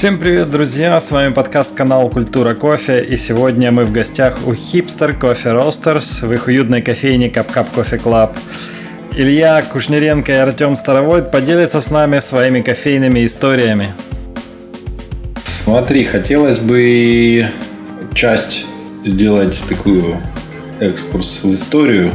Всем 0.00 0.18
привет, 0.18 0.48
друзья! 0.48 0.98
С 0.98 1.10
вами 1.10 1.30
подкаст 1.30 1.76
канал 1.76 2.08
Культура 2.08 2.54
Кофе, 2.54 3.04
и 3.04 3.16
сегодня 3.16 3.70
мы 3.70 3.84
в 3.84 3.92
гостях 3.92 4.38
у 4.46 4.52
Hipster 4.52 5.14
Coffee 5.14 5.54
Roasters 5.54 6.26
в 6.26 6.32
их 6.32 6.46
уютной 6.46 6.80
кофейне 6.80 7.28
Cup 7.28 7.48
Cup 7.48 7.68
Coffee 7.68 7.98
Club. 7.98 8.34
Илья 9.14 9.60
Кушнеренко 9.60 10.32
и 10.32 10.36
Артем 10.36 10.74
Старовойт 10.74 11.30
поделятся 11.30 11.82
с 11.82 11.90
нами 11.90 12.18
своими 12.20 12.62
кофейными 12.62 13.26
историями. 13.26 13.90
Смотри, 15.44 16.04
хотелось 16.04 16.56
бы 16.56 17.50
часть 18.14 18.64
сделать 19.04 19.62
такую 19.68 20.16
экскурс 20.80 21.40
в 21.42 21.52
историю. 21.52 22.14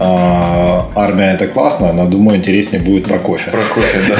А, 0.00 0.88
армия 0.94 1.34
это 1.34 1.48
классно, 1.48 1.92
но 1.92 2.06
думаю, 2.06 2.38
интереснее 2.38 2.80
будет 2.80 3.06
про 3.06 3.18
кофе. 3.18 3.50
Про 3.50 3.62
кофе, 3.74 4.00
да. 4.08 4.16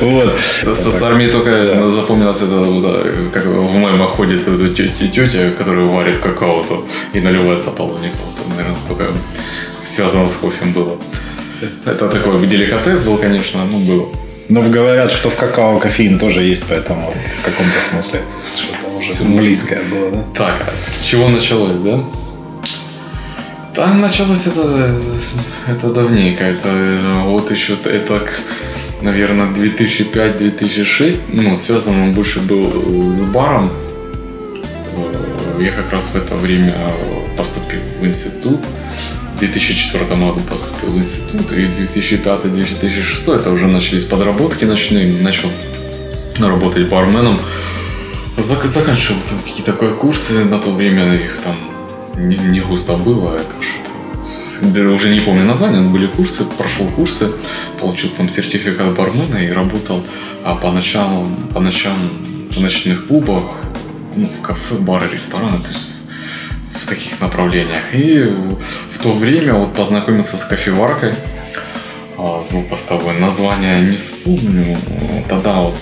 Вот. 0.00 0.34
С 0.62 1.02
армией 1.02 1.30
только 1.30 1.88
запомнилось 1.90 2.40
это, 2.40 3.30
как 3.34 3.44
в 3.44 3.74
мемах 3.74 4.10
ходит 4.10 4.44
тетя, 4.74 5.50
которая 5.58 5.86
варит 5.86 6.18
какао 6.18 6.64
и 7.12 7.20
наливается 7.20 7.70
половник. 7.70 8.12
Наверное, 8.56 8.76
только 8.88 9.04
связано 9.84 10.28
с 10.28 10.36
кофе 10.36 10.64
было. 10.74 10.96
Это 11.84 12.08
такой 12.08 12.46
деликатес 12.46 13.04
был, 13.04 13.18
конечно, 13.18 13.64
ну, 13.64 13.78
был. 13.78 14.12
Но 14.48 14.62
говорят, 14.62 15.10
что 15.10 15.30
в 15.30 15.36
какао 15.36 15.78
кофеин 15.78 16.18
тоже 16.18 16.42
есть, 16.42 16.64
поэтому 16.68 17.12
в 17.40 17.44
каком-то 17.44 17.80
смысле 17.80 18.22
уже 19.10 19.24
близкое 19.24 19.82
было, 19.90 20.10
да? 20.10 20.24
Так, 20.34 20.72
с 20.86 21.02
чего 21.02 21.28
началось, 21.28 21.78
да? 21.78 22.04
Там 23.74 24.00
началось 24.00 24.46
это, 24.46 24.94
это 25.66 25.88
давненько. 25.90 26.44
Это 26.44 27.22
вот 27.24 27.50
еще 27.50 27.74
это, 27.84 28.28
наверное, 29.00 29.46
2005-2006. 29.54 31.30
Ну, 31.32 31.56
связан 31.56 31.94
он 32.00 32.12
больше 32.12 32.40
был 32.40 33.12
с 33.12 33.20
баром. 33.32 33.72
Я 35.58 35.72
как 35.72 35.92
раз 35.92 36.10
в 36.12 36.16
это 36.16 36.36
время 36.36 36.74
поступил 37.36 37.80
в 38.00 38.04
институт. 38.04 38.60
В 39.36 39.38
2004 39.38 40.04
году 40.04 40.40
поступил 40.50 40.90
в 40.90 40.98
институт. 40.98 41.52
И 41.52 41.62
2005-2006 41.62 43.34
это 43.34 43.50
уже 43.50 43.66
начались 43.68 44.04
подработки 44.04 44.66
ночные. 44.66 45.12
Начал 45.22 45.48
работать 46.38 46.88
барменом. 46.88 47.38
Заканчивал 48.42 49.20
там 49.28 49.38
какие-то 49.40 49.72
курсы. 49.72 50.44
На 50.44 50.58
то 50.58 50.70
время 50.70 51.14
их 51.14 51.38
там 51.38 51.56
не, 52.16 52.36
не 52.36 52.60
густо 52.60 52.96
было, 52.96 53.36
это 53.36 53.62
что-то 53.62 53.92
уже 54.92 55.12
не 55.12 55.20
помню 55.20 55.44
название, 55.44 55.80
но 55.80 55.90
были 55.90 56.06
курсы, 56.06 56.44
прошел 56.44 56.86
курсы, 56.86 57.32
получил 57.80 58.10
там 58.10 58.28
сертификат 58.28 58.94
бармена 58.94 59.38
и 59.38 59.50
работал 59.50 60.04
а 60.44 60.54
по 60.54 60.70
ночам, 60.70 61.48
по 61.52 61.60
ночам 61.60 62.10
в 62.50 62.60
ночных 62.60 63.06
клубах, 63.06 63.44
ну, 64.16 64.26
в 64.26 64.40
кафе, 64.40 64.74
бары, 64.76 65.08
рестораны, 65.12 65.58
то 65.58 65.68
есть 65.68 65.88
в 66.74 66.86
таких 66.86 67.20
направлениях. 67.20 67.82
И 67.92 68.20
в 68.90 69.02
то 69.02 69.12
время 69.12 69.54
вот 69.54 69.74
познакомился 69.74 70.36
с 70.36 70.44
кофеваркой, 70.44 71.14
а, 72.18 72.44
двухпостовой, 72.50 73.18
название 73.18 73.82
не 73.82 73.96
вспомню, 73.96 74.76
тогда 75.28 75.60
вот 75.60 75.78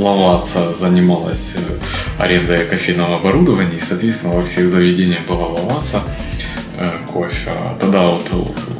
Лаваца 0.00 0.74
занималась 0.74 1.56
э, 1.56 2.22
арендой 2.22 2.64
кофейного 2.66 3.16
оборудования, 3.16 3.76
и, 3.76 3.80
соответственно, 3.80 4.34
во 4.34 4.42
всех 4.42 4.70
заведениях 4.70 5.26
была 5.26 5.46
Лаваца 5.46 6.02
э, 6.78 6.90
кофе. 7.12 7.50
А 7.50 7.76
тогда 7.80 8.02
вот 8.02 8.30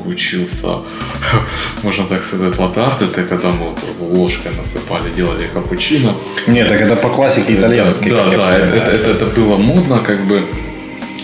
учился, 0.04 0.78
можно 1.82 2.04
так 2.04 2.22
сказать, 2.22 2.58
латарт. 2.58 3.02
Это 3.02 3.24
когда 3.24 3.50
мы 3.50 3.70
вот 3.70 3.80
ложкой 4.00 4.52
насыпали, 4.56 5.10
делали 5.16 5.48
капучино. 5.52 6.12
Нет, 6.46 6.68
так 6.68 6.80
это 6.80 6.96
по 6.96 7.08
классике 7.08 7.54
итальянской. 7.54 8.10
Да, 8.10 8.24
да, 8.24 8.36
да 8.36 8.58
это, 8.58 8.90
это, 8.90 9.10
это 9.10 9.26
было 9.26 9.56
модно, 9.56 10.00
как 10.00 10.26
бы 10.26 10.44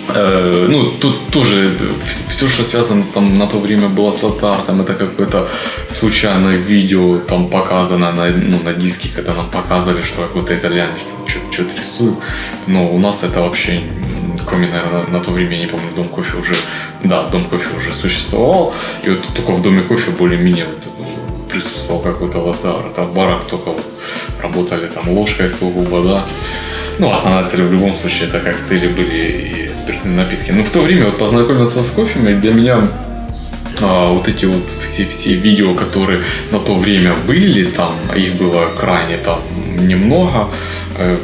Э, 0.09 0.66
ну, 0.69 0.93
тут 0.93 1.28
тоже 1.28 1.71
все, 2.28 2.49
что 2.49 2.65
связано 2.65 3.05
там 3.15 3.38
на 3.38 3.47
то 3.47 3.59
время 3.59 3.88
было 3.88 4.12
с 4.12 4.22
латартом, 4.22 4.81
это 4.81 4.94
какое-то 4.94 5.49
случайное 5.88 6.56
видео 6.56 7.19
там 7.19 7.49
показано 7.49 8.12
на, 8.12 8.31
ну, 8.31 8.61
на 8.62 8.72
диске, 8.72 9.09
когда 9.15 9.34
нам 9.34 9.50
показывали, 9.50 10.03
что 10.03 10.22
какой-то 10.22 10.55
итальянец 10.55 11.09
что-то 11.53 11.81
рисует. 11.81 12.15
Но 12.66 12.93
у 12.94 12.99
нас 12.99 13.22
это 13.22 13.41
вообще, 13.41 13.83
кроме, 14.47 14.69
наверное, 14.69 15.05
на 15.06 15.21
то 15.21 15.31
время, 15.31 15.56
я 15.56 15.65
не 15.65 15.66
помню, 15.66 15.94
Дом 15.94 16.06
кофе 16.06 16.38
уже, 16.38 16.55
да, 17.05 17.22
Дом 17.25 17.44
кофе 17.44 17.69
уже 17.77 17.93
существовал, 17.93 18.75
и 19.05 19.11
вот 19.11 19.27
только 19.34 19.53
в 19.53 19.62
Доме 19.62 19.82
кофе 19.82 20.11
более-менее 20.11 20.67
вот 20.67 21.49
присутствовал 21.49 22.00
какой-то 22.00 22.38
латар. 22.38 22.87
Это 22.87 23.03
в 23.03 23.15
барах 23.15 23.44
только 23.50 23.71
вот 23.71 23.84
работали 24.43 24.87
там 24.87 25.09
ложкой 25.11 25.49
сугубо, 25.49 26.03
да. 26.03 26.25
Ну, 27.00 27.11
основная 27.11 27.44
цель 27.44 27.62
в 27.62 27.72
любом 27.72 27.94
случае 27.94 28.28
это 28.28 28.41
коктейли 28.41 28.88
были 28.88 29.71
и 29.71 29.75
спиртные 29.75 30.15
напитки. 30.15 30.50
Но 30.50 30.62
в 30.62 30.69
то 30.69 30.83
время 30.83 31.06
вот 31.06 31.16
познакомился 31.16 31.83
с 31.83 31.88
кофе, 31.88 32.19
для 32.19 32.53
меня 32.53 32.91
а, 33.81 34.12
вот 34.12 34.28
эти 34.28 34.44
вот 34.44 34.62
все, 34.83 35.06
все 35.06 35.33
видео, 35.33 35.75
которые 35.75 36.21
на 36.50 36.59
то 36.59 36.75
время 36.75 37.15
были, 37.27 37.65
там, 37.65 37.94
их 38.15 38.34
было 38.34 38.69
крайне 38.78 39.16
там 39.16 39.41
немного, 39.78 40.49
э, 40.99 41.16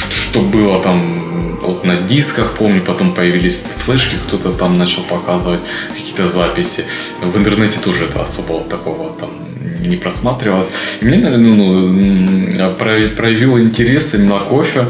что 0.00 0.40
было 0.40 0.82
там 0.82 1.58
вот 1.60 1.84
на 1.84 1.96
дисках, 1.96 2.54
помню, 2.56 2.80
потом 2.80 3.12
появились 3.12 3.66
флешки, 3.84 4.16
кто-то 4.26 4.50
там 4.52 4.78
начал 4.78 5.02
показывать 5.02 5.60
какие-то 5.94 6.26
записи. 6.26 6.86
В 7.20 7.36
интернете 7.36 7.80
тоже 7.80 8.04
это 8.04 8.22
особо 8.22 8.52
вот 8.52 8.70
такого 8.70 9.12
там 9.20 9.51
не 9.80 9.96
просматривалось. 9.96 10.70
И 11.00 11.04
мне, 11.04 11.18
наверное, 11.18 11.54
ну, 11.54 12.74
проявил 12.74 13.58
интерес 13.58 14.14
именно 14.14 14.38
кофе, 14.38 14.86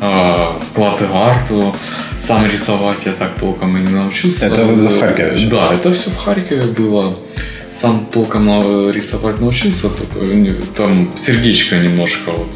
а, 0.00 0.60
к 0.74 0.78
латте-арту. 0.78 1.74
Сам 2.18 2.46
рисовать 2.46 3.06
я 3.06 3.12
так 3.12 3.34
толком 3.34 3.76
и 3.76 3.80
не 3.80 3.88
научился. 3.88 4.46
Это 4.46 4.64
в 4.64 5.00
Харькове? 5.00 5.48
Да, 5.48 5.74
это 5.74 5.92
все 5.92 6.10
в 6.10 6.16
Харькове 6.16 6.62
было. 6.62 7.14
Сам 7.70 8.06
толком 8.12 8.48
рисовать 8.90 9.40
научился, 9.40 9.88
только 9.90 10.24
там 10.76 11.10
сердечко 11.16 11.76
немножко 11.76 12.30
вот, 12.30 12.48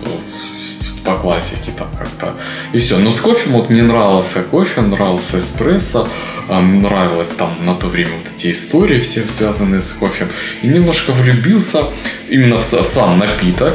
по 1.04 1.16
классике 1.16 1.72
там 1.76 1.88
как-то. 1.98 2.34
И 2.72 2.78
все. 2.78 2.98
Но 2.98 3.10
с 3.10 3.20
кофе 3.20 3.50
вот 3.50 3.70
мне 3.70 3.82
нравился 3.82 4.42
кофе, 4.42 4.80
нравился 4.80 5.38
эспрессо, 5.38 6.08
нравилось 6.48 7.30
там 7.30 7.50
на 7.60 7.74
то 7.74 7.86
время 7.86 8.12
вот 8.18 8.32
эти 8.36 8.50
истории 8.50 8.98
все 8.98 9.20
связанные 9.22 9.80
с 9.80 9.92
кофе. 9.92 10.28
И 10.62 10.68
немножко 10.68 11.12
влюбился 11.12 11.84
именно 12.28 12.56
в 12.56 12.62
сам 12.62 13.18
напиток. 13.18 13.74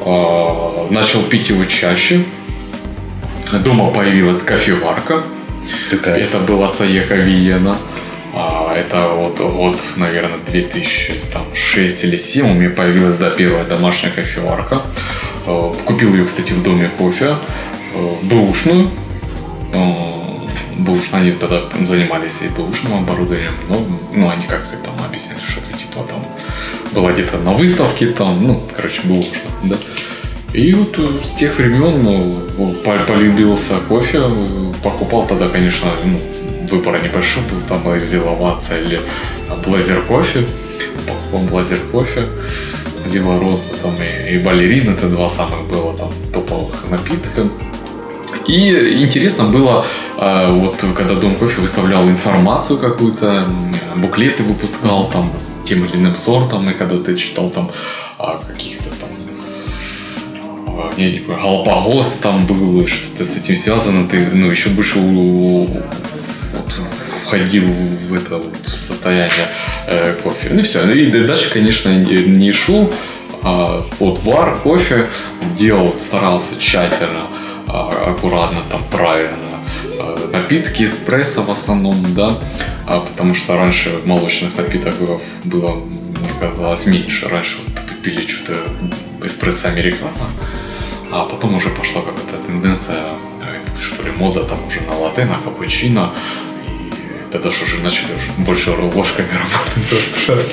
А, 0.00 0.88
начал 0.90 1.22
пить 1.24 1.50
его 1.50 1.64
чаще. 1.64 2.24
Дома 3.64 3.90
появилась 3.90 4.42
кофеварка. 4.42 5.22
Такая. 5.90 6.18
Это 6.18 6.38
была 6.38 6.68
Саека 6.68 7.14
Виена. 7.14 7.76
А, 8.34 8.74
это 8.74 9.08
вот 9.08 9.38
год, 9.38 9.78
наверное, 9.96 10.38
2006 10.50 12.04
или 12.04 12.10
2007 12.10 12.50
у 12.50 12.54
меня 12.54 12.70
появилась 12.70 13.16
да, 13.16 13.30
первая 13.30 13.64
домашняя 13.64 14.12
кофеварка. 14.12 14.82
А, 15.48 15.74
купил 15.84 16.12
ее, 16.14 16.24
кстати, 16.24 16.52
в 16.52 16.62
доме 16.62 16.90
кофе. 16.98 17.36
А, 17.94 18.18
бэушную. 18.24 18.90
Бэушную, 20.76 21.22
они 21.22 21.32
тогда 21.32 21.62
занимались 21.84 22.42
и 22.42 22.48
бэушным 22.48 22.94
оборудованием. 22.98 23.52
Но, 23.68 23.80
ну, 24.14 24.28
они 24.28 24.46
как 24.46 24.66
там 24.84 24.94
объясняли, 25.04 25.40
что 25.40 25.60
это 25.60 25.78
типа 25.78 26.04
там 26.08 26.20
была 26.92 27.12
где-то 27.12 27.38
на 27.38 27.52
выставке 27.52 28.08
там, 28.08 28.46
ну, 28.46 28.62
короче, 28.76 29.00
бэушно, 29.04 29.38
да. 29.64 29.76
И 30.52 30.72
вот 30.74 30.98
э, 30.98 31.24
с 31.24 31.34
тех 31.34 31.58
времен 31.58 32.02
ну, 32.02 32.72
полюбился 33.06 33.74
кофе. 33.88 34.22
Покупал 34.82 35.26
тогда, 35.26 35.48
конечно, 35.48 35.90
ну, 36.04 36.18
выбора 36.70 37.00
небольшой 37.00 37.42
был, 37.44 37.60
там 37.66 37.82
или 37.94 38.16
лаваца, 38.16 38.78
или 38.78 39.00
блазер 39.64 40.02
кофе. 40.02 40.44
Покупал 41.06 41.40
блазер 41.48 41.80
кофе, 41.92 42.24
либо 43.12 43.38
розу, 43.38 43.68
там 43.82 43.94
и, 44.02 44.34
и 44.34 44.38
балерин, 44.38 44.90
это 44.90 45.08
два 45.08 45.28
самых 45.28 45.66
было 45.68 45.96
там 45.96 46.12
топовых 46.32 46.90
напитка. 46.90 47.48
И 48.46 49.02
интересно 49.02 49.44
было, 49.44 49.84
э, 50.16 50.52
вот 50.52 50.76
когда 50.94 51.14
Дом 51.14 51.34
кофе 51.36 51.60
выставлял 51.60 52.08
информацию 52.08 52.78
какую-то, 52.78 53.48
буклеты 53.96 54.42
выпускал 54.42 55.06
там 55.10 55.32
с 55.36 55.62
тем 55.64 55.84
или 55.84 55.96
иным 55.96 56.16
сортом, 56.16 56.68
и 56.70 56.74
когда 56.74 56.98
ты 56.98 57.16
читал 57.16 57.50
там 57.50 57.70
каких-то 58.46 58.90
там 59.00 59.08
не, 60.96 61.20
Галапагос 61.20 62.18
там 62.22 62.46
был, 62.46 62.86
что-то 62.86 63.24
с 63.24 63.36
этим 63.36 63.56
связано, 63.56 64.08
ты 64.08 64.26
ну, 64.32 64.50
еще 64.50 64.70
больше 64.70 64.98
входил 67.28 67.64
в 67.64 68.14
это 68.14 68.36
вот 68.38 68.66
состояние 68.66 69.48
э, 69.86 70.14
кофе. 70.22 70.48
Ну 70.50 70.62
все. 70.62 70.90
И 70.90 71.10
дальше, 71.10 71.52
конечно, 71.52 71.90
не, 71.90 72.24
не 72.24 72.52
шел. 72.52 72.90
А, 73.42 73.84
вот 74.00 74.20
бар, 74.22 74.58
кофе 74.62 75.08
делал, 75.58 75.94
старался 75.98 76.58
тщательно, 76.58 77.26
а, 77.66 78.10
аккуратно, 78.10 78.62
там 78.70 78.82
правильно. 78.90 79.60
А, 79.98 80.30
напитки, 80.32 80.84
эспрессо 80.84 81.42
в 81.42 81.50
основном, 81.50 82.14
да, 82.14 82.38
а, 82.86 83.00
потому 83.00 83.34
что 83.34 83.56
раньше 83.56 84.00
молочных 84.06 84.56
напитков 84.56 85.20
было 85.44 85.82
казалось 86.40 86.86
меньше. 86.86 87.28
Раньше 87.28 87.58
пили 88.02 88.26
что-то 88.26 88.54
эспрессо 89.26 89.68
американо, 89.68 90.10
а 91.12 91.24
потом 91.24 91.56
уже 91.56 91.68
пошла 91.68 92.00
какая-то 92.00 92.46
тенденция, 92.46 92.96
э, 92.96 93.80
что 93.80 94.02
ли, 94.02 94.12
мода 94.12 94.44
там 94.44 94.58
уже 94.66 94.80
на 94.80 94.96
латте, 94.96 95.26
на 95.26 95.38
капучино. 95.38 96.12
Тогда 97.30 97.52
что 97.52 97.66
же 97.66 97.82
начали 97.82 98.14
уже 98.14 98.32
больше 98.38 98.70
ложками 98.70 99.28
работать. 99.28 100.50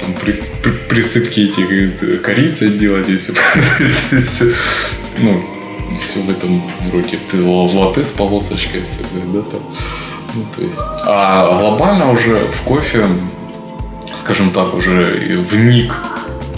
Там 0.00 0.14
при, 0.14 0.32
при, 0.62 0.70
присыпки 0.72 1.40
эти 1.40 2.16
корицы 2.18 2.68
делать 2.68 3.08
и. 3.08 3.18
Ну, 5.22 5.44
все 5.98 6.20
в 6.20 6.30
этом 6.30 6.62
роде. 6.92 7.18
Ты 7.30 7.42
латте 7.42 8.04
с 8.04 8.08
полосочкой 8.08 8.82
всегда, 8.82 9.20
да, 9.34 9.42
там. 9.42 9.60
Ну, 10.34 10.46
то 10.56 10.62
есть. 10.62 10.80
А 11.06 11.52
глобально 11.52 12.10
уже 12.10 12.38
в 12.38 12.62
кофе, 12.62 13.06
скажем 14.14 14.50
так, 14.50 14.74
уже 14.74 15.44
вник 15.50 15.94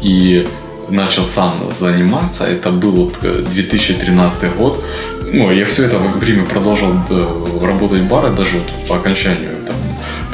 и 0.01 0.47
начал 0.89 1.25
сам 1.25 1.73
заниматься. 1.79 2.45
Это 2.45 2.71
был 2.71 2.91
вот 2.91 3.19
2013 3.21 4.43
э, 4.45 4.49
год. 4.51 4.85
Ну, 5.33 5.51
я 5.51 5.65
все 5.65 5.87
это 5.87 5.97
время 5.97 6.45
продолжал 6.45 6.93
э, 7.09 7.67
работать 7.67 8.01
в 8.01 8.07
баре, 8.07 8.35
даже 8.35 8.59
вот 8.59 8.87
по 8.87 8.97
окончанию 8.97 9.65
там, 9.67 9.77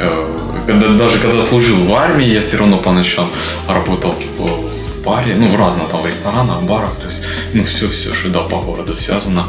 э, 0.00 0.38
когда, 0.66 0.88
даже 0.88 1.20
когда 1.20 1.40
служил 1.40 1.84
в 1.84 1.94
армии, 1.94 2.26
я 2.26 2.40
все 2.40 2.56
равно 2.56 2.78
поначалу 2.78 3.28
работал 3.68 4.16
в, 4.36 5.04
баре, 5.04 5.36
ну, 5.36 5.48
в 5.48 5.56
разных 5.56 5.88
там 5.88 6.04
ресторанах, 6.04 6.62
барах, 6.64 6.96
то 6.96 7.06
есть, 7.06 7.22
ну, 7.54 7.62
все, 7.62 7.88
все, 7.88 8.12
что 8.12 8.30
да, 8.30 8.40
по 8.40 8.58
городу 8.58 8.94
связано. 8.94 9.44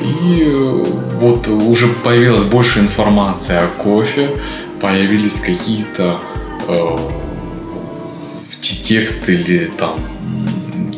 И 0.00 0.44
вот 1.14 1.48
уже 1.48 1.88
появилась 1.88 2.44
больше 2.44 2.78
информации 2.78 3.56
о 3.56 3.66
кофе, 3.66 4.30
появились 4.80 5.40
какие-то 5.40 6.18
э, 6.68 6.98
тексты 8.60 9.34
или 9.34 9.66
там 9.66 9.98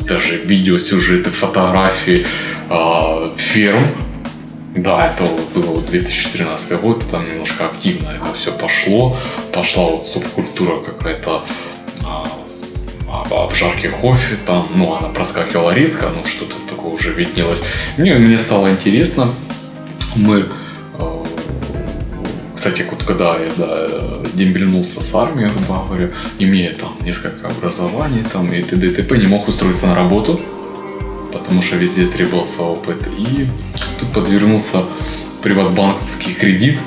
даже 0.07 0.37
видеосюжеты, 0.37 1.29
фотографии 1.29 2.25
э, 2.69 3.25
ферм. 3.37 3.87
Да, 4.75 5.07
это 5.07 5.23
было 5.53 5.81
2013 5.81 6.79
год, 6.81 7.03
там 7.09 7.23
немножко 7.29 7.65
активно 7.65 8.09
это 8.09 8.33
все 8.33 8.51
пошло. 8.51 9.17
Пошла 9.51 9.85
вот 9.85 10.03
субкультура 10.03 10.77
какая-то 10.77 11.43
э, 12.01 12.39
обжарки 13.31 13.87
кофе, 13.87 14.37
там, 14.45 14.69
ну, 14.75 14.93
она 14.93 15.09
проскакивала 15.09 15.71
редко, 15.71 16.09
ну, 16.15 16.23
что-то 16.25 16.55
такое 16.69 16.93
уже 16.93 17.11
виднелось. 17.11 17.63
Мне, 17.97 18.15
мне 18.15 18.37
стало 18.37 18.69
интересно. 18.69 19.27
Мы 20.15 20.47
кстати, 22.59 22.85
вот 22.91 23.01
когда 23.03 23.37
я 23.37 23.49
да, 23.57 23.87
дембельнулся 24.33 25.01
с 25.01 25.15
армией, 25.15 25.47
грубо 25.49 25.81
говоря, 25.87 26.09
имея 26.39 26.75
там 26.75 26.93
несколько 27.05 27.47
образований 27.47 28.21
там, 28.33 28.51
и 28.51 28.61
т.д. 28.61 28.87
и 28.87 28.89
т.п., 28.89 29.17
не 29.17 29.27
мог 29.27 29.47
устроиться 29.47 29.87
на 29.87 29.95
работу, 29.95 30.41
потому 31.31 31.61
что 31.61 31.75
везде 31.75 32.05
требовался 32.05 32.61
опыт. 32.61 33.07
И 33.17 33.47
тут 33.99 34.13
подвернулся 34.13 34.83
приватбанковский 35.41 36.33
кредит, 36.33 36.77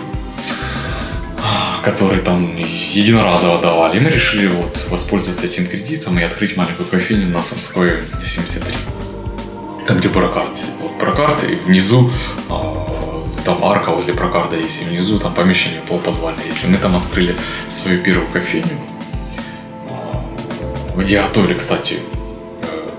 который 1.83 2.21
там 2.21 2.56
единоразово 2.56 3.61
давали. 3.61 3.99
И 3.99 4.00
мы 4.00 4.11
решили 4.11 4.47
вот 4.47 4.87
воспользоваться 4.91 5.44
этим 5.44 5.67
кредитом 5.67 6.19
и 6.19 6.23
открыть 6.23 6.56
маленькую 6.56 6.87
кофейню 6.87 7.29
на 7.29 7.43
Совской 7.43 8.03
73. 8.25 8.75
Там, 9.87 9.99
где 9.99 10.09
Бракарт. 10.09 10.56
Вот 10.81 10.97
Бракарт, 10.99 11.45
и 11.45 11.56
внизу 11.56 12.11
а, 12.49 12.83
там 13.45 13.65
арка 13.65 13.91
возле 13.91 14.15
прокарда 14.15 14.56
есть, 14.56 14.83
и 14.83 14.85
внизу 14.85 15.19
там 15.19 15.35
помещение 15.35 15.81
полуподвальное 15.88 16.45
есть. 16.47 16.65
И 16.65 16.69
мы 16.69 16.79
там 16.79 16.97
открыли 16.97 17.35
свою 17.69 18.00
первую 18.00 18.29
кофейню, 18.29 18.79
где 20.97 21.21
готовили, 21.21 21.55
кстати, 21.55 21.95
э, 21.95 22.12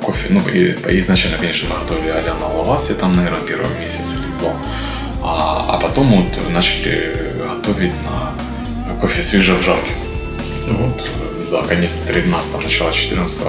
кофе. 0.03 0.27
Ну, 0.29 0.41
и, 0.49 0.75
изначально, 0.99 1.37
конечно, 1.37 1.69
мы 1.69 1.79
готовили 1.79 2.09
а-ля 2.09 2.33
на 2.35 2.47
лавасе, 2.47 2.93
там, 2.93 3.15
наверное, 3.15 3.41
первый 3.41 3.69
месяц 3.79 4.15
или 4.17 4.39
два. 4.39 4.53
А, 5.21 5.75
а 5.75 5.79
потом 5.79 6.11
вот 6.11 6.49
начали 6.51 7.33
готовить 7.39 7.93
на 8.03 8.35
кофе 9.01 9.23
свежеобжарки. 9.23 9.91
Вот, 10.67 11.09
да, 11.51 11.61
конец 11.63 12.01
13 12.07 12.63
начало 12.63 12.91
14 12.91 13.41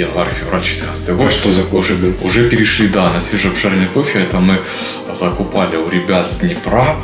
январь-февраль 0.00 0.60
2014 0.60 1.16
год. 1.16 1.26
А 1.26 1.30
что 1.30 1.52
за 1.52 1.62
кофе 1.62 1.94
был? 1.94 2.14
Уже 2.22 2.48
перешли, 2.48 2.88
да, 2.88 3.12
на 3.12 3.20
свежеобжаренный 3.20 3.86
кофе. 3.86 4.20
Это 4.20 4.40
мы 4.40 4.58
закупали 5.12 5.76
у 5.76 5.88
ребят 5.88 6.30
с 6.30 6.40
Днепра. 6.40 6.96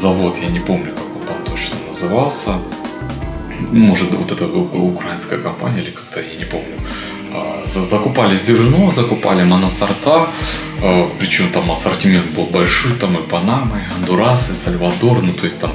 Завод, 0.00 0.36
я 0.42 0.48
не 0.48 0.60
помню, 0.60 0.94
как 0.94 1.16
он 1.16 1.22
там 1.22 1.44
точно 1.44 1.76
назывался. 1.88 2.54
Может, 3.72 4.12
вот 4.12 4.30
это 4.30 4.46
украинская 4.46 5.38
компания 5.38 5.82
или 5.82 5.90
как-то, 5.90 6.20
я 6.20 6.36
не 6.38 6.44
помню. 6.44 6.76
А, 7.36 7.62
закупали 7.66 8.36
зерно, 8.36 8.90
закупали 8.90 9.44
моносорта, 9.44 10.28
а, 10.82 11.10
причем 11.18 11.50
там 11.52 11.70
ассортимент 11.70 12.30
был 12.30 12.46
большой, 12.46 12.92
там 12.92 13.16
и 13.16 13.22
Панамы, 13.22 13.82
и 13.82 13.94
Гондурас, 13.94 14.50
и 14.50 14.54
Сальвадор, 14.54 15.22
ну 15.22 15.32
то 15.32 15.44
есть 15.44 15.60
там 15.60 15.72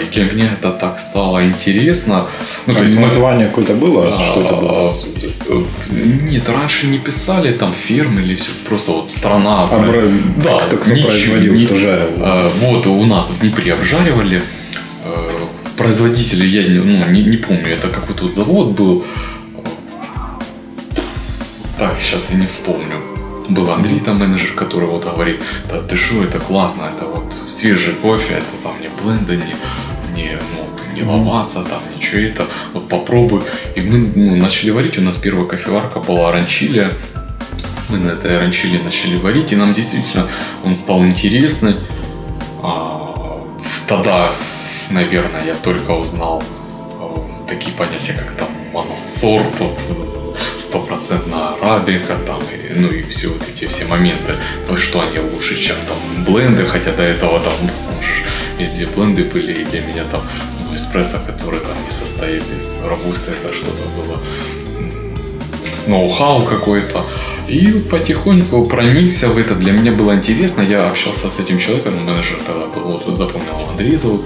и 0.00 0.10
для 0.10 0.24
меня 0.24 0.52
это 0.52 0.70
так 0.70 0.98
стало 1.00 1.44
интересно. 1.44 2.28
Ну, 2.66 2.74
то 2.74 2.82
есть 2.82 2.98
название 2.98 3.48
какое-то 3.48 3.74
было? 3.74 4.06
А, 4.10 4.22
что 4.22 4.40
это 4.40 4.54
было? 4.54 4.94
Нет, 6.22 6.48
раньше 6.48 6.86
не 6.86 6.98
писали 6.98 7.52
там 7.52 7.74
фермы 7.74 8.22
или 8.22 8.36
все, 8.36 8.50
просто 8.68 8.92
вот 8.92 9.12
страна. 9.12 9.64
Обра... 9.64 10.02
Да, 10.42 10.58
кто, 10.58 10.76
кто 10.76 10.90
ничего, 10.90 11.08
производил, 11.08 11.54
не... 11.54 11.66
кто 11.66 11.76
жарил. 11.76 12.08
Вот 12.60 12.86
у 12.86 13.04
нас 13.04 13.30
в 13.30 13.40
Днепре 13.40 13.74
обжаривали 13.74 14.42
производители, 15.76 16.46
я 16.46 16.82
ну, 16.82 17.12
не, 17.12 17.22
не 17.22 17.36
помню, 17.36 17.68
это 17.68 17.88
какой-то 17.88 18.24
вот 18.24 18.34
завод 18.34 18.68
был, 18.68 19.04
так, 21.78 22.00
сейчас 22.00 22.30
я 22.30 22.38
не 22.38 22.46
вспомню. 22.46 22.96
Был 23.48 23.70
Андрей, 23.70 24.00
там 24.00 24.18
менеджер, 24.18 24.54
который 24.54 24.88
вот 24.88 25.04
говорит, 25.04 25.40
да 25.68 25.80
ты 25.80 25.96
что, 25.96 26.24
это 26.24 26.38
классно, 26.38 26.84
это 26.84 27.06
вот 27.06 27.32
свежий 27.46 27.94
кофе, 27.94 28.34
это 28.34 28.62
там 28.62 28.74
не 28.80 28.88
бленды, 28.88 29.36
не, 29.36 30.20
не, 30.20 30.38
ну, 30.56 30.94
не 30.94 31.02
ломаться, 31.02 31.62
там 31.62 31.80
ничего 31.96 32.22
это, 32.22 32.46
вот 32.72 32.88
попробуй. 32.88 33.42
И 33.76 33.80
мы 33.82 34.10
ну, 34.16 34.36
начали 34.36 34.70
варить, 34.70 34.98
у 34.98 35.02
нас 35.02 35.16
первая 35.16 35.46
кофеварка 35.46 36.00
была 36.00 36.32
ранчилия, 36.32 36.92
мы 37.88 37.98
на 37.98 38.10
этой 38.10 38.38
ранчиле 38.38 38.80
начали 38.82 39.16
варить, 39.16 39.52
и 39.52 39.56
нам 39.56 39.74
действительно 39.74 40.26
он 40.64 40.74
стал 40.74 41.04
интересный. 41.04 41.76
А, 42.62 43.40
тогда, 43.86 44.32
наверное, 44.90 45.44
я 45.44 45.54
только 45.54 45.92
узнал 45.92 46.42
а, 46.98 47.46
такие 47.46 47.76
понятия, 47.76 48.14
как 48.14 48.32
там 48.32 48.48
моносорт, 48.72 49.60
вот, 49.60 50.15
стопроцентно 50.60 51.50
арабика, 51.60 52.16
там, 52.26 52.40
и, 52.40 52.74
ну 52.74 52.88
и 52.88 53.02
все 53.02 53.28
вот 53.28 53.42
эти 53.48 53.66
все 53.66 53.84
моменты, 53.84 54.32
что 54.76 55.00
они 55.00 55.18
лучше, 55.18 55.60
чем 55.60 55.76
там 55.86 56.24
бленды, 56.24 56.64
хотя 56.64 56.92
до 56.92 57.02
этого 57.02 57.40
там 57.40 57.52
в 57.52 57.72
основном 57.72 58.04
везде 58.58 58.86
бленды 58.86 59.24
были, 59.24 59.52
и 59.52 59.64
для 59.64 59.80
меня 59.80 60.04
там 60.10 60.22
ну, 60.68 60.76
эспрессо, 60.76 61.18
который 61.26 61.60
там 61.60 61.76
не 61.84 61.90
состоит 61.90 62.44
из 62.54 62.82
робуста, 62.84 63.32
это 63.32 63.54
что-то 63.54 63.82
было 63.96 64.20
ноу-хау 65.86 66.42
какой-то. 66.42 67.04
И 67.48 67.84
потихоньку 67.90 68.64
проникся 68.66 69.28
в 69.28 69.38
это. 69.38 69.54
Для 69.54 69.72
меня 69.72 69.92
было 69.92 70.16
интересно. 70.16 70.62
Я 70.62 70.88
общался 70.88 71.30
с 71.30 71.38
этим 71.38 71.60
человеком, 71.60 72.04
менеджер 72.04 72.38
тогда 72.44 72.66
был, 72.66 73.00
вот 73.06 73.14
запомнил 73.14 73.56
Андрей 73.70 73.96
зовут 73.96 74.22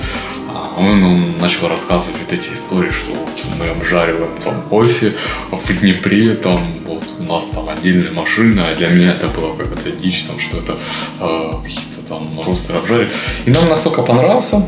он, 0.81 1.05
он 1.05 1.39
начал 1.39 1.69
рассказывать 1.69 2.17
вот 2.21 2.33
эти 2.33 2.53
истории, 2.55 2.91
что 2.91 3.13
мы 3.59 3.69
обжариваем 3.69 4.31
там 4.43 4.63
кофе 4.63 5.15
в 5.51 5.81
Днепре, 5.81 6.35
там 6.35 6.75
вот 6.85 7.05
у 7.19 7.23
нас 7.23 7.47
там 7.47 7.69
отдельная 7.69 8.13
машина, 8.13 8.69
а 8.69 8.75
для 8.75 8.89
меня 8.89 9.13
это 9.13 9.29
было 9.29 9.55
какая-то 9.55 9.91
дичь, 9.93 10.25
там 10.25 10.39
что 10.39 10.59
это 10.59 10.77
э, 11.21 11.53
какие-то 11.63 12.09
там 12.09 12.29
ростеры 12.47 12.79
обжаривают. 12.79 13.13
И 13.47 13.51
нам 13.51 13.69
настолько 13.69 14.03
понравился, 14.03 14.67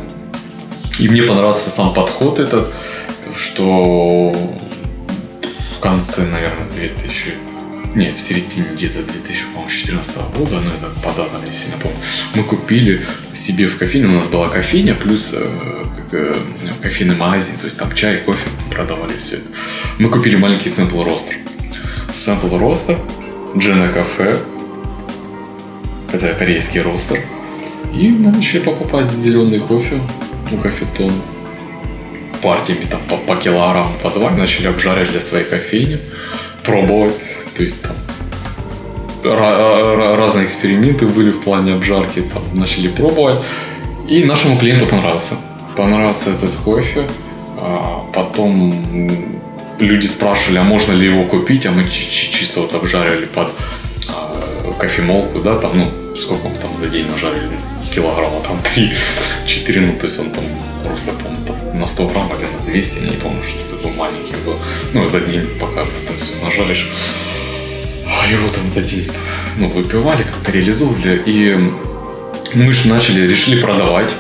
и 0.98 1.08
мне 1.08 1.22
понравился 1.22 1.70
сам 1.70 1.94
подход 1.94 2.38
этот, 2.38 2.72
что 3.34 4.32
в 5.76 5.80
конце, 5.80 6.22
наверное, 6.22 6.66
2000 6.74 7.51
не, 7.94 8.12
в 8.12 8.20
середине 8.20 8.66
где-то 8.74 9.02
2014 9.02 10.16
года, 10.36 10.60
но 10.60 10.72
это 10.72 10.86
по 11.02 11.12
датам 11.12 11.44
не 11.44 11.52
сильно 11.52 11.76
помню, 11.78 11.96
мы 12.34 12.42
купили 12.42 13.04
себе 13.34 13.66
в 13.66 13.76
кофейне, 13.76 14.06
у 14.06 14.12
нас 14.12 14.26
была 14.26 14.48
кофейня, 14.48 14.94
плюс 14.94 15.30
э, 15.32 15.84
э, 16.12 16.36
кофейный 16.82 17.16
магазин, 17.16 17.56
то 17.58 17.66
есть 17.66 17.78
там 17.78 17.94
чай, 17.94 18.18
кофе 18.18 18.48
продавали 18.70 19.16
все 19.16 19.36
это. 19.36 19.46
Мы 19.98 20.08
купили 20.08 20.36
маленький 20.36 20.70
сэмпл 20.70 21.02
ростер. 21.02 21.36
Сэмпл 22.14 22.56
ростер, 22.58 22.98
Джена 23.56 23.88
кафе, 23.88 24.38
это 26.12 26.34
корейский 26.34 26.80
ростер. 26.80 27.20
И 27.92 28.08
мы 28.08 28.32
начали 28.32 28.60
покупать 28.60 29.10
зеленый 29.12 29.60
кофе 29.60 30.00
у 30.50 30.56
кофетон 30.56 31.12
партиями 32.42 32.86
там 32.86 33.00
по, 33.08 33.16
по 33.16 33.36
килограмму, 33.36 33.94
по 34.02 34.10
два, 34.10 34.30
начали 34.30 34.66
обжаривать 34.66 35.10
для 35.10 35.20
своей 35.20 35.44
кофейни, 35.44 35.98
пробовать 36.64 37.14
то 37.56 37.62
есть 37.62 37.82
там 37.82 37.96
разные 39.24 40.46
эксперименты 40.46 41.06
были 41.06 41.30
в 41.30 41.40
плане 41.42 41.74
обжарки, 41.74 42.22
там 42.22 42.42
начали 42.54 42.88
пробовать. 42.88 43.40
И 44.08 44.24
нашему 44.24 44.58
клиенту 44.58 44.86
понравился. 44.86 45.34
Понравился 45.76 46.30
этот 46.30 46.54
кофе. 46.64 47.06
А 47.60 48.04
потом 48.12 49.28
люди 49.78 50.06
спрашивали, 50.06 50.58
а 50.58 50.64
можно 50.64 50.92
ли 50.92 51.06
его 51.06 51.24
купить, 51.24 51.66
а 51.66 51.70
мы 51.70 51.88
чисто 51.88 52.60
вот 52.60 52.74
обжарили 52.74 53.26
под 53.26 53.48
а, 54.08 54.72
кофемолку, 54.78 55.40
да, 55.40 55.56
там, 55.58 55.70
ну, 55.78 56.16
сколько 56.16 56.48
мы 56.48 56.56
там 56.56 56.74
за 56.76 56.88
день 56.88 57.08
нажарили, 57.08 57.50
килограмма 57.94 58.40
там 58.40 58.58
3-4, 59.46 59.80
ну, 59.80 59.92
то 59.98 60.06
есть 60.06 60.18
он 60.20 60.30
там 60.30 60.44
просто, 60.84 61.12
помню, 61.12 61.38
там, 61.46 61.78
на 61.78 61.86
100 61.86 62.08
грамм 62.08 62.28
или 62.38 62.66
на 62.66 62.72
200, 62.72 62.98
я 62.98 63.10
не 63.10 63.16
помню, 63.16 63.42
что 63.42 63.76
такое 63.76 63.92
маленький 63.96 64.34
был. 64.44 64.56
Ну, 64.92 65.06
за 65.06 65.20
день, 65.20 65.46
пока 65.60 65.84
ты 65.84 65.90
там 66.06 66.16
все 66.18 66.34
нажаришь. 66.44 66.88
Его 68.30 68.48
там 68.48 68.68
за 68.68 68.80
день, 68.80 69.08
ну, 69.58 69.68
выпивали, 69.68 70.22
как-то 70.22 70.52
реализовывали, 70.52 71.20
и 71.26 71.56
мы 72.54 72.72
же 72.72 72.88
начали, 72.88 73.28
решили 73.28 73.60
продавать 73.60 74.12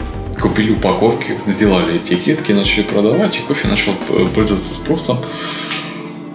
купили 0.42 0.72
упаковки, 0.72 1.38
сделали 1.46 1.98
этикетки, 1.98 2.50
начали 2.52 2.82
продавать, 2.82 3.36
и 3.36 3.40
кофе 3.40 3.68
начал 3.68 3.92
пользоваться 4.34 4.74
спросом. 4.74 5.18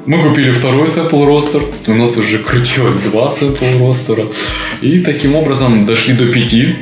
Мы 0.05 0.23
купили 0.23 0.51
второй 0.51 0.87
Sample 0.87 1.25
ростер, 1.25 1.61
у 1.87 1.93
нас 1.93 2.15
уже 2.15 2.39
крутилось 2.39 2.95
два 2.95 3.27
Sample 3.27 3.79
ростера. 3.79 4.23
И 4.81 4.99
таким 4.99 5.35
образом 5.35 5.85
дошли 5.85 6.13
до 6.13 6.27
пяти. 6.27 6.75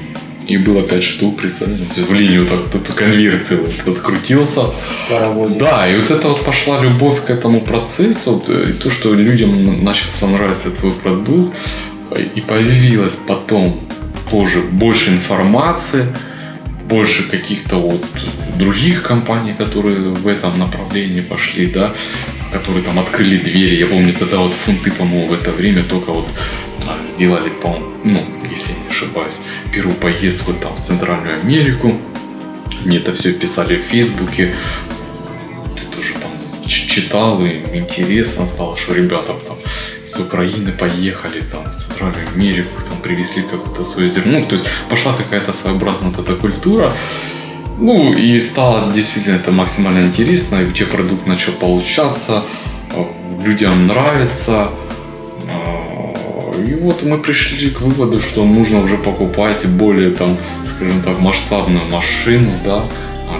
И 0.47 0.57
было 0.57 0.83
пять 0.83 1.03
штук, 1.03 1.37
представляете? 1.37 2.01
В 2.07 2.13
линию 2.13 2.45
так, 2.45 2.59
тут 2.71 2.95
конвейер 2.95 3.39
целый 3.39 3.71
открутился. 3.85 4.61
Паровозик. 5.09 5.57
Да, 5.57 5.87
и 5.87 5.99
вот 5.99 6.11
это 6.11 6.27
вот 6.27 6.45
пошла 6.45 6.79
любовь 6.81 7.25
к 7.25 7.29
этому 7.31 7.61
процессу, 7.61 8.43
и 8.47 8.73
то, 8.73 8.91
что 8.91 9.13
людям 9.13 9.83
начался 9.83 10.27
нравиться 10.27 10.69
твой 10.69 10.91
продукт, 10.91 11.55
и 12.35 12.41
появилось 12.41 13.15
потом 13.15 13.87
позже 14.29 14.61
больше 14.61 15.11
информации, 15.11 16.05
больше 16.87 17.27
каких-то 17.27 17.77
вот 17.77 18.03
других 18.57 19.01
компаний, 19.01 19.53
которые 19.57 20.13
в 20.13 20.27
этом 20.27 20.59
направлении 20.59 21.21
пошли, 21.21 21.65
да, 21.65 21.91
которые 22.51 22.83
там 22.83 22.99
открыли 22.99 23.37
двери. 23.37 23.75
Я 23.75 23.87
помню, 23.87 24.13
тогда 24.13 24.37
вот 24.37 24.53
фунты, 24.53 24.91
по-моему, 24.91 25.27
в 25.27 25.33
это 25.33 25.51
время 25.51 25.83
только 25.83 26.11
вот 26.11 26.27
а, 26.87 27.07
сделали, 27.07 27.49
по 27.49 27.79
ну, 28.03 28.19
ошибаюсь, 29.05 29.39
первую 29.71 29.95
поездку 29.95 30.53
там 30.53 30.75
в 30.75 30.79
Центральную 30.79 31.39
Америку. 31.39 31.99
Мне 32.85 32.97
это 32.97 33.13
все 33.13 33.33
писали 33.33 33.77
в 33.77 33.83
Фейсбуке. 33.83 34.55
Ты 35.75 35.95
тоже 35.95 36.13
там 36.13 36.31
читал, 36.67 37.43
и 37.45 37.61
интересно 37.73 38.45
стало, 38.45 38.75
что 38.77 38.93
ребятам 38.93 39.39
там 39.47 39.57
с 40.05 40.19
Украины 40.19 40.71
поехали 40.71 41.41
там 41.41 41.71
в 41.71 41.75
Центральную 41.75 42.27
Америку, 42.35 42.81
там 42.87 42.97
привезли 42.97 43.43
какое-то 43.43 43.83
свое 43.83 44.07
зерно. 44.07 44.39
Ну, 44.39 44.45
то 44.45 44.53
есть 44.53 44.67
пошла 44.89 45.13
какая-то 45.13 45.53
своеобразная 45.53 46.11
вот 46.11 46.27
эта 46.27 46.35
культура. 46.35 46.93
Ну, 47.77 48.13
и 48.13 48.39
стало 48.39 48.93
действительно 48.93 49.35
это 49.35 49.51
максимально 49.51 50.05
интересно, 50.05 50.61
и 50.61 50.65
у 50.65 50.71
тебя 50.71 50.87
продукт 50.87 51.27
начал 51.27 51.51
получаться, 51.53 52.43
а, 52.91 53.05
людям 53.43 53.87
нравится. 53.87 54.69
И 56.57 56.73
вот 56.75 57.03
мы 57.03 57.17
пришли 57.17 57.69
к 57.69 57.81
выводу, 57.81 58.19
что 58.19 58.45
нужно 58.45 58.79
уже 58.81 58.97
покупать 58.97 59.65
более 59.65 60.11
там, 60.11 60.37
скажем 60.65 61.01
так, 61.01 61.19
масштабную 61.19 61.85
машину, 61.85 62.51
да, 62.63 62.83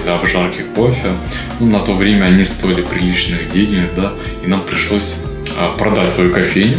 для 0.04 0.16
обжарки 0.16 0.64
кофе. 0.76 1.18
Ну, 1.60 1.68
на 1.68 1.80
то 1.80 1.94
время 1.94 2.26
они 2.26 2.44
стоили 2.46 2.82
приличных 2.82 3.52
денег, 3.52 3.90
да, 3.96 4.14
и 4.44 4.48
нам 4.48 4.66
пришлось 4.66 5.18
а, 5.58 5.76
продать 5.76 6.10
свою 6.10 6.32
кофейню, 6.32 6.78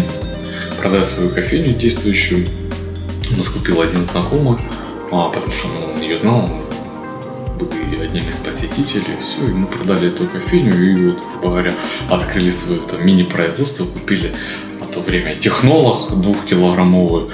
продать 0.81 1.07
свою 1.07 1.31
кофейню 1.31 1.73
действующую. 1.73 2.47
У 3.31 3.38
нас 3.38 3.49
купил 3.49 3.81
один 3.81 4.05
знакомый, 4.05 4.59
а, 5.11 5.28
потому 5.28 5.52
что 5.52 5.69
он 5.95 6.00
ее 6.00 6.19
знал, 6.19 6.50
были 7.59 8.02
одним 8.02 8.28
из 8.28 8.37
посетителей, 8.37 9.16
все, 9.21 9.49
и 9.49 9.52
мы 9.52 9.66
продали 9.66 10.09
эту 10.09 10.26
кофейню, 10.26 10.75
и 10.75 11.11
вот, 11.11 11.23
говоря, 11.43 11.75
открыли 12.11 12.50
свое 12.50 12.81
там, 12.81 13.05
мини-производство, 13.05 13.85
купили 13.85 14.33
то 14.97 15.03
время 15.03 15.35
технолог 15.35 16.21
двухкилограммовый. 16.21 17.31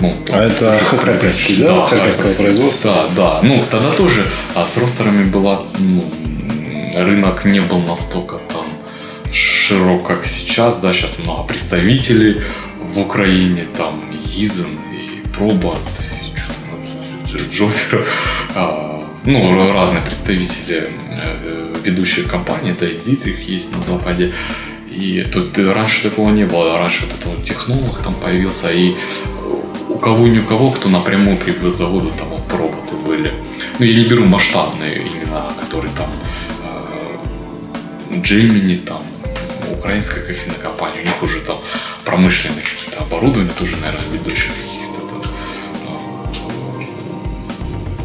Ну, 0.00 0.16
а 0.32 0.44
это 0.44 0.78
харьковский, 0.78 1.56
да? 1.56 1.74
Да, 1.74 1.86
харьковское 1.86 2.34
производство. 2.34 3.08
Да, 3.14 3.40
да. 3.40 3.40
Ну, 3.42 3.62
тогда 3.70 3.90
тоже 3.90 4.26
а 4.54 4.64
с 4.64 4.78
ростерами 4.78 5.24
была, 5.30 5.62
ну, 5.78 6.02
рынок 6.96 7.44
не 7.44 7.60
был 7.60 7.80
настолько 7.80 8.36
там 8.52 8.64
широк, 9.30 10.06
как 10.06 10.24
сейчас, 10.24 10.80
да, 10.80 10.92
сейчас 10.92 11.18
много 11.18 11.42
представителей 11.44 12.40
в 12.94 12.98
Украине, 12.98 13.66
там 13.76 14.00
Изен, 14.36 14.78
и 14.92 15.28
Пробат, 15.36 15.76
и 17.26 17.54
Джокер, 17.54 18.06
а, 18.54 19.06
ну, 19.24 19.72
разные 19.74 20.02
представители 20.02 20.90
э, 21.10 21.74
ведущих 21.84 22.30
компаний, 22.30 22.74
да, 22.78 22.86
и 22.86 22.96
Дитрих 22.96 23.48
есть 23.48 23.76
на 23.76 23.82
Западе. 23.84 24.32
И 24.92 25.24
тут 25.24 25.58
раньше 25.58 26.02
такого 26.02 26.30
не 26.30 26.44
было, 26.44 26.78
раньше 26.78 27.06
вот 27.06 27.14
этот 27.14 27.26
вот 27.26 27.44
технолог 27.44 27.98
там 28.02 28.14
появился, 28.14 28.70
и 28.70 28.94
у 29.88 29.98
кого 29.98 30.28
ни 30.28 30.38
у 30.38 30.44
кого, 30.44 30.70
кто 30.70 30.88
напрямую 30.88 31.36
привез 31.36 31.74
заводу, 31.74 32.12
там 32.18 32.28
вот 32.28 32.52
роботы 32.52 32.96
были. 33.06 33.32
Ну, 33.78 33.84
я 33.84 33.98
не 33.98 34.04
беру 34.04 34.24
масштабные 34.24 34.96
именно, 34.96 35.46
которые 35.60 35.92
там 35.96 36.10
Джемини, 38.22 38.76
там 38.76 39.02
украинская 39.78 40.22
кофейная 40.24 40.58
компания, 40.58 41.00
у 41.00 41.04
них 41.04 41.22
уже 41.22 41.40
там 41.40 41.58
промышленные 42.04 42.62
какие-то 42.62 43.02
оборудования, 43.02 43.50
тоже, 43.58 43.76
наверное, 43.76 44.08
ведущих 44.12 44.50
каких-то 44.50 45.00
там, 45.08 45.20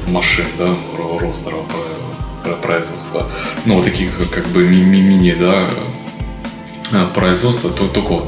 э, 0.07 0.09
машин, 0.09 0.45
да, 0.57 0.75
ростеров 1.19 1.65
производства. 2.61 3.29
Ну, 3.65 3.75
вот 3.75 3.83
таких 3.83 4.11
как 4.31 4.47
бы 4.47 4.65
мини, 4.65 5.35
да, 5.39 5.69
э, 5.69 5.96
производства, 7.13 7.69
то 7.69 7.87
только 7.87 8.23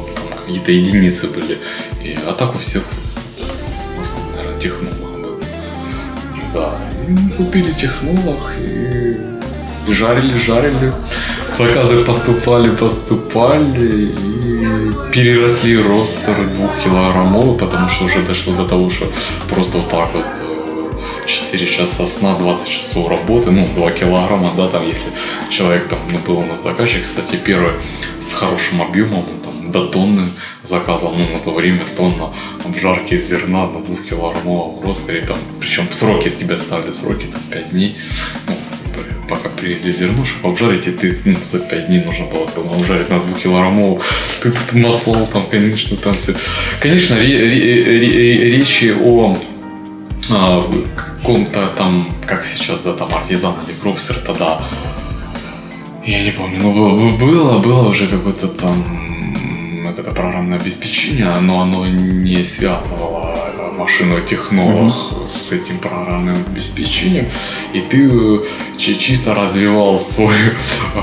какие-то 0.46 0.72
единицы 0.72 1.28
были. 1.28 1.58
И, 2.04 2.18
а 2.26 2.34
так 2.34 2.56
у 2.56 2.60
всех 2.60 2.84
в 3.98 4.02
основном, 4.02 4.36
наверное, 4.36 4.60
технолог 4.60 5.22
был. 5.22 5.42
Да, 6.54 6.80
и 7.08 7.32
купили 7.38 7.72
технолог 7.74 8.40
и 8.60 9.94
жарили, 9.94 10.38
жарили 10.38 10.94
заказы 11.60 12.04
поступали, 12.06 12.70
поступали 12.70 14.06
и 14.06 15.12
переросли 15.12 15.78
ростер 15.78 16.36
двухкилограммовый, 16.56 17.58
потому 17.58 17.88
что 17.88 18.06
уже 18.06 18.22
дошло 18.22 18.54
до 18.54 18.68
того, 18.68 18.90
что 18.90 19.06
просто 19.50 19.78
вот 19.78 19.90
так 19.90 20.10
вот 20.14 20.26
4 21.30 21.64
э, 21.64 21.68
часа 21.68 22.08
сна, 22.08 22.36
20 22.36 22.68
часов 22.68 23.08
работы, 23.10 23.52
ну, 23.52 23.68
2 23.76 23.92
килограмма, 23.92 24.54
да, 24.56 24.68
там, 24.68 24.88
если 24.88 25.12
человек 25.50 25.88
там, 25.88 26.00
ну, 26.12 26.18
был 26.20 26.40
у 26.40 26.46
нас 26.46 26.64
заказчик, 26.64 27.04
кстати, 27.04 27.36
первый 27.36 27.74
с 28.20 28.34
хорошим 28.34 28.82
объемом, 28.82 29.24
там, 29.44 29.72
до 29.72 29.86
тонны 29.86 30.30
заказал, 30.64 31.14
ну, 31.16 31.28
на 31.30 31.40
то 31.40 31.52
время 31.52 31.86
тонна 31.86 32.34
обжарки 32.66 33.18
зерна 33.18 33.68
на 33.68 33.80
2 33.80 33.96
килограммовом 34.10 34.84
ростере, 34.84 35.22
там, 35.22 35.38
причем 35.60 35.88
в 35.88 35.94
сроки 35.94 36.30
тебя 36.30 36.58
ставили 36.58 36.92
сроки, 36.92 37.28
там, 37.32 37.42
5 37.52 37.70
дней, 37.72 37.98
ну, 38.48 38.56
пока 39.30 39.50
привезли 39.50 39.92
зерно, 39.92 40.26
чтобы 40.26 40.50
обжарить, 40.54 40.88
и 40.88 40.92
ты 40.92 41.18
ну, 41.24 41.38
за 41.46 41.60
5 41.60 41.88
дней 41.88 42.04
нужно 42.04 42.26
было 42.26 42.48
там, 42.48 42.64
обжарить 42.74 43.10
на 43.10 43.20
2 43.20 43.40
килограммовую. 43.40 44.02
Ты 44.42 44.52
тут 44.52 44.74
масло 44.74 45.28
там, 45.28 45.46
конечно, 45.50 45.96
там 45.98 46.16
все. 46.16 46.34
Конечно, 46.82 47.16
речи 47.20 48.92
о 49.00 49.38
а, 50.32 50.64
каком-то 50.96 51.68
там, 51.78 52.14
как 52.26 52.46
сейчас, 52.46 52.82
да, 52.82 52.94
там 52.94 53.14
артизан 53.14 53.54
или 53.68 53.76
кропстер 53.76 54.20
тогда, 54.20 54.62
я 56.06 56.24
не 56.24 56.32
помню, 56.32 56.60
ну 56.60 57.18
было, 57.18 57.60
было 57.60 57.90
уже 57.90 58.08
какое-то 58.08 58.48
там 58.48 58.84
это 60.00 60.12
программное 60.12 60.58
обеспечение, 60.58 61.32
но 61.42 61.62
оно 61.62 61.86
не 61.86 62.44
связывало 62.44 63.20
машину 63.78 64.20
технолог 64.22 64.88
mm-hmm. 64.88 65.28
с 65.28 65.52
этим 65.52 65.78
программным 65.80 66.36
обеспечением, 66.48 67.28
и 67.74 67.82
ты 67.82 68.42
чисто 68.78 69.34
развивал 69.34 69.98
свой 69.98 70.36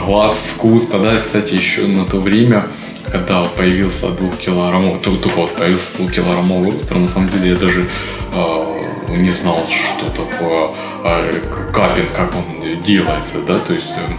глаз, 0.04 0.40
вкус. 0.54 0.86
Тогда, 0.86 1.18
кстати, 1.18 1.54
еще 1.54 1.86
на 1.86 2.04
то 2.04 2.20
время, 2.20 2.70
когда 3.10 3.44
появился 3.44 4.10
двухкилограммовый, 4.10 5.00
только, 5.00 5.22
только 5.22 5.36
вот 5.36 5.56
появился 5.56 5.96
двухкилограммовый 5.96 6.72
ростер, 6.72 6.96
на 6.96 7.08
самом 7.08 7.28
деле 7.30 7.50
я 7.50 7.56
даже 7.56 7.86
э, 8.34 8.82
не 9.08 9.30
знал, 9.30 9.66
что 9.68 10.10
такое 10.10 10.70
э, 11.04 11.70
капинг, 11.72 12.12
как 12.16 12.32
он 12.34 12.82
делается, 12.82 13.40
да, 13.46 13.58
то 13.58 13.74
есть 13.74 13.92
э, 13.96 14.12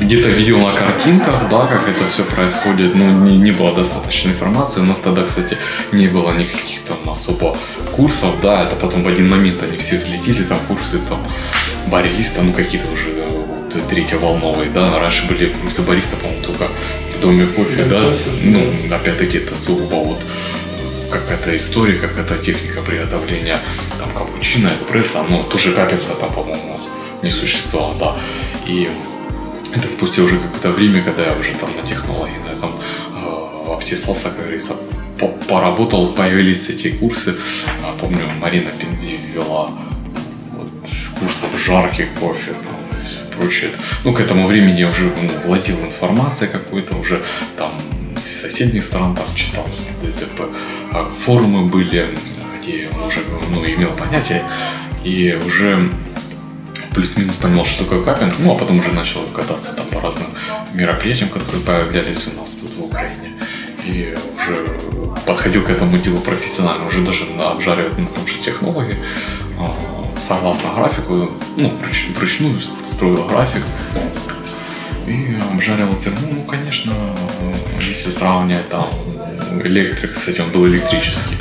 где-то 0.00 0.28
видел 0.30 0.58
на 0.58 0.72
картинках, 0.72 1.48
да, 1.48 1.66
как 1.66 1.88
это 1.88 2.08
все 2.08 2.24
происходит, 2.24 2.94
но 2.94 3.04
не, 3.04 3.36
не 3.36 3.50
было 3.50 3.74
достаточно 3.74 4.30
информации. 4.30 4.80
У 4.80 4.84
нас 4.84 5.00
тогда, 5.00 5.24
кстати, 5.24 5.58
не 5.92 6.06
было 6.06 6.32
никаких 6.32 6.82
там 6.82 6.98
особо 7.10 7.56
курсов, 7.96 8.34
да, 8.40 8.64
это 8.64 8.76
потом 8.76 9.02
в 9.02 9.08
один 9.08 9.28
момент 9.28 9.62
они 9.62 9.76
все 9.76 9.96
взлетели, 9.96 10.44
там 10.44 10.58
курсы 10.68 11.00
там 11.00 11.18
бариста, 11.88 12.42
ну 12.42 12.52
какие-то 12.52 12.88
уже 12.88 13.10
вот, 13.28 13.88
третьеволновые, 13.88 14.70
да, 14.70 14.98
раньше 15.00 15.26
были 15.26 15.52
курсы 15.52 15.82
бариста, 15.82 16.16
по-моему, 16.16 16.44
только 16.44 16.68
в 17.16 17.20
доме 17.20 17.46
кофе, 17.46 17.84
да, 17.84 18.04
ну, 18.42 18.94
опять-таки 18.94 19.38
это 19.38 19.56
сугубо 19.56 19.96
вот 19.96 20.24
какая-то 21.10 21.56
история, 21.56 21.98
какая-то 21.98 22.38
техника 22.38 22.80
приготовления 22.82 23.60
там 23.98 24.10
капучино, 24.12 24.72
эспрессо, 24.72 25.24
ну, 25.28 25.44
тоже 25.44 25.72
капелька 25.72 26.14
там, 26.20 26.32
по-моему, 26.32 26.78
не 27.22 27.30
существовало, 27.30 27.94
да. 27.98 28.16
И 28.66 28.88
это 29.74 29.88
спустя 29.88 30.22
уже 30.22 30.36
какое-то 30.38 30.70
время, 30.70 31.04
когда 31.04 31.24
я 31.24 31.32
уже 31.32 31.52
там 31.54 31.70
на 31.76 31.86
технологии, 31.86 32.38
на 32.46 32.52
этом 32.52 32.72
э, 33.14 33.72
обтесался, 33.72 34.30
как 34.30 34.38
говорится, 34.38 34.74
поработал, 35.48 36.08
появились 36.08 36.68
эти 36.70 36.90
курсы. 36.90 37.34
А, 37.84 37.96
помню, 38.00 38.20
Марина 38.40 38.70
Пензи 38.70 39.18
ввела 39.32 39.70
вот, 40.52 40.70
курс 41.18 41.42
обжарки 41.42 42.08
кофе, 42.20 42.52
там, 42.52 42.76
прочее. 43.36 43.70
Ну, 44.04 44.12
к 44.12 44.20
этому 44.20 44.46
времени 44.46 44.80
я 44.80 44.88
уже 44.88 45.04
ну, 45.22 45.30
владел 45.46 45.76
информацией 45.80 46.50
какой-то, 46.50 46.96
уже 46.96 47.22
там 47.56 47.70
с 48.18 48.42
соседних 48.42 48.84
стран 48.84 49.14
там 49.14 49.26
читал 49.34 49.66
ДТП. 50.02 50.42
А 50.92 51.04
форумы 51.06 51.66
были, 51.66 52.18
где 52.60 52.88
уже 53.06 53.20
ну, 53.50 53.64
имел 53.64 53.90
понятие, 53.92 54.44
и 55.04 55.38
уже 55.44 55.90
плюс-минус 56.94 57.36
понимал, 57.36 57.64
что 57.64 57.84
такое 57.84 58.02
капинг, 58.02 58.34
ну, 58.38 58.52
а 58.52 58.58
потом 58.58 58.78
уже 58.78 58.92
начал 58.92 59.20
кататься 59.34 59.72
там 59.72 59.86
по 59.86 60.00
разным 60.00 60.28
мероприятиям, 60.74 61.28
которые 61.28 61.62
появлялись 61.62 62.28
у 62.28 62.40
нас 62.40 62.52
тут 62.54 62.70
в 62.76 62.84
Украине. 62.84 63.34
И 63.84 64.16
уже 64.34 64.66
подходил 65.24 65.62
к 65.62 65.70
этому 65.70 65.96
делу 65.98 66.20
профессионально, 66.20 66.86
уже 66.86 67.02
даже 67.02 67.24
обжаривать 67.40 67.98
на 67.98 68.06
том 68.06 68.26
же 68.26 68.34
технологии, 68.44 68.96
а, 69.58 69.70
согласно 70.20 70.74
графику, 70.74 71.30
ну, 71.56 71.68
вруч, 71.82 72.08
вручную 72.16 72.60
строил 72.60 73.24
график 73.26 73.62
и 75.08 75.36
обжаривал 75.52 75.96
зерно. 75.96 76.18
Ну, 76.30 76.42
конечно, 76.42 76.92
если 77.80 78.10
сравнивать 78.10 78.68
там 78.68 78.86
электрик, 79.64 80.12
кстати, 80.12 80.40
он 80.40 80.50
был 80.50 80.66
электрический, 80.66 81.36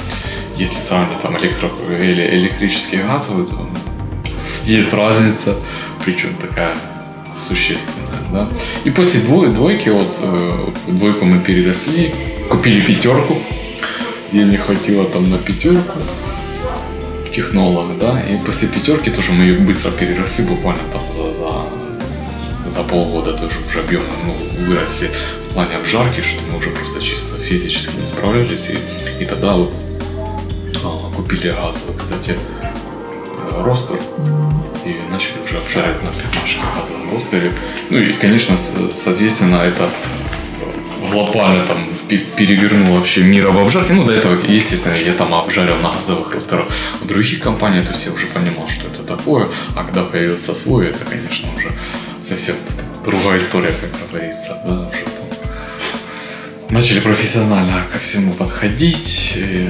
если 0.57 0.79
сравнивать 0.79 1.21
там 1.21 1.37
электро, 1.37 1.69
электрический 1.89 2.97
и 2.97 3.03
газовый, 3.03 3.45
то 3.45 3.69
есть 4.65 4.93
разница, 4.93 5.55
причем 6.03 6.29
такая 6.35 6.77
существенная. 7.37 8.07
Да? 8.31 8.49
И 8.83 8.89
после 8.89 9.19
двой, 9.21 9.49
двойки, 9.49 9.89
вот 9.89 10.13
э, 10.21 10.67
двойку 10.87 11.25
мы 11.25 11.39
переросли, 11.39 12.13
купили 12.49 12.81
пятерку, 12.81 13.41
денег 14.31 14.61
хватило 14.61 15.05
там 15.05 15.29
на 15.29 15.37
пятерку 15.37 15.99
технолога, 17.31 17.93
да, 17.93 18.21
и 18.21 18.37
после 18.37 18.67
пятерки 18.67 19.11
тоже 19.11 19.31
мы 19.31 19.43
ее 19.43 19.59
быстро 19.59 19.91
переросли, 19.91 20.43
буквально 20.43 20.81
там 20.91 21.03
за, 21.13 21.31
за, 21.31 21.76
за 22.69 22.83
полгода 22.83 23.33
тоже 23.33 23.55
уже 23.67 23.79
объемы 23.79 24.05
ну, 24.25 24.35
выросли 24.65 25.09
в 25.49 25.53
плане 25.53 25.75
обжарки, 25.75 26.21
что 26.21 26.41
мы 26.51 26.57
уже 26.57 26.69
просто 26.71 27.01
чисто 27.01 27.37
физически 27.37 27.95
не 27.99 28.07
справлялись, 28.07 28.69
и, 28.69 29.23
и 29.23 29.25
тогда 29.25 29.53
вот 29.53 29.71
а, 30.83 31.11
купили 31.15 31.49
газовый, 31.49 31.95
кстати, 31.97 32.35
э, 32.61 33.63
ростер, 33.63 33.99
и 34.85 35.11
начали 35.11 35.41
уже 35.43 35.57
обжаривать 35.57 36.03
на 36.03 36.11
пятнашке 36.11 36.61
газовом 36.79 37.13
ростере. 37.13 37.51
Ну 37.89 37.97
и, 37.97 38.13
конечно, 38.13 38.57
соответственно, 38.57 39.57
это 39.57 39.89
глобально 41.11 41.65
там 41.65 41.89
перевернул 42.07 42.95
вообще 42.95 43.23
мир 43.23 43.47
об 43.47 43.57
обжарке. 43.57 43.93
Ну, 43.93 44.05
до 44.05 44.13
этого, 44.13 44.37
естественно, 44.47 44.95
я 45.05 45.13
там 45.13 45.33
обжарил 45.33 45.75
на 45.77 45.91
газовых 45.91 46.33
ростерах 46.33 46.65
в 47.01 47.07
других 47.07 47.39
компаниях, 47.39 47.85
то 47.85 47.93
есть 47.93 48.05
я 48.05 48.11
уже 48.11 48.27
понимал, 48.27 48.67
что 48.67 48.87
это 48.87 49.03
такое. 49.03 49.47
А 49.75 49.83
когда 49.83 50.03
появился 50.03 50.55
свой, 50.55 50.87
это, 50.87 51.03
конечно, 51.05 51.49
уже 51.55 51.71
совсем 52.27 52.55
другая 53.05 53.37
история, 53.37 53.73
как 53.79 53.89
говорится. 54.09 54.57
Да, 54.65 54.73
уже 54.73 55.17
начали 56.69 56.99
профессионально 56.99 57.83
ко 57.91 57.99
всему 57.99 58.33
подходить. 58.33 59.33
И 59.35 59.69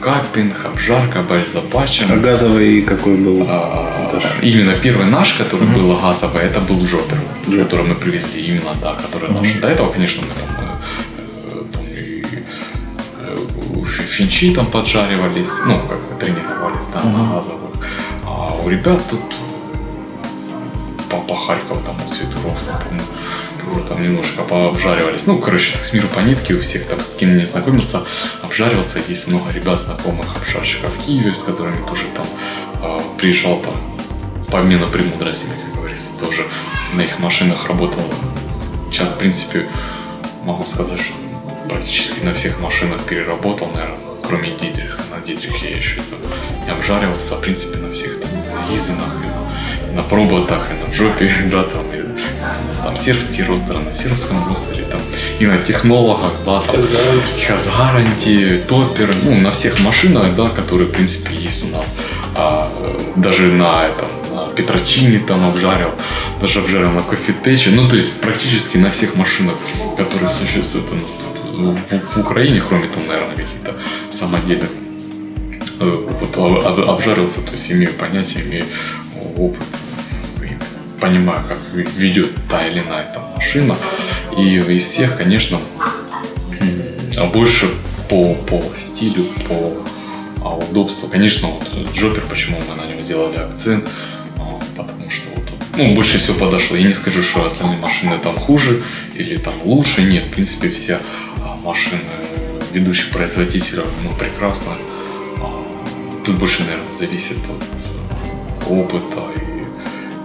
капинг, 0.00 0.64
обжарка, 0.64 1.22
бальзапачен. 1.22 2.12
А 2.12 2.16
газовый 2.16 2.82
какой 2.82 3.16
был? 3.16 3.46
А, 3.48 4.20
именно 4.42 4.74
первый 4.74 5.06
наш, 5.06 5.32
который 5.34 5.66
угу. 5.68 5.80
был 5.80 5.98
газовый, 5.98 6.42
это 6.42 6.60
был 6.60 6.80
Жопер, 6.86 7.18
Жопер. 7.46 7.64
который 7.64 7.86
мы 7.86 7.94
привезли 7.94 8.42
именно, 8.42 8.74
да, 8.80 8.94
который 8.94 9.30
угу. 9.30 9.40
наш. 9.40 9.52
До 9.54 9.68
этого, 9.68 9.90
конечно, 9.90 10.22
мы 10.22 10.34
там 10.34 10.62
финчи 14.12 14.52
там 14.54 14.66
поджаривались, 14.66 15.52
ну, 15.66 15.80
как 15.88 16.18
тренировались, 16.18 16.86
да, 16.88 17.00
uh-huh. 17.00 17.16
на 17.16 17.34
газовых. 17.34 17.70
А 18.26 18.60
у 18.62 18.68
ребят 18.68 19.00
тут 19.08 19.20
по, 21.12 21.20
по 21.20 21.36
Харькову, 21.36 21.80
там, 21.84 21.94
у 22.04 22.08
Светуров, 22.08 22.62
там, 22.62 22.80
помню, 22.82 23.02
тоже 23.62 23.86
там 23.86 24.02
немножко 24.02 24.42
пообжаривались. 24.42 25.26
Ну, 25.26 25.38
короче, 25.38 25.74
так 25.74 25.84
с 25.84 25.92
миру 25.92 26.08
по 26.08 26.20
нитке 26.20 26.54
у 26.54 26.60
всех 26.60 26.86
там, 26.86 27.02
с 27.02 27.14
кем 27.14 27.36
не 27.36 27.44
знакомился, 27.44 28.02
обжаривался. 28.42 28.98
Есть 29.06 29.28
много 29.28 29.52
ребят, 29.52 29.78
знакомых 29.80 30.34
обжарщиков 30.36 30.96
в 30.96 31.04
Киеве, 31.04 31.34
с 31.34 31.42
которыми 31.42 31.86
тоже 31.86 32.04
там 32.16 32.26
э, 32.82 33.00
приезжал 33.18 33.60
там 33.60 33.74
по 34.50 34.60
обмену 34.60 34.88
премудростями, 34.88 35.52
как 35.62 35.74
говорится, 35.74 36.18
тоже 36.18 36.46
на 36.94 37.02
их 37.02 37.18
машинах 37.18 37.66
работал. 37.68 38.02
Сейчас, 38.90 39.10
в 39.10 39.18
принципе, 39.18 39.68
могу 40.44 40.64
сказать, 40.66 41.00
что 41.00 41.14
практически 41.68 42.24
на 42.24 42.32
всех 42.32 42.58
машинах 42.60 43.02
переработал, 43.04 43.68
наверное, 43.74 43.98
кроме 44.26 44.50
Дидриха. 44.50 45.02
На 45.10 45.20
Дидрихе 45.26 45.70
я 45.70 45.76
еще 45.76 46.00
не 46.64 46.70
обжаривался, 46.70 47.36
в 47.36 47.40
принципе, 47.40 47.78
на 47.78 47.92
всех 47.92 48.18
там, 48.20 48.30
на 48.30 48.74
Изенах, 48.74 49.14
на, 49.94 50.02
проботах, 50.02 50.68
и 50.70 50.74
на 50.74 50.92
джопе, 50.92 51.32
да, 51.50 51.62
там, 51.64 51.84
и, 51.92 52.02
у 52.02 52.66
нас 52.66 52.78
там 52.78 52.96
сербский 52.96 53.42
ростер, 53.42 53.78
на 53.78 53.92
сербском 53.92 54.36
ростере, 54.48 54.84
там, 54.84 55.00
и 55.38 55.46
на 55.46 55.58
технологах, 55.58 56.32
да, 56.44 56.60
там, 56.60 56.80
Хазгаранти, 57.46 58.62
Топпер, 58.68 59.14
ну, 59.22 59.36
на 59.40 59.50
всех 59.50 59.80
машинах, 59.80 60.34
да, 60.34 60.48
которые, 60.48 60.88
в 60.88 60.92
принципе, 60.92 61.34
есть 61.34 61.64
у 61.64 61.68
нас. 61.68 61.94
А, 62.34 62.70
даже 63.16 63.52
на 63.52 63.86
этом, 63.86 64.08
на 64.30 64.48
Петрочини 64.48 65.18
там 65.18 65.46
обжарил, 65.46 65.90
даже 66.40 66.60
обжарил 66.60 66.90
на 66.90 67.02
кофетече, 67.02 67.70
ну, 67.70 67.88
то 67.88 67.96
есть 67.96 68.20
практически 68.20 68.78
на 68.78 68.90
всех 68.90 69.16
машинах, 69.16 69.54
которые 69.96 70.30
существуют 70.30 70.90
у 70.90 70.94
нас 70.94 71.12
тут 71.12 71.42
в, 71.52 72.16
в 72.16 72.16
Украине, 72.18 72.62
кроме 72.66 72.86
там, 72.86 73.06
наверное, 73.06 73.36
каких-то 73.36 73.74
самодельных, 74.10 74.70
э, 75.80 76.08
вот 76.20 76.88
обжарился, 76.88 77.42
то 77.42 77.52
есть 77.52 77.70
имею 77.72 77.92
понятие, 77.92 78.44
имею 78.44 78.64
опыт, 79.36 79.66
понимаю, 81.02 81.44
как 81.48 81.58
ведет 81.74 82.30
та 82.48 82.64
или 82.64 82.78
иная 82.78 83.12
там 83.12 83.24
машина. 83.34 83.76
И 84.38 84.58
из 84.58 84.84
всех, 84.84 85.18
конечно, 85.18 85.60
а 87.18 87.26
больше 87.26 87.66
по, 88.08 88.34
по 88.34 88.62
стилю, 88.78 89.24
по 89.48 89.72
а 90.44 90.56
удобству. 90.56 91.08
Конечно, 91.08 91.48
вот 91.48 91.68
Джопер, 91.92 92.22
почему 92.30 92.56
мы 92.68 92.80
на 92.80 92.86
нем 92.88 93.02
сделали 93.02 93.36
акцент, 93.36 93.84
а, 94.38 94.60
потому 94.76 95.10
что 95.10 95.28
вот 95.34 95.44
ну, 95.76 95.94
больше 95.94 96.18
всего 96.18 96.38
подошло. 96.38 96.76
Я 96.76 96.86
не 96.86 96.94
скажу, 96.94 97.22
что 97.22 97.44
остальные 97.44 97.78
машины 97.78 98.18
там 98.22 98.38
хуже 98.38 98.84
или 99.14 99.36
там 99.38 99.54
лучше. 99.64 100.02
Нет, 100.02 100.26
в 100.26 100.30
принципе, 100.30 100.70
все 100.70 101.00
машины 101.64 101.98
ведущих 102.72 103.10
производителей, 103.10 103.82
ну, 104.04 104.12
прекрасно. 104.12 104.76
А, 105.38 105.64
тут 106.24 106.36
больше, 106.36 106.62
наверное, 106.62 106.92
зависит 106.92 107.38
от 107.48 108.70
опыта 108.70 109.20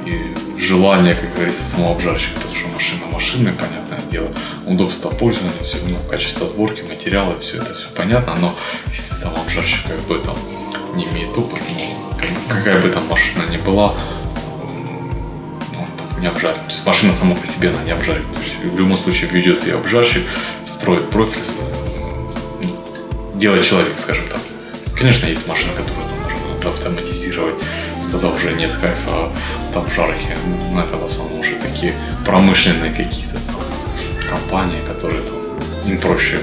и, 0.06 0.10
и 0.10 0.47
желания, 0.58 1.16
как 1.16 1.34
говорится, 1.34 1.64
самого 1.64 1.96
обжарщика, 1.96 2.40
потому 2.40 2.56
что 2.56 2.68
машина 2.70 3.06
машины, 3.12 3.52
понятное 3.54 4.02
дело, 4.12 4.30
удобство 4.66 5.10
пользования, 5.10 5.54
все, 5.64 5.78
ну, 5.88 5.98
качество 6.10 6.48
сборки, 6.48 6.82
материалы, 6.82 7.40
все 7.40 7.58
это 7.58 7.74
все 7.74 7.88
понятно, 7.96 8.36
но 8.36 8.56
если 8.88 9.22
там 9.22 9.34
обжарщик 9.36 9.88
как 9.88 10.00
бы 10.02 10.20
там 10.20 10.38
не 10.96 11.06
имеет 11.06 11.38
опыта, 11.38 11.62
ну, 11.70 12.26
какая 12.48 12.82
бы 12.82 12.90
там 12.90 13.08
машина 13.08 13.44
ни 13.52 13.58
была, 13.58 13.94
не 16.20 16.28
обжарит. 16.28 16.62
То 16.64 16.70
есть 16.70 16.86
машина 16.86 17.14
сама 17.14 17.36
по 17.36 17.46
себе 17.46 17.70
она 17.70 17.84
не 17.84 17.92
обжарит. 17.92 18.26
То 18.32 18.40
есть 18.40 18.56
в 18.74 18.80
любом 18.80 18.98
случае 18.98 19.30
ведет 19.30 19.64
ее 19.66 19.76
обжарщик, 19.76 20.24
строит 20.66 21.10
профиль, 21.10 21.42
делает 23.36 23.66
человек, 23.66 23.94
скажем 23.98 24.26
так. 24.30 24.40
Конечно, 24.96 25.28
есть 25.28 25.48
машины, 25.48 25.72
которые 25.76 26.08
там 26.08 26.20
можно 26.52 26.70
автоматизировать, 26.72 27.56
тогда 28.12 28.30
уже 28.30 28.54
нет 28.54 28.74
кайфа 28.74 29.30
от 29.70 29.78
обжарки. 29.78 30.38
Но 30.72 30.82
это 30.82 30.98
в 30.98 31.06
основном 31.06 31.40
уже 31.40 31.56
такие 31.56 31.94
промышленные 32.26 32.92
какие-то 32.92 33.38
компании, 34.30 34.82
которые 34.86 35.22
там 35.22 35.36
им 35.86 36.00
проще, 36.00 36.40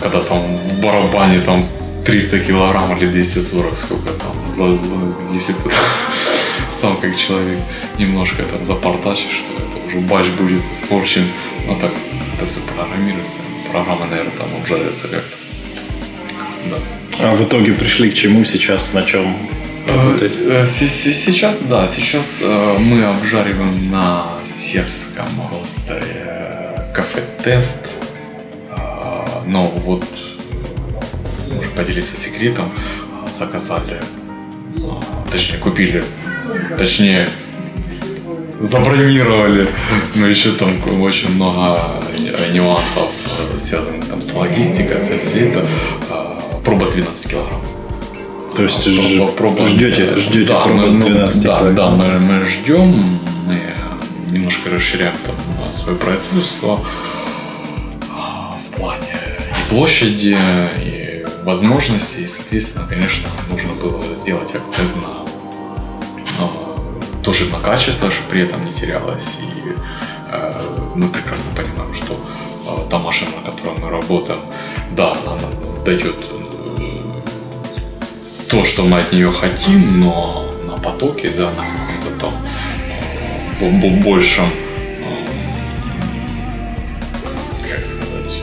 когда 0.00 0.20
там 0.20 0.56
в 0.56 0.80
барабане 0.80 1.40
там 1.40 1.68
300 2.04 2.40
килограмм 2.40 2.96
или 2.96 3.06
240, 3.06 3.78
сколько 3.78 4.10
там, 4.10 4.54
за, 4.54 4.76
за, 4.76 5.14
если 5.32 5.52
ты 5.52 5.70
сам 6.70 6.96
как 6.96 7.16
человек 7.16 7.58
немножко 7.98 8.42
там 8.42 8.64
запортачишь, 8.64 9.42
что 9.44 9.62
это 9.62 9.86
уже 9.86 10.00
бач 10.00 10.26
будет 10.26 10.62
испорчен. 10.72 11.24
Но 11.66 11.74
так 11.76 11.92
это 12.36 12.46
все 12.46 12.60
программируется. 12.60 13.38
Программа, 13.70 14.06
наверное, 14.06 14.36
там 14.36 14.54
обжарится 14.56 15.08
как-то. 15.08 15.36
Да. 16.70 16.76
А 17.22 17.34
в 17.34 17.42
итоге 17.44 17.72
пришли 17.72 18.10
к 18.10 18.14
чему 18.14 18.44
сейчас, 18.44 18.92
на 18.92 19.02
чем 19.02 19.36
работать? 19.86 20.32
Э, 20.36 20.64
сейчас, 20.64 21.62
да, 21.62 21.86
сейчас 21.86 22.40
э, 22.42 22.76
мы 22.78 23.04
обжариваем 23.04 23.90
на 23.90 24.38
сербском 24.44 25.26
ростере 25.52 26.90
кафе-тест. 26.94 27.88
Но 29.46 29.66
вот, 29.66 30.04
можно 31.52 31.70
поделиться 31.76 32.16
секретом, 32.16 32.72
заказали, 33.28 34.00
точнее 35.30 35.58
купили 35.58 36.02
Точнее, 36.78 37.28
забронировали. 38.60 39.68
Но 40.14 40.26
еще 40.26 40.52
там 40.52 40.70
очень 41.02 41.30
много 41.34 41.78
нюансов, 42.52 43.10
связанных 43.58 44.08
там 44.08 44.20
с 44.20 44.32
логистикой, 44.32 44.98
со 44.98 45.18
всей 45.18 45.48
это. 45.48 45.66
Проба 46.64 46.90
12 46.90 47.30
килограмм. 47.30 47.60
То 48.56 48.62
есть 48.62 48.84
проба, 49.16 49.32
проба, 49.32 49.68
ждете, 49.68 50.16
ждете 50.16 50.52
да, 50.52 50.60
проба 50.60 50.86
мы, 50.86 51.02
12 51.02 51.42
да, 51.42 51.70
да, 51.70 51.90
мы, 51.90 52.18
мы 52.18 52.44
ждем, 52.44 53.20
мы 53.46 53.60
немножко 54.30 54.70
расширяем 54.70 55.14
там 55.26 55.74
свое 55.74 55.98
производство 55.98 56.78
в 58.08 58.76
плане 58.76 59.18
и 59.50 59.70
площади, 59.70 60.38
и 60.78 61.26
возможностей, 61.42 62.22
и, 62.22 62.26
соответственно, 62.26 62.86
конечно, 62.88 63.28
нужно 63.50 63.72
было 63.74 64.14
сделать 64.14 64.54
акцент 64.54 64.94
на 64.96 65.24
тоже 67.24 67.46
на 67.50 67.58
качество, 67.58 68.10
чтобы 68.10 68.30
при 68.30 68.42
этом 68.42 68.64
не 68.64 68.72
терялось. 68.72 69.38
И 69.40 69.72
э, 70.30 70.52
мы 70.94 71.08
прекрасно 71.08 71.50
понимаем, 71.56 71.94
что 71.94 72.12
э, 72.12 72.90
та 72.90 72.98
машина, 72.98 73.30
на 73.36 73.50
которой 73.50 73.78
мы 73.78 73.90
работаем, 73.90 74.40
да, 74.92 75.16
она 75.26 75.48
дает 75.84 76.16
э, 76.16 76.43
то, 78.48 78.64
что 78.64 78.84
мы 78.84 79.00
от 79.00 79.12
нее 79.12 79.30
хотим, 79.32 80.00
но 80.00 80.50
на 80.66 80.76
потоке, 80.76 81.30
да, 81.30 81.52
на 81.52 81.64
каком-то 81.64 82.10
там 82.20 82.34
э, 83.60 84.02
большем, 84.02 84.46
э, 84.46 85.26
как 87.68 87.84
сказать, 87.84 88.40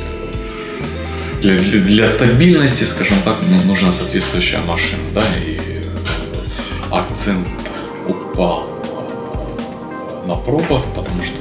э, 1.43 1.59
для, 1.59 1.81
для, 1.81 2.07
стабильности, 2.07 2.83
скажем 2.83 3.21
так, 3.23 3.37
ну, 3.49 3.61
нужна 3.63 3.91
соответствующая 3.91 4.59
машина, 4.59 5.03
да, 5.13 5.23
и 5.45 5.59
акцент 6.91 7.47
упал 8.07 8.67
на 10.25 10.35
пробах, 10.35 10.83
потому 10.95 11.21
что 11.23 11.37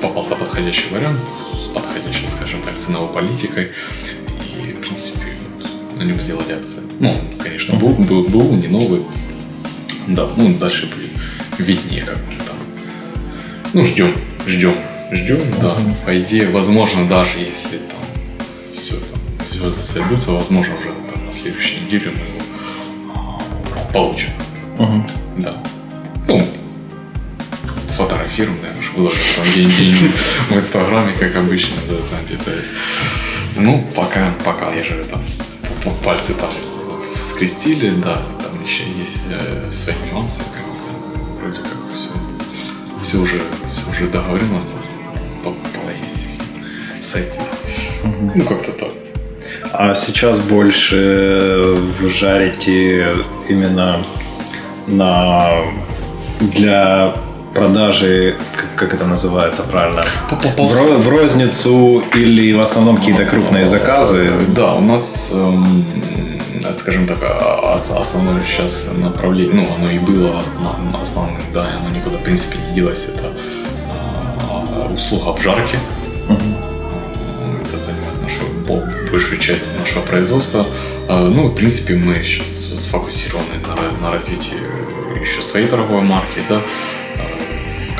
попался 0.00 0.34
подходящий 0.34 0.88
вариант 0.90 1.20
с 1.54 1.68
подходящей, 1.68 2.28
скажем 2.28 2.62
так, 2.62 2.74
ценовой 2.74 3.12
политикой. 3.12 3.72
И, 4.56 4.72
в 4.72 4.80
принципе, 4.80 5.29
на 6.00 6.04
нем 6.04 6.18
сделали 6.18 6.52
акцент. 6.52 6.92
Ну, 6.98 7.20
конечно, 7.38 7.76
был, 7.76 7.90
был, 7.90 8.24
был 8.24 8.52
не 8.54 8.68
новый. 8.68 9.02
Да, 10.08 10.30
ну, 10.34 10.54
дальше 10.54 10.86
будет 10.86 11.10
виднее, 11.58 12.04
как 12.04 12.16
он 12.16 12.46
там. 12.46 12.56
Ну, 13.74 13.84
ждем, 13.84 14.14
ждем, 14.46 14.76
ждем, 15.12 15.40
да. 15.60 15.76
По 16.06 16.18
идее, 16.18 16.48
возможно, 16.48 17.06
даже 17.06 17.38
если 17.38 17.76
там 17.76 18.00
все, 18.74 18.94
там, 18.94 19.20
звезды 19.52 19.84
сойдутся, 19.84 20.30
возможно, 20.30 20.74
уже 20.78 20.88
там, 20.88 21.26
на 21.26 21.32
следующей 21.34 21.80
неделе 21.80 22.12
мы 22.12 22.20
его 22.20 22.42
а, 23.14 23.92
получим. 23.92 24.30
Угу. 24.78 25.06
Да. 25.36 25.54
Ну, 26.26 26.48
сфотографируем, 27.88 28.58
наверное, 28.62 28.90
выложим 28.96 29.20
там 29.36 29.52
день-день 29.54 30.10
в 30.48 30.56
Инстаграме, 30.56 31.12
как 31.12 31.36
обычно, 31.36 31.76
да, 31.90 31.96
там 31.96 32.24
где-то. 32.24 32.52
Ну, 33.56 33.86
пока, 33.94 34.30
пока 34.42 34.72
я 34.72 34.82
же 34.82 35.04
там 35.04 35.20
пальцы 36.04 36.34
там 36.34 36.50
скрестили, 37.16 37.90
да, 37.90 38.20
там 38.42 38.64
еще 38.64 38.84
есть 38.84 39.24
э, 39.30 39.70
свои 39.72 39.94
нюансы, 40.10 40.42
как 40.42 40.64
бы, 40.64 41.40
вроде 41.40 41.58
как 41.58 41.94
все, 41.94 42.10
все 43.02 43.18
уже, 43.18 43.40
все 43.72 43.90
уже 43.90 44.10
договорено 44.10 44.58
осталось 44.58 44.90
по, 45.42 45.54
сойтись. 47.10 47.38
Угу. 48.04 48.32
Ну, 48.36 48.44
как-то 48.44 48.72
так. 48.72 48.92
А 49.72 49.94
сейчас 49.94 50.40
больше 50.40 51.76
жарите 52.08 53.06
именно 53.48 53.98
на 54.86 55.62
для 56.40 57.14
продажи, 57.54 58.36
как 58.76 58.94
это 58.94 59.06
называется 59.06 59.62
правильно, 59.62 60.02
в, 60.30 60.98
в 60.98 61.08
розницу 61.08 62.02
или 62.14 62.52
в 62.52 62.60
основном 62.60 62.96
какие-то 62.96 63.24
крупные 63.24 63.66
заказы? 63.66 64.30
Да, 64.48 64.74
у 64.74 64.80
нас, 64.80 65.30
эм, 65.32 65.86
скажем 66.78 67.06
так, 67.06 67.18
а, 67.22 67.74
основное 67.74 68.42
сейчас 68.42 68.90
направление, 68.96 69.54
ну, 69.54 69.74
оно 69.74 69.90
и 69.90 69.98
было 69.98 70.38
основным, 70.38 71.42
да, 71.52 71.66
оно 71.80 71.94
никуда, 71.94 72.18
в 72.18 72.22
принципе, 72.22 72.58
не 72.68 72.74
делось, 72.74 73.08
это 73.08 73.32
а, 74.48 74.88
услуга 74.92 75.30
обжарки. 75.30 75.78
Это 77.64 77.78
занимает 77.78 78.22
нашу 78.22 78.42
большую 79.10 79.40
часть 79.40 79.78
нашего 79.78 80.02
производства. 80.02 80.66
А, 81.08 81.28
ну, 81.28 81.48
в 81.48 81.54
принципе, 81.54 81.94
мы 81.94 82.22
сейчас 82.22 82.48
сфокусированы 82.76 83.58
на, 83.66 84.06
на 84.06 84.12
развитии 84.12 84.56
еще 85.20 85.42
своей 85.42 85.66
торговой 85.66 86.02
марки, 86.02 86.40
да, 86.48 86.60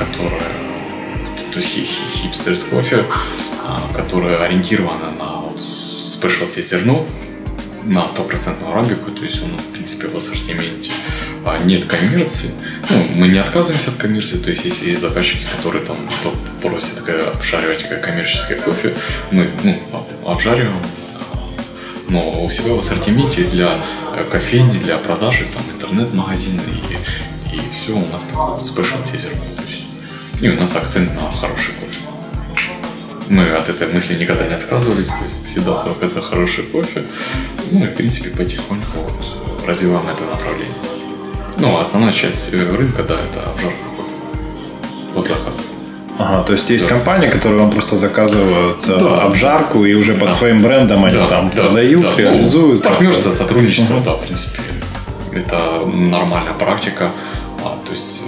которая, 0.01 0.49
то 1.53 1.59
есть 1.59 1.77
хипстерс 2.15 2.65
кофе, 2.65 3.05
а, 3.63 3.83
которая 3.95 4.43
ориентирована 4.43 5.11
на 5.19 5.41
вот 5.43 5.61
спешлти 5.61 6.63
зерно, 6.63 7.07
на 7.85 8.09
стопроцентную 8.09 8.73
арабику, 8.73 9.11
то 9.11 9.23
есть 9.23 9.43
у 9.43 9.47
нас, 9.47 9.65
в 9.65 9.73
принципе, 9.73 10.09
в 10.09 10.17
ассортименте 10.17 10.91
а, 11.45 11.59
нет 11.59 11.85
коммерции. 11.85 12.51
Ну, 12.89 12.97
мы 13.15 13.29
не 13.29 13.39
отказываемся 13.39 13.91
от 13.91 13.97
коммерции, 13.97 14.39
то 14.39 14.51
есть 14.51 14.65
если 14.65 14.91
есть 14.91 15.01
заказчики, 15.01 15.45
которые 15.57 15.85
там 15.85 16.09
просят 16.63 16.99
обжаривать 17.35 17.87
коммерческий 18.03 18.55
кофе, 18.55 18.95
мы 19.31 19.51
ну, 19.63 19.79
обжариваем, 20.27 20.75
но 22.09 22.43
у 22.43 22.49
себя 22.49 22.75
в 22.75 22.81
ассортименте 22.81 23.45
для 23.45 23.85
э, 24.15 24.25
кофейни, 24.25 24.79
для 24.79 24.99
продажи, 24.99 25.45
там 25.55 25.63
интернет-магазины 25.75 26.61
и, 26.91 27.57
и 27.57 27.61
все 27.73 27.93
у 27.93 28.07
нас 28.11 28.25
такое 28.25 28.59
спешлти 28.65 29.17
зерно. 29.17 29.45
И 30.41 30.49
у 30.49 30.59
нас 30.59 30.75
акцент 30.75 31.15
на 31.15 31.31
хороший 31.31 31.75
кофе. 31.75 31.99
Мы 33.29 33.51
от 33.51 33.69
этой 33.69 33.89
мысли 33.89 34.15
никогда 34.15 34.47
не 34.47 34.55
отказывались, 34.55 35.09
то 35.09 35.25
есть 35.25 35.45
всегда 35.45 35.75
только 35.75 36.07
за 36.07 36.23
хороший 36.23 36.65
кофе. 36.65 37.05
Ну 37.71 37.85
и, 37.85 37.89
в 37.89 37.95
принципе, 37.95 38.31
потихоньку 38.31 38.99
развиваем 39.67 40.07
это 40.09 40.25
направление. 40.25 40.75
Ну, 41.59 41.77
а 41.77 41.83
основная 41.83 42.13
часть 42.13 42.55
э, 42.55 42.77
рынка, 42.77 43.03
да, 43.03 43.17
это 43.17 43.51
обжарка 43.51 43.85
кофе. 43.97 44.15
Вот 45.15 45.29
заказ. 45.29 45.61
Ага, 46.19 46.43
то 46.45 46.53
есть 46.53 46.71
есть 46.71 46.89
да. 46.89 46.95
компании, 46.95 47.29
которые 47.29 47.61
вам 47.61 47.71
просто 47.71 47.99
заказывают 47.99 48.79
э, 48.87 48.97
да. 48.99 49.23
обжарку 49.23 49.85
и 49.85 49.93
уже 49.93 50.15
под 50.15 50.29
да. 50.29 50.35
своим 50.35 50.63
брендом 50.63 51.05
они 51.05 51.17
да, 51.17 51.29
там 51.29 51.51
да, 51.55 51.65
продают, 51.65 52.03
да. 52.03 52.17
реализуют. 52.17 52.83
Ну, 52.83 52.91
партнерство, 52.91 53.31
сотрудничество, 53.31 53.97
угу. 53.97 54.05
да, 54.05 54.13
в 54.13 54.23
принципе, 54.23 54.63
это 55.35 55.85
нормальная 55.87 56.55
практика. 56.55 57.13
То 57.91 57.95
есть 57.95 58.21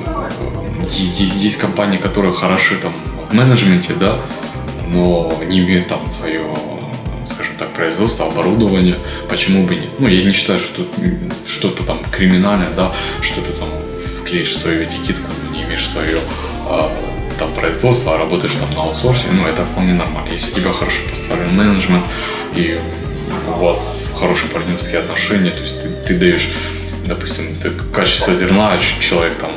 есть 1.08 1.56
компании, 1.58 1.96
которые 1.96 2.34
хороши 2.34 2.76
там 2.78 2.92
в 3.30 3.32
менеджменте, 3.32 3.94
да, 3.94 4.18
но 4.88 5.32
не 5.46 5.60
имеют 5.60 5.86
там 5.86 6.04
свое, 6.08 6.40
скажем 7.28 7.54
так, 7.56 7.68
производство, 7.68 8.26
оборудование, 8.26 8.96
почему 9.28 9.64
бы 9.64 9.76
нет? 9.76 9.90
Ну, 10.00 10.08
я 10.08 10.24
не 10.24 10.32
считаю, 10.32 10.58
что 10.58 10.82
что-то 11.46 11.84
там 11.84 12.00
криминальное, 12.10 12.70
да, 12.76 12.92
что 13.20 13.40
ты 13.40 13.52
там 13.52 13.68
вклеишь 14.20 14.56
свою 14.56 14.82
этикетку, 14.82 15.30
не 15.52 15.62
имеешь 15.62 15.88
свое 15.88 16.18
а, 16.68 16.92
там 17.38 17.54
производство, 17.54 18.16
а 18.16 18.18
работаешь 18.18 18.54
там 18.54 18.68
на 18.74 18.82
аутсорсе, 18.82 19.28
ну, 19.30 19.46
это 19.46 19.64
вполне 19.64 19.94
нормально. 19.94 20.28
Если 20.32 20.50
у 20.50 20.54
тебя 20.56 20.72
хорошо 20.72 21.02
поставлен 21.08 21.54
менеджмент 21.54 22.04
и 22.56 22.80
у 23.46 23.60
вас 23.60 24.00
хорошие 24.18 24.50
партнерские 24.50 25.02
отношения, 25.02 25.50
то 25.50 25.60
есть 25.60 25.82
ты, 25.82 25.88
ты 25.88 26.18
даешь, 26.18 26.50
допустим, 27.04 27.54
ты 27.62 27.70
качество 27.92 28.34
зерна, 28.34 28.78
человек 29.00 29.34
там 29.38 29.50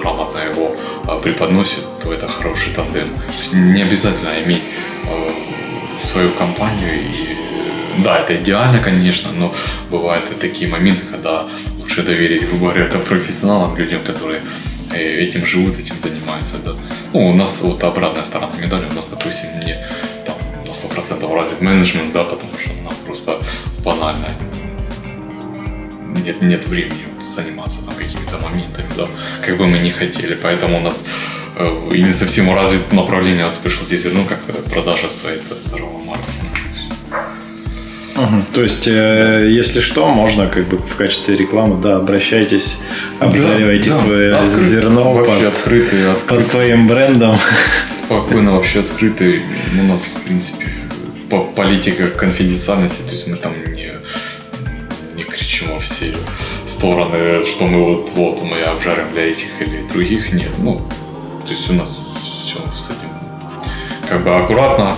грамотно 0.00 0.38
его 0.38 0.76
а, 1.06 1.16
преподносит, 1.16 1.84
то 2.02 2.12
это 2.12 2.28
хороший 2.28 2.72
тандем. 2.74 3.10
То 3.10 3.40
есть 3.40 3.52
не 3.52 3.82
обязательно 3.82 4.42
иметь 4.44 4.62
а, 5.06 6.06
свою 6.06 6.30
компанию 6.30 7.10
и 7.10 7.40
да, 7.98 8.18
это 8.18 8.36
идеально, 8.36 8.82
конечно, 8.82 9.30
но 9.32 9.54
бывают 9.90 10.24
и 10.30 10.34
такие 10.34 10.70
моменты, 10.70 11.02
когда 11.10 11.44
лучше 11.78 12.02
доверить, 12.02 12.48
грубо 12.48 12.72
говоря, 12.72 12.86
профессионалам, 12.86 13.76
людям, 13.76 14.02
которые 14.04 14.40
э, 14.92 15.24
этим 15.24 15.44
живут, 15.44 15.78
этим 15.78 15.98
занимаются. 15.98 16.56
Да. 16.64 16.72
Ну, 17.12 17.30
у 17.30 17.34
нас 17.34 17.60
вот 17.62 17.82
обратная 17.84 18.24
сторона 18.24 18.52
медали, 18.62 18.86
у 18.90 18.94
нас, 18.94 19.08
допустим, 19.08 19.50
не 19.66 19.76
там, 20.24 20.36
на 20.66 20.70
100% 20.70 21.34
развит 21.34 21.60
менеджмент, 21.60 22.12
да, 22.12 22.24
потому 22.24 22.52
что 22.58 22.70
нам 22.82 22.94
просто 23.04 23.38
банально 23.84 24.26
нет, 26.24 26.42
нет 26.42 26.66
времени 26.66 27.04
заниматься 27.20 27.84
там 27.84 27.94
какими-то 27.94 28.38
моментами, 28.38 28.88
да, 28.96 29.06
как 29.44 29.56
бы 29.56 29.66
мы 29.66 29.78
не 29.78 29.90
хотели. 29.90 30.38
Поэтому 30.42 30.78
у 30.78 30.80
нас 30.80 31.06
э, 31.56 31.90
и 31.92 32.02
не 32.02 32.12
совсем 32.12 32.54
развит 32.54 32.92
направление 32.92 33.44
от 33.44 33.52
Special 33.52 34.12
ну, 34.14 34.24
как 34.24 34.40
продажа 34.70 35.10
своей 35.10 35.40
торговой 35.70 36.04
марки. 36.04 36.50
Угу. 38.16 38.42
То 38.52 38.62
есть, 38.62 38.86
э, 38.86 39.48
если 39.48 39.80
что, 39.80 40.08
можно 40.08 40.46
как 40.46 40.68
бы 40.68 40.78
в 40.78 40.96
качестве 40.96 41.36
рекламы, 41.36 41.80
да, 41.80 41.96
обращайтесь, 41.96 42.78
обжаривайте 43.18 43.90
да, 43.90 43.96
свое 43.96 44.30
да, 44.30 44.46
зерно 44.46 45.14
вообще 45.14 45.44
под, 45.44 45.54
открытый, 45.54 46.10
открытый, 46.10 46.36
под 46.36 46.46
своим 46.46 46.88
брендом. 46.88 47.38
Спокойно, 47.88 48.52
вообще 48.52 48.80
открытый. 48.80 49.42
У 49.78 49.84
нас, 49.84 50.02
в 50.02 50.22
принципе, 50.22 50.66
по 51.30 51.40
политика 51.40 52.08
конфиденциальности, 52.08 53.02
то 53.02 53.10
есть 53.12 53.26
мы 53.26 53.36
там 53.36 53.52
не, 53.72 53.89
во 55.62 55.80
все 55.80 56.14
стороны, 56.66 57.44
что 57.44 57.66
мы 57.66 57.82
вот, 57.84 58.10
вот 58.14 58.42
мы 58.42 58.62
обжарим 58.62 59.12
для 59.12 59.30
этих 59.30 59.60
или 59.60 59.82
других, 59.92 60.32
нет. 60.32 60.50
Ну, 60.58 60.80
то 61.42 61.48
есть 61.48 61.68
у 61.70 61.72
нас 61.72 61.98
все 62.22 62.56
с 62.72 62.90
этим 62.90 63.10
как 64.08 64.22
бы 64.22 64.30
аккуратно. 64.30 64.96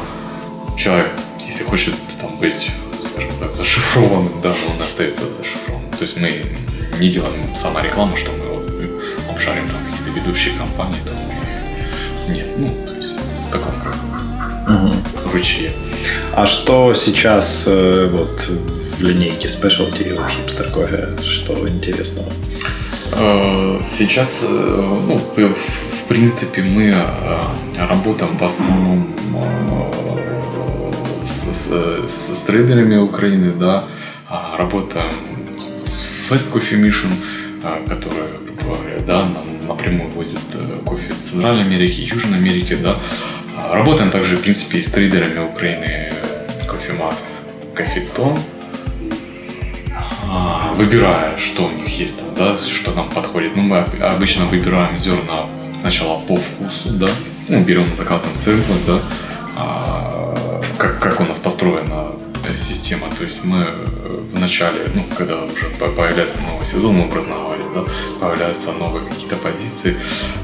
Человек, 0.77 1.11
если 1.47 1.65
хочет 1.65 1.95
там 2.21 2.37
быть, 2.39 2.71
скажем 3.03 3.31
так, 3.41 3.53
зашифрованным, 3.53 4.41
да, 4.43 4.51
он 4.51 4.83
остается 4.83 5.23
зашифрованным. 5.23 5.91
То 5.93 6.03
есть 6.03 6.21
мы 6.21 6.43
не 7.01 7.09
делаем 7.09 7.55
сама 7.57 7.83
реклама, 7.83 8.17
что 8.17 8.31
мы 8.33 8.45
вот 8.45 8.69
обжарим 9.31 9.65
там 9.69 9.81
какие-то 9.91 10.21
ведущие 10.21 10.55
компании, 10.55 11.01
то 11.05 11.13
мы 11.13 12.33
нет, 12.33 12.47
ну, 12.59 12.69
то 12.87 12.95
есть 12.95 13.19
в 13.19 13.51
таком 13.51 13.73
угу. 14.67 14.95
ручье. 15.33 15.73
А 16.35 16.47
что 16.47 16.95
сейчас 16.95 17.65
э, 17.67 18.09
вот 18.11 18.51
в 19.03 19.05
линейке 19.05 19.49
Specialty 19.49 20.13
у 20.13 20.29
хипстер 20.29 20.71
кофе, 20.71 21.09
что 21.23 21.69
интересного? 21.69 22.33
Э, 23.11 23.81
сейчас, 23.83 24.45
э, 24.45 24.47
ну, 24.49 25.19
в 25.19 26.09
принципе, 26.09 26.63
мы 26.63 26.95
работаем 27.77 28.37
в 28.39 28.45
основном 28.45 29.13
с, 31.25 32.09
с, 32.09 32.39
с 32.39 32.43
трейдерами 32.45 32.97
Украины, 32.97 33.53
да, 33.53 33.85
а 34.29 34.57
работаем 34.57 35.13
с 35.85 36.07
Fast 36.31 36.53
Coffee 36.53 36.81
Mission, 36.81 37.11
которые, 37.89 38.27
говоря, 38.63 39.01
да, 39.05 39.25
напрямую 39.67 40.11
возят 40.13 40.39
кофе 40.85 41.13
Центральной 41.19 41.65
Америки, 41.65 42.01
Южной 42.01 42.39
Америки, 42.39 42.79
да, 42.81 42.97
Работаем 43.71 44.11
также, 44.11 44.37
в 44.37 44.43
принципе, 44.43 44.79
и 44.79 44.83
с 44.83 44.91
трейдерами 44.91 45.39
Украины 45.39 46.13
Кофемакс, 46.67 47.43
Кофетон, 47.75 48.39
выбирая, 50.75 51.37
что 51.37 51.67
у 51.67 51.71
них 51.71 51.89
есть 51.99 52.19
там, 52.19 52.29
да, 52.37 52.59
что 52.59 52.93
нам 52.93 53.09
подходит. 53.11 53.57
Ну, 53.57 53.63
мы 53.63 53.79
обычно 53.79 54.47
выбираем 54.47 54.99
зерна 54.99 55.47
сначала 55.73 56.19
по 56.21 56.37
вкусу, 56.37 56.91
да, 56.91 57.09
ну, 57.49 57.61
берем, 57.61 57.95
заказываем 57.95 58.37
сэмплы, 58.37 58.77
да, 58.87 59.01
а, 59.57 60.61
как, 60.79 60.99
как 61.01 61.21
у 61.21 61.25
нас 61.25 61.39
построена 61.39 62.11
система. 62.57 63.07
То 63.19 63.25
есть 63.25 63.45
мы 63.45 63.65
в 64.33 64.39
начале, 64.39 64.91
ну, 64.95 65.05
когда 65.17 65.45
уже 65.45 65.67
появляется 65.79 66.41
новый 66.43 66.67
сезон, 66.67 67.01
образно 67.01 67.35
говоря, 67.37 67.63
да, 67.75 67.85
появляются 68.21 68.73
новые 68.73 69.09
какие-то 69.09 69.37
позиции 69.37 69.97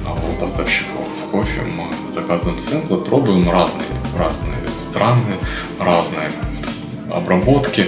у 0.07 0.41
поставщиков 0.41 1.09
кофе, 1.31 1.62
мы 1.77 2.11
заказываем 2.11 2.59
сэмплы, 2.59 2.99
пробуем 2.99 3.51
разные, 3.51 3.87
разные 4.17 4.57
страны, 4.79 5.37
разные 5.79 6.31
обработки. 7.11 7.87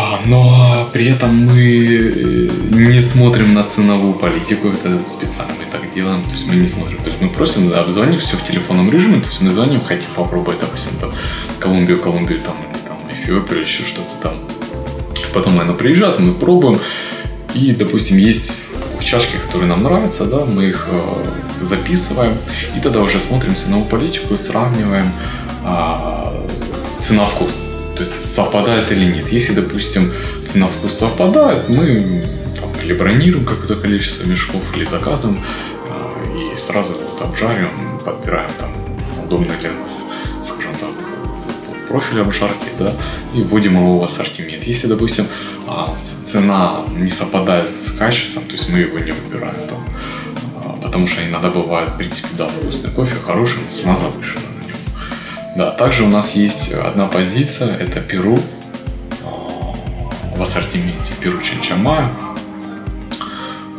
А, 0.00 0.18
но 0.24 0.88
при 0.94 1.08
этом 1.08 1.44
мы 1.44 1.60
э, 1.60 2.48
не 2.70 3.02
смотрим 3.02 3.52
на 3.52 3.64
ценовую 3.64 4.14
политику, 4.14 4.68
это 4.68 4.98
специально 5.06 5.52
мы 5.52 5.70
так 5.70 5.92
делаем, 5.94 6.24
то 6.24 6.30
есть 6.30 6.46
мы 6.46 6.54
не 6.54 6.68
смотрим, 6.68 6.96
то 6.96 7.08
есть 7.08 7.20
мы 7.20 7.28
просим 7.28 7.70
обзвонить 7.74 8.20
все 8.20 8.38
в 8.38 8.42
телефонном 8.42 8.90
режиме, 8.90 9.20
то 9.20 9.26
есть 9.26 9.42
мы 9.42 9.52
звоним, 9.52 9.78
хотим 9.80 10.08
попробовать, 10.16 10.58
допустим, 10.60 10.92
там 10.98 11.12
Колумбию, 11.58 12.00
Колумбию, 12.00 12.38
там, 12.40 12.56
или 12.70 12.80
там 12.88 12.96
Эфиопию, 13.10 13.58
или 13.58 13.64
еще 13.66 13.84
что-то 13.84 14.08
там. 14.22 14.32
Потом 15.34 15.60
она 15.60 15.74
приезжает, 15.74 16.18
мы 16.18 16.32
пробуем, 16.32 16.80
и, 17.54 17.72
допустим, 17.72 18.16
есть 18.16 18.56
чашки, 19.00 19.36
которые 19.36 19.68
нам 19.68 19.82
нравятся, 19.82 20.24
да, 20.24 20.46
мы 20.46 20.64
их 20.64 20.88
э, 20.90 21.24
записываем, 21.60 22.32
и 22.74 22.80
тогда 22.80 23.00
уже 23.00 23.20
смотрим 23.20 23.54
ценовую 23.54 23.86
политику 23.86 24.38
сравниваем 24.38 25.12
а, 25.62 26.46
цена-вкус. 27.00 27.69
То 28.00 28.04
есть 28.06 28.34
совпадает 28.34 28.90
или 28.92 29.12
нет. 29.12 29.28
Если, 29.30 29.52
допустим, 29.52 30.10
цена-вкус 30.46 30.94
совпадает, 30.94 31.68
мы 31.68 32.24
там, 32.58 32.70
или 32.82 32.94
бронируем 32.94 33.44
какое-то 33.44 33.74
количество 33.74 34.24
мешков, 34.24 34.74
или 34.74 34.84
заказываем 34.84 35.38
а, 35.86 36.10
и 36.34 36.58
сразу 36.58 36.94
вот 36.94 37.20
обжариваем, 37.20 38.00
подбираем 38.02 38.48
там 38.58 38.70
удобный 39.22 39.54
для 39.60 39.72
нас, 39.72 40.06
скажем 40.42 40.72
так, 40.80 41.88
профиль 41.90 42.22
обжарки, 42.22 42.68
да, 42.78 42.94
и 43.34 43.42
вводим 43.42 43.74
его 43.76 43.98
в 43.98 44.04
ассортимент. 44.04 44.64
Если, 44.64 44.86
допустим, 44.86 45.26
а, 45.66 45.94
цена 46.00 46.86
не 46.88 47.10
совпадает 47.10 47.68
с 47.68 47.90
качеством, 47.98 48.44
то 48.44 48.52
есть 48.52 48.70
мы 48.70 48.78
его 48.78 48.98
не 48.98 49.12
выбираем 49.12 49.60
там, 49.68 50.80
потому 50.80 51.06
что 51.06 51.20
иногда 51.22 51.50
бывает, 51.50 51.90
в 51.90 51.96
принципе, 51.98 52.28
да, 52.38 52.46
вкусный 52.46 52.92
кофе, 52.92 53.16
хороший, 53.26 53.58
но 53.62 53.70
цена 53.70 53.94
завышена. 53.94 54.49
Да, 55.56 55.72
также 55.72 56.04
у 56.04 56.08
нас 56.08 56.36
есть 56.36 56.72
одна 56.72 57.06
позиция, 57.06 57.76
это 57.76 58.00
Перу 58.00 58.38
а, 59.24 59.74
в 60.36 60.42
ассортименте 60.42 61.12
Перу 61.20 61.40
Чанчамая. 61.42 62.10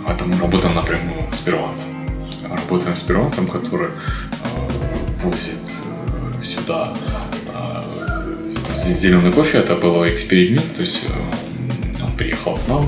Это 0.08 0.26
мы 0.26 0.38
работаем 0.38 0.76
напрямую 0.76 1.32
с 1.32 1.40
перуанцем. 1.40 1.88
Работаем 2.50 2.96
с 2.96 3.04
перуанцем, 3.04 3.48
который 3.48 3.88
а, 3.88 5.18
возит 5.24 5.62
э, 6.40 6.44
сюда 6.44 6.94
а, 7.54 7.82
зеленый 8.78 9.32
кофе. 9.32 9.60
Это 9.60 9.76
был 9.76 10.06
эксперимент, 10.08 10.76
то 10.76 10.82
есть 10.82 11.04
э, 11.08 12.04
он 12.04 12.12
приехал 12.18 12.58
к 12.58 12.68
нам. 12.68 12.86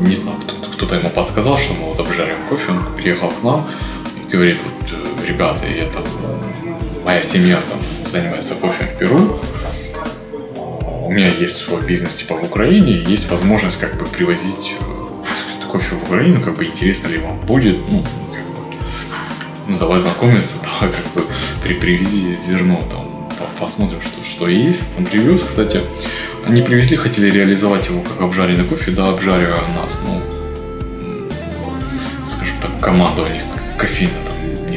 Не 0.00 0.14
знаю, 0.14 0.36
кто 0.42 0.54
кто-то 0.66 0.96
ему 0.96 1.08
подсказал, 1.08 1.56
что 1.56 1.72
мы 1.72 1.86
вот 1.86 2.00
обжарим 2.00 2.36
кофе, 2.50 2.72
он 2.72 2.94
приехал 2.94 3.30
к 3.30 3.42
нам 3.42 3.66
и 4.16 4.30
говорит, 4.30 4.58
вот, 4.62 5.13
э, 5.24 5.28
ребята, 5.28 5.66
это 5.66 6.04
моя 7.04 7.22
семья 7.22 7.58
там 7.70 7.80
занимается 8.10 8.54
кофе 8.54 8.84
в 8.84 8.98
Перу, 8.98 9.38
у 11.04 11.10
меня 11.10 11.28
есть 11.28 11.56
свой 11.56 11.82
бизнес 11.82 12.16
типа 12.16 12.34
в 12.34 12.44
Украине, 12.44 13.04
есть 13.06 13.30
возможность 13.30 13.78
как 13.78 13.96
бы 13.98 14.06
привозить 14.06 14.74
э, 14.80 15.66
кофе 15.70 15.96
в 15.96 16.04
Украину, 16.04 16.42
как 16.42 16.56
бы 16.56 16.64
интересно 16.64 17.08
ли 17.08 17.18
вам 17.18 17.38
будет, 17.40 17.76
ну, 17.88 18.02
как 18.32 18.44
бы, 18.46 18.74
ну 19.68 19.78
давай 19.78 19.98
знакомиться, 19.98 20.54
давай 20.62 20.94
как 20.94 21.12
бы 21.12 21.28
при, 21.62 21.74
привези 21.74 22.34
зерно 22.34 22.82
там, 22.90 23.28
посмотрим, 23.58 24.00
что, 24.00 24.24
что 24.24 24.48
есть. 24.48 24.84
Он 24.98 25.04
привез, 25.04 25.42
кстати, 25.42 25.80
они 26.46 26.62
привезли, 26.62 26.96
хотели 26.96 27.30
реализовать 27.30 27.86
его 27.86 28.00
как 28.00 28.20
обжаренный 28.20 28.64
кофе, 28.64 28.90
да, 28.90 29.08
обжаривая 29.08 29.60
нас, 29.76 30.00
ну, 30.04 30.22
команда 32.80 33.22
у 33.22 33.28
них 33.28 33.42
кофейна 33.78 34.23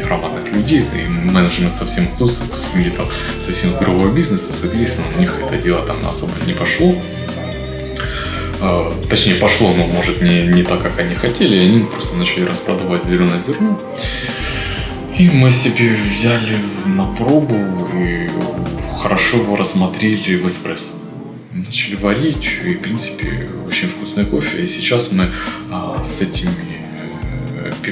там 0.07 0.21
неграмотных 0.21 0.51
людей, 0.53 0.83
и 0.93 1.07
менеджмент 1.07 1.75
совсем 1.75 2.07
отсутствует, 2.07 2.51
люди 2.75 2.91
там 2.91 3.05
совсем 3.39 3.73
с 3.73 3.77
другого 3.77 4.11
бизнеса, 4.13 4.53
соответственно, 4.53 5.07
у 5.15 5.19
них 5.19 5.35
это 5.39 5.57
дело 5.61 5.81
там 5.85 6.05
особо 6.05 6.33
не 6.45 6.53
пошло. 6.53 6.95
А, 8.59 8.93
точнее, 9.09 9.35
пошло, 9.35 9.73
но 9.73 9.85
может 9.87 10.21
не, 10.21 10.47
не 10.47 10.63
так, 10.63 10.81
как 10.81 10.99
они 10.99 11.15
хотели, 11.15 11.55
и 11.55 11.59
они 11.59 11.79
просто 11.79 12.17
начали 12.17 12.45
распродавать 12.45 13.05
зеленое 13.05 13.39
зерно. 13.39 13.79
И 15.17 15.29
мы 15.29 15.51
себе 15.51 15.95
взяли 15.95 16.57
на 16.85 17.05
пробу 17.05 17.57
и 17.95 18.29
хорошо 19.01 19.37
его 19.37 19.55
рассмотрели 19.55 20.37
в 20.37 20.47
эспрессо. 20.47 20.93
Начали 21.53 21.95
варить, 21.95 22.47
и, 22.65 22.73
в 22.73 22.81
принципе, 22.81 23.47
очень 23.67 23.87
вкусный 23.87 24.25
кофе. 24.25 24.63
И 24.63 24.67
сейчас 24.67 25.11
мы 25.11 25.25
а, 25.71 26.03
с 26.03 26.21
этими 26.21 26.51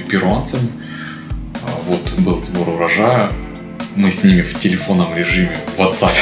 перуанцам. 0.07 0.59
Вот 1.85 2.11
был 2.17 2.41
сбор 2.41 2.69
урожая. 2.69 3.31
Мы 3.95 4.09
с 4.09 4.23
ними 4.23 4.41
в 4.41 4.59
телефонном 4.59 5.15
режиме 5.15 5.55
в 5.77 5.79
WhatsApp, 5.79 6.15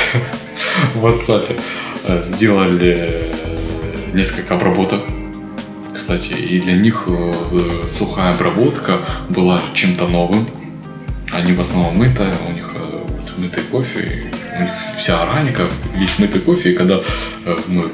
в 0.96 1.06
WhatsApp 1.06 1.58
э, 2.06 2.22
сделали 2.22 2.98
э, 3.00 3.34
несколько 4.14 4.56
обработок. 4.56 5.02
Кстати, 5.96 6.34
и 6.34 6.60
для 6.60 6.74
них 6.74 7.06
э, 7.08 7.34
сухая 7.88 8.34
обработка 8.34 9.00
была 9.30 9.62
чем-то 9.74 10.08
новым. 10.08 10.46
Они 11.32 11.54
в 11.54 11.62
основном 11.62 11.98
мытая, 11.98 12.36
у 12.48 12.52
них 12.52 12.74
вот, 12.74 13.34
мытый 13.38 13.64
кофе, 13.64 14.32
у 14.60 14.64
них 14.64 14.74
вся 14.98 15.24
органика, 15.24 15.66
весь 15.96 16.20
мытый 16.20 16.42
кофе. 16.42 16.74
И 16.74 16.76
когда 16.76 17.00
мы 17.68 17.84
там, 17.84 17.94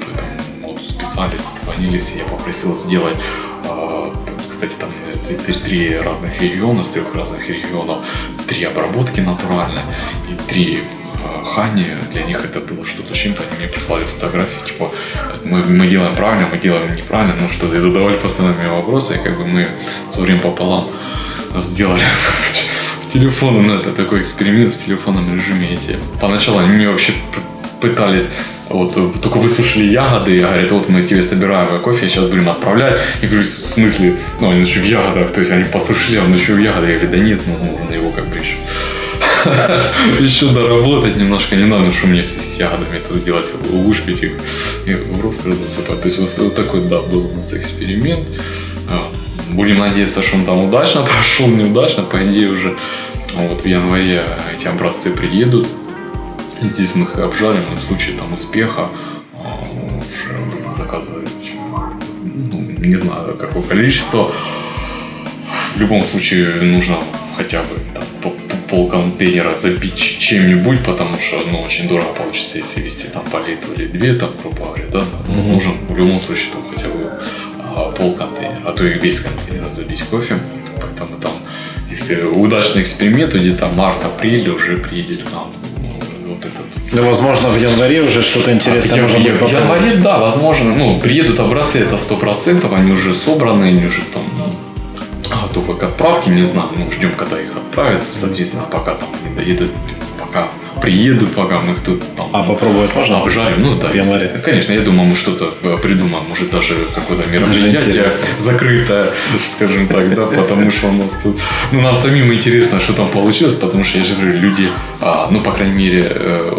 вот, 0.64 0.82
списались, 0.82 1.42
созвонились, 1.42 2.16
я 2.18 2.24
попросил 2.24 2.76
сделать 2.76 3.16
кстати, 4.60 4.76
там 4.78 4.89
три 5.63 5.98
разных 5.98 6.41
региона, 6.41 6.84
с 6.84 6.89
трех 6.89 7.15
разных 7.15 7.48
регионов, 7.48 8.06
три 8.45 8.65
обработки 8.65 9.22
натуральные 9.22 9.86
и 10.30 10.50
три 10.50 10.84
э, 10.84 11.45
хани, 11.45 11.89
для 12.12 12.24
них 12.24 12.43
это 12.43 12.60
было 12.60 12.86
что-то 12.86 13.13
чем-то, 13.13 13.43
они 13.43 13.58
мне 13.58 13.67
прислали 13.69 14.04
фотографии, 14.04 14.65
типа, 14.67 14.91
мы, 15.45 15.63
мы 15.63 15.88
делаем 15.88 16.13
правильно, 16.13 16.50
мы 16.52 16.58
делаем 16.58 16.93
неправильно, 16.93 17.38
ну 17.39 17.48
что, 17.48 17.74
и 17.74 17.80
задавали 17.80 18.17
постоянно 18.17 18.54
мне 18.56 18.69
вопросы, 18.69 19.15
и 19.15 19.19
как 19.19 19.38
бы 19.38 19.45
мы 19.45 19.65
с 20.10 20.17
время 20.17 20.41
пополам 20.41 20.89
сделали 21.56 22.04
в 23.04 23.13
телефоне, 23.13 23.62
ну 23.62 23.76
это 23.76 23.91
такой 23.91 24.22
эксперимент 24.22 24.74
в 24.74 24.86
телефонном 24.86 25.34
режиме. 25.34 25.67
Эти. 25.72 25.98
Поначалу 26.19 26.60
они 26.60 26.74
мне 26.74 26.89
вообще 26.89 27.13
пытались 27.80 28.34
вот 28.70 28.94
э, 28.96 29.10
только 29.22 29.38
высушили 29.38 29.92
ягоды, 29.92 30.40
говорят, 30.40 30.72
вот 30.72 30.90
мы 30.90 31.02
тебе 31.02 31.22
собираем 31.24 31.80
кофе, 31.82 32.08
сейчас 32.08 32.28
будем 32.28 32.50
отправлять. 32.50 33.00
И 33.22 33.28
говорю, 33.28 33.44
в 33.44 33.48
смысле, 33.48 34.16
ну, 34.40 34.52
они 34.52 34.62
еще 34.62 34.80
в 34.80 34.86
ягодах, 34.86 35.32
то 35.32 35.40
есть 35.40 35.52
они 35.52 35.64
посушили, 35.66 36.18
а 36.18 36.24
он 36.24 36.34
еще 36.34 36.54
в 36.54 36.60
ягодах. 36.60 36.90
Я 36.90 37.00
говорю, 37.00 37.12
да 37.12 37.18
нет, 37.18 37.40
ну, 37.46 37.80
ну 37.88 37.94
его 37.94 38.12
как 38.12 38.30
бы 38.30 38.38
еще 38.38 38.56
еще 40.20 40.48
доработать 40.48 41.16
немножко. 41.16 41.56
Не 41.56 41.66
надо, 41.66 41.92
что 41.92 42.08
мне 42.08 42.22
все 42.22 42.42
с 42.42 42.60
ягодами 42.60 43.02
тут 43.08 43.24
делать, 43.24 43.48
лушпить 43.70 44.24
их 44.24 44.32
и 44.86 44.94
в 44.94 45.22
ростер 45.22 45.54
засыпать. 45.54 46.02
То 46.02 46.08
есть 46.08 46.20
вот, 46.20 46.38
вот 46.38 46.56
такой, 46.56 46.82
да, 46.82 47.02
был 47.02 47.26
у 47.26 47.36
нас 47.36 47.54
эксперимент. 47.54 48.28
А, 48.90 49.12
будем 49.52 49.80
надеяться, 49.80 50.22
что 50.22 50.38
он 50.38 50.46
там 50.46 50.64
удачно 50.66 51.02
прошел, 51.04 51.48
неудачно. 51.48 52.04
По 52.04 52.18
идее 52.26 52.50
уже 52.50 52.76
вот 53.36 53.62
в 53.62 53.66
январе 53.66 54.38
эти 54.54 54.68
образцы 54.68 55.12
приедут. 55.12 55.68
Здесь 56.62 56.95
мы 56.95 57.06
их 57.06 57.17
обжарим, 57.17 57.62
но 57.72 57.78
в 57.78 57.82
случае 57.82 58.17
там 58.17 58.34
успеха 58.34 58.89
а, 59.34 59.58
уже 59.98 60.74
заказывать, 60.74 61.30
ну, 62.22 62.60
не 62.80 62.98
знаю, 62.98 63.38
какое 63.39 63.63
количество. 63.63 64.30
В 65.76 65.80
любом 65.80 66.04
случае 66.04 66.62
нужно 66.62 66.98
хотя 67.38 67.62
бы 67.62 67.80
там, 67.93 68.34
пол 68.69 68.88
контейнера 68.88 69.56
забить 69.56 70.19
чем-нибудь, 70.19 70.84
потому 70.84 71.17
что 71.17 71.41
ну, 71.52 71.62
очень 71.62 71.88
дорого 71.88 72.10
получится, 72.13 72.58
если 72.58 72.82
вести 72.82 73.08
там 73.08 73.24
по 73.24 73.38
литру 73.38 73.74
или 73.74 73.88
две, 73.88 74.13
там, 74.13 74.30
грубо 74.41 74.65
говоря, 74.65 74.86
да, 74.91 75.00
mm-hmm. 75.00 75.54
нужен 75.54 75.74
в 75.88 75.98
любом 75.98 76.19
случае 76.19 76.52
там, 76.52 76.63
хотя 76.76 76.88
бы 76.89 77.12
а, 77.76 77.91
пол 77.91 78.13
контейнера, 78.13 78.62
а 78.65 78.72
то 78.72 78.86
и 78.86 79.00
весь 79.00 79.22
контейнер 79.22 79.72
забить 79.72 80.04
кофе. 80.04 80.38
Поэтому 80.80 81.19
там, 81.19 81.34
если 81.89 82.22
удачный 82.22 82.84
эксперимент, 82.84 83.34
где-то 83.34 83.67
март-апрель 83.69 84.50
уже 84.50 84.78
приедет 84.78 85.24
к 85.24 85.32
нам. 85.32 85.52
Ну, 86.91 87.04
возможно, 87.04 87.49
в 87.49 87.62
январе 87.62 88.02
уже 88.02 88.21
что-то 88.21 88.52
интересное 88.52 88.99
а, 88.99 89.02
можно 89.04 89.19
будет 89.19 89.41
В 89.41 89.52
январе, 89.52 89.95
да, 89.95 90.17
возможно. 90.17 90.75
Ну, 90.75 90.99
приедут 90.99 91.39
образцы, 91.39 91.80
это 91.80 91.97
сто 91.97 92.15
процентов, 92.15 92.73
они 92.73 92.91
уже 92.91 93.13
собраны, 93.13 93.65
они 93.65 93.86
уже 93.86 94.02
там 94.13 94.23
готовы 95.49 95.75
к 95.75 95.84
отправке, 95.84 96.32
не 96.32 96.43
знаю, 96.43 96.69
ну, 96.75 96.89
ждем, 96.91 97.12
когда 97.15 97.39
их 97.39 97.56
отправят, 97.56 98.04
соответственно, 98.12 98.65
пока 98.71 98.93
там 98.93 99.10
не 99.28 99.36
доедут, 99.36 99.71
пока 100.19 100.49
приедут, 100.82 101.34
пока 101.34 101.60
мы 101.60 101.74
их 101.74 101.82
тут 101.82 102.02
там... 102.15 102.30
А 102.34 102.44
попробовать 102.44 102.96
можно? 102.96 103.22
Обжарим, 103.22 103.62
ну 103.62 103.80
да, 103.80 103.89
конечно, 104.44 104.74
я 104.74 104.82
думаю, 104.82 105.10
мы 105.10 105.15
что-то 105.15 105.54
э, 105.63 105.78
придумаем, 105.82 106.26
может 106.26 106.50
даже 106.50 106.76
какое-то 106.96 107.28
мероприятие 107.30 108.10
закрытое, 108.39 109.08
скажем 109.56 109.88
так, 109.88 110.15
да, 110.15 110.26
потому 110.26 110.72
что 110.72 110.88
у 110.88 110.92
нас 110.94 111.20
тут... 111.24 111.38
Ну, 111.72 111.82
нам 111.82 111.96
самим 111.96 112.34
интересно, 112.34 112.80
что 112.80 112.94
там 112.94 113.10
получилось, 113.10 113.56
потому 113.56 113.84
что, 113.84 114.00
я 114.00 114.06
же 114.06 114.15
говорю, 114.15 114.39
люди, 114.39 114.70
а, 115.02 115.28
ну, 115.32 115.39
по 115.42 115.52
крайней 115.52 115.76
мере, 115.76 116.08
э, 116.10 116.52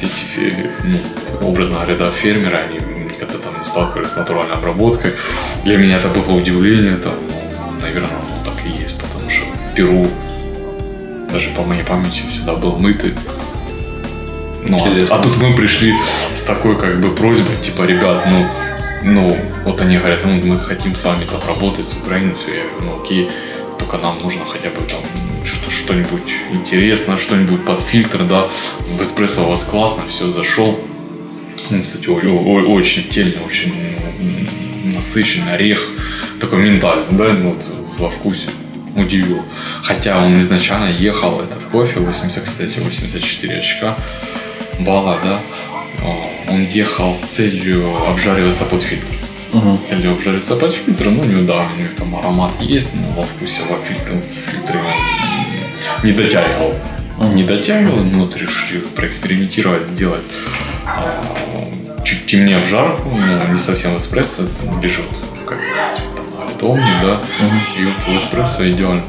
эти, 0.00 0.70
ну, 0.84 1.48
образно 1.48 1.76
говоря, 1.76 1.96
да, 1.96 2.10
фермеры, 2.10 2.56
они 2.56 3.04
никогда 3.04 3.34
там 3.38 3.52
не 3.58 3.64
сталкивались 3.64 4.10
с 4.10 4.16
натуральной 4.16 4.54
обработкой. 4.54 5.12
Для 5.64 5.76
меня 5.76 5.98
это 5.98 6.08
было 6.08 6.32
удивление, 6.32 6.96
там, 6.96 7.14
ну, 7.28 7.80
наверное, 7.80 8.10
ну, 8.10 8.50
так 8.50 8.54
и 8.66 8.82
есть, 8.82 8.98
потому 8.98 9.30
что 9.30 9.44
Перу 9.74 10.06
даже 11.32 11.50
по 11.50 11.62
моей 11.62 11.82
памяти 11.82 12.22
всегда 12.28 12.54
был 12.54 12.76
мытый. 12.76 13.14
Ну, 14.64 14.78
а, 14.78 15.16
а 15.16 15.22
тут 15.22 15.38
мы 15.38 15.54
пришли 15.54 15.94
с 16.36 16.42
такой 16.42 16.78
как 16.78 17.00
бы 17.00 17.14
просьбой, 17.14 17.56
типа, 17.56 17.82
ребят, 17.82 18.26
ну, 18.28 18.48
ну, 19.02 19.36
вот 19.64 19.80
они 19.80 19.98
говорят, 19.98 20.20
ну, 20.24 20.34
мы 20.44 20.58
хотим 20.58 20.94
с 20.94 21.04
вами 21.04 21.24
там 21.24 21.40
работать 21.48 21.86
с 21.86 21.96
Украиной, 21.96 22.34
все, 22.34 22.54
я 22.54 22.62
говорю, 22.68 22.92
ну, 22.92 23.02
окей, 23.02 23.28
только 23.78 23.98
нам 23.98 24.20
нужно 24.22 24.44
хотя 24.44 24.68
бы 24.68 24.86
там 24.86 25.00
что-нибудь 25.68 26.32
интересное, 26.52 27.16
что-нибудь 27.16 27.64
под 27.64 27.80
фильтр, 27.80 28.22
да, 28.22 28.46
в 28.88 29.02
эспрессо 29.02 29.42
у 29.42 29.48
вас 29.48 29.64
классно, 29.64 30.04
все, 30.08 30.30
зашел, 30.30 30.78
ну, 31.70 31.82
кстати, 31.82 32.06
очень 32.06 33.08
тельный, 33.08 33.44
очень 33.44 33.74
насыщенный 34.94 35.54
орех, 35.54 35.88
такой 36.40 36.60
ментальный, 36.60 37.06
да, 37.10 37.32
ну, 37.32 37.54
вот, 37.54 37.98
во 37.98 38.10
вкусе 38.10 38.50
удивил. 38.96 39.42
Хотя 39.82 40.18
он 40.18 40.40
изначально 40.40 40.90
ехал, 40.90 41.40
этот 41.40 41.62
кофе, 41.70 42.00
80, 42.00 42.42
кстати, 42.42 42.78
84 42.78 43.58
очка 43.58 43.96
балла, 44.80 45.18
да, 45.22 45.40
он 46.48 46.62
ехал 46.62 47.14
с 47.14 47.36
целью 47.36 47.86
обжариваться 48.08 48.64
под 48.64 48.82
фильтр. 48.82 49.06
Угу. 49.52 49.74
С 49.74 49.80
целью 49.80 50.12
обжариваться 50.12 50.56
под 50.56 50.72
фильтр, 50.72 51.04
ну, 51.10 51.24
не 51.24 51.42
да, 51.42 51.68
у 51.74 51.80
него 51.80 51.90
там 51.96 52.16
аромат 52.16 52.52
есть, 52.60 52.94
но 52.96 53.20
во 53.20 53.26
вкусе 53.26 53.62
во 53.68 53.76
фильтре, 53.84 54.16
в 54.16 54.50
фильтре 54.50 54.80
он 54.80 56.06
не 56.06 56.12
дотягивал. 56.12 56.74
Не 57.34 57.44
дотягивал, 57.44 58.02
но 58.04 58.24
вот 58.24 58.36
решили 58.36 58.80
проэкспериментировать, 58.80 59.86
сделать 59.86 60.22
а, 60.84 61.22
чуть 62.04 62.26
темнее 62.26 62.56
обжарку, 62.56 63.10
но 63.10 63.52
не 63.52 63.58
совсем 63.58 63.96
эспрессо, 63.96 64.42
бежит 64.82 65.06
как 65.46 65.58
Томни, 66.62 66.94
да, 67.02 67.14
угу. 67.14 67.76
и 67.76 67.84
вот 67.86 68.22
эспрессо 68.22 68.70
идеально. 68.70 69.02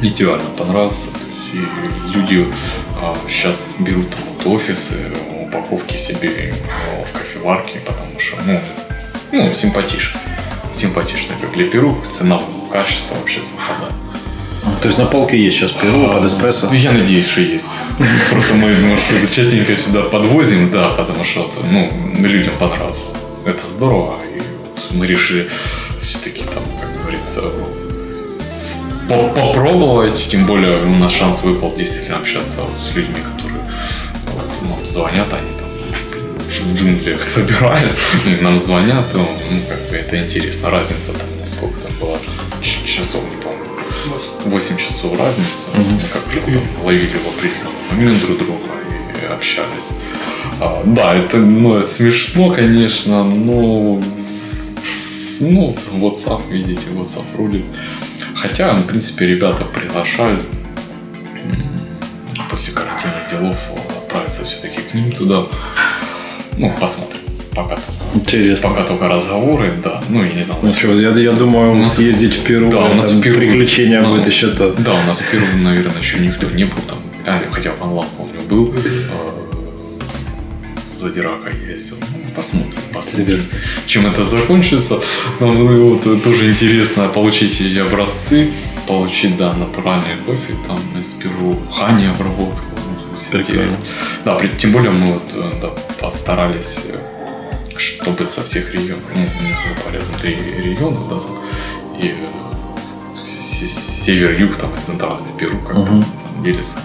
Идеально 0.00 0.48
понравился. 0.56 1.08
То 1.08 1.18
есть, 1.28 1.52
и 1.52 2.16
люди 2.16 2.46
а, 3.02 3.16
сейчас 3.28 3.74
берут 3.80 4.08
там 4.10 4.20
вот 4.38 4.54
офисы, 4.54 4.94
упаковки 5.40 5.96
себе 5.96 6.54
в 7.04 7.18
кофеварке, 7.18 7.80
потому 7.80 8.20
что, 8.20 8.36
ну, 8.46 8.60
ну, 9.32 9.50
симпатично. 9.50 10.20
Симпатично, 10.72 11.34
как 11.40 11.52
для 11.54 11.66
Перу, 11.66 12.00
цена, 12.08 12.40
качество 12.70 13.16
вообще 13.16 13.40
совпадает. 13.42 13.92
То 14.80 14.86
есть 14.86 14.96
на 14.96 15.06
полке 15.06 15.36
есть 15.36 15.56
сейчас 15.56 15.72
Перу 15.72 16.06
под 16.06 16.24
эспрессо? 16.24 16.72
Я 16.72 16.92
надеюсь, 16.92 17.26
что 17.26 17.40
есть. 17.40 17.74
Просто 18.30 18.54
мы, 18.54 18.76
может, 18.76 19.02
частенько 19.32 19.74
сюда 19.74 20.02
подвозим, 20.02 20.70
да, 20.70 20.90
потому 20.90 21.24
что 21.24 21.50
ну, 21.68 21.90
людям 22.20 22.54
понравилось. 22.60 23.06
Это 23.44 23.66
здорово. 23.66 24.14
И 24.36 24.38
вот 24.38 24.90
мы 24.92 25.04
решили 25.04 25.50
все-таки 26.04 26.44
там, 26.44 26.62
как 26.80 27.02
говорится, 27.02 27.42
попробовать. 29.08 30.28
Тем 30.30 30.46
более 30.46 30.84
у 30.84 30.90
нас 30.90 31.12
шанс 31.12 31.42
выпал 31.42 31.74
действительно 31.74 32.18
общаться 32.18 32.60
с 32.80 32.94
людьми, 32.94 33.16
которые 33.16 33.64
вот, 34.32 34.70
нам 34.70 34.86
звонят, 34.86 35.32
они 35.32 35.50
там 35.58 35.68
в 36.46 36.74
джунглях 36.76 37.24
собирают, 37.24 37.98
нам 38.40 38.58
звонят, 38.58 39.06
ну, 39.14 39.28
как 39.68 39.88
бы 39.88 39.96
это 39.96 40.22
интересно. 40.22 40.70
Разница 40.70 41.12
там, 41.12 41.26
насколько 41.40 41.78
там 41.80 41.92
было 42.00 42.18
часов, 42.62 43.22
не 43.22 43.42
помню 43.42 43.54
8 44.44 44.76
часов 44.76 45.18
разницы, 45.18 45.70
угу. 45.74 46.00
как 46.12 46.34
раз 46.34 46.44
там 46.44 46.62
ловили 46.84 47.16
в 47.16 47.28
определенный 47.28 47.90
момент 47.90 48.26
друг 48.26 48.38
друга 48.38 48.58
и 49.22 49.32
общались. 49.32 49.92
А, 50.60 50.82
да, 50.84 51.14
это 51.14 51.38
ну, 51.38 51.82
смешно, 51.82 52.50
конечно, 52.50 53.24
но 53.24 54.02
ну, 55.40 55.76
WhatsApp, 55.92 56.42
видите, 56.50 56.88
WhatsApp 56.92 57.24
рулит. 57.36 57.64
Хотя, 58.34 58.74
в 58.74 58.86
принципе, 58.86 59.26
ребята 59.26 59.64
приглашают 59.64 60.40
после 62.50 62.72
карантинных 62.72 63.30
делов 63.30 63.58
отправиться 63.98 64.44
все-таки 64.44 64.80
к 64.80 64.94
ним 64.94 65.10
туда. 65.10 65.46
Ну, 66.56 66.72
посмотрим. 66.80 67.20
Пока 67.50 67.76
только. 67.76 67.92
Интересно. 68.14 68.68
Пока 68.70 68.84
только 68.84 69.08
разговоры, 69.08 69.78
да. 69.82 70.02
Ну, 70.08 70.22
я 70.22 70.32
не 70.32 70.42
знаю. 70.44 70.60
Ну 70.62 70.72
что, 70.72 70.94
я, 70.94 71.10
я 71.10 71.32
думаю, 71.32 71.72
у 71.72 71.76
нас 71.76 71.96
съездить 71.96 72.34
в 72.34 72.44
Перу, 72.44 72.70
да, 72.70 72.84
у 72.84 72.94
нас 72.94 73.10
в 73.10 73.20
Перу 73.20 73.38
приключения 73.38 74.02
ну, 74.02 74.14
будет 74.14 74.26
еще 74.26 74.48
то. 74.48 74.72
Да, 74.78 74.94
у 74.94 75.06
нас 75.06 75.20
в 75.20 75.30
Перу, 75.30 75.44
наверное, 75.62 75.98
еще 75.98 76.18
никто 76.18 76.48
не 76.50 76.64
был 76.64 76.82
там. 76.88 76.98
А, 77.26 77.40
хотя 77.50 77.72
в 77.72 77.82
Анлав, 77.82 78.06
помню, 78.16 78.40
был. 78.48 78.74
А, 78.74 79.34
за 80.96 81.10
Дирака 81.10 81.50
ездил. 81.50 81.96
Ну, 82.34 82.42
посмотрим, 82.42 82.82
посмотрим. 82.92 83.40
Чем 83.86 84.06
это 84.06 84.24
закончится. 84.24 85.00
Нам 85.40 85.56
вот, 85.56 86.22
тоже 86.22 86.50
интересно 86.50 87.08
получить 87.08 87.60
эти 87.60 87.78
образцы, 87.78 88.50
получить, 88.86 89.36
да, 89.36 89.52
натуральный 89.52 90.16
кофе, 90.26 90.56
там 90.66 90.80
из 90.98 91.14
Перу, 91.14 91.56
хани 91.72 92.06
обработку. 92.06 92.64
Интересно. 93.32 93.84
Да, 94.24 94.38
тем 94.58 94.72
более 94.72 94.90
мы 94.90 95.12
вот 95.12 95.22
э, 95.34 95.60
да, 95.62 95.68
постарались 96.00 96.80
э, 96.88 96.98
чтобы 97.76 98.26
со 98.26 98.42
всех 98.42 98.74
регионов, 98.74 99.04
ну, 99.14 99.22
у 99.22 99.42
них 99.44 99.56
порядка 99.84 100.18
три 100.20 100.36
региона, 100.64 100.98
да, 101.08 101.16
там, 101.16 102.00
и 102.00 102.08
э, 102.08 103.16
север-юг, 103.16 104.56
там, 104.56 104.70
и 104.76 104.80
центральный 104.80 105.28
Перу 105.38 105.58
как-то 105.58 105.80
угу. 105.80 106.04
там 106.26 106.42
делится. 106.42 106.80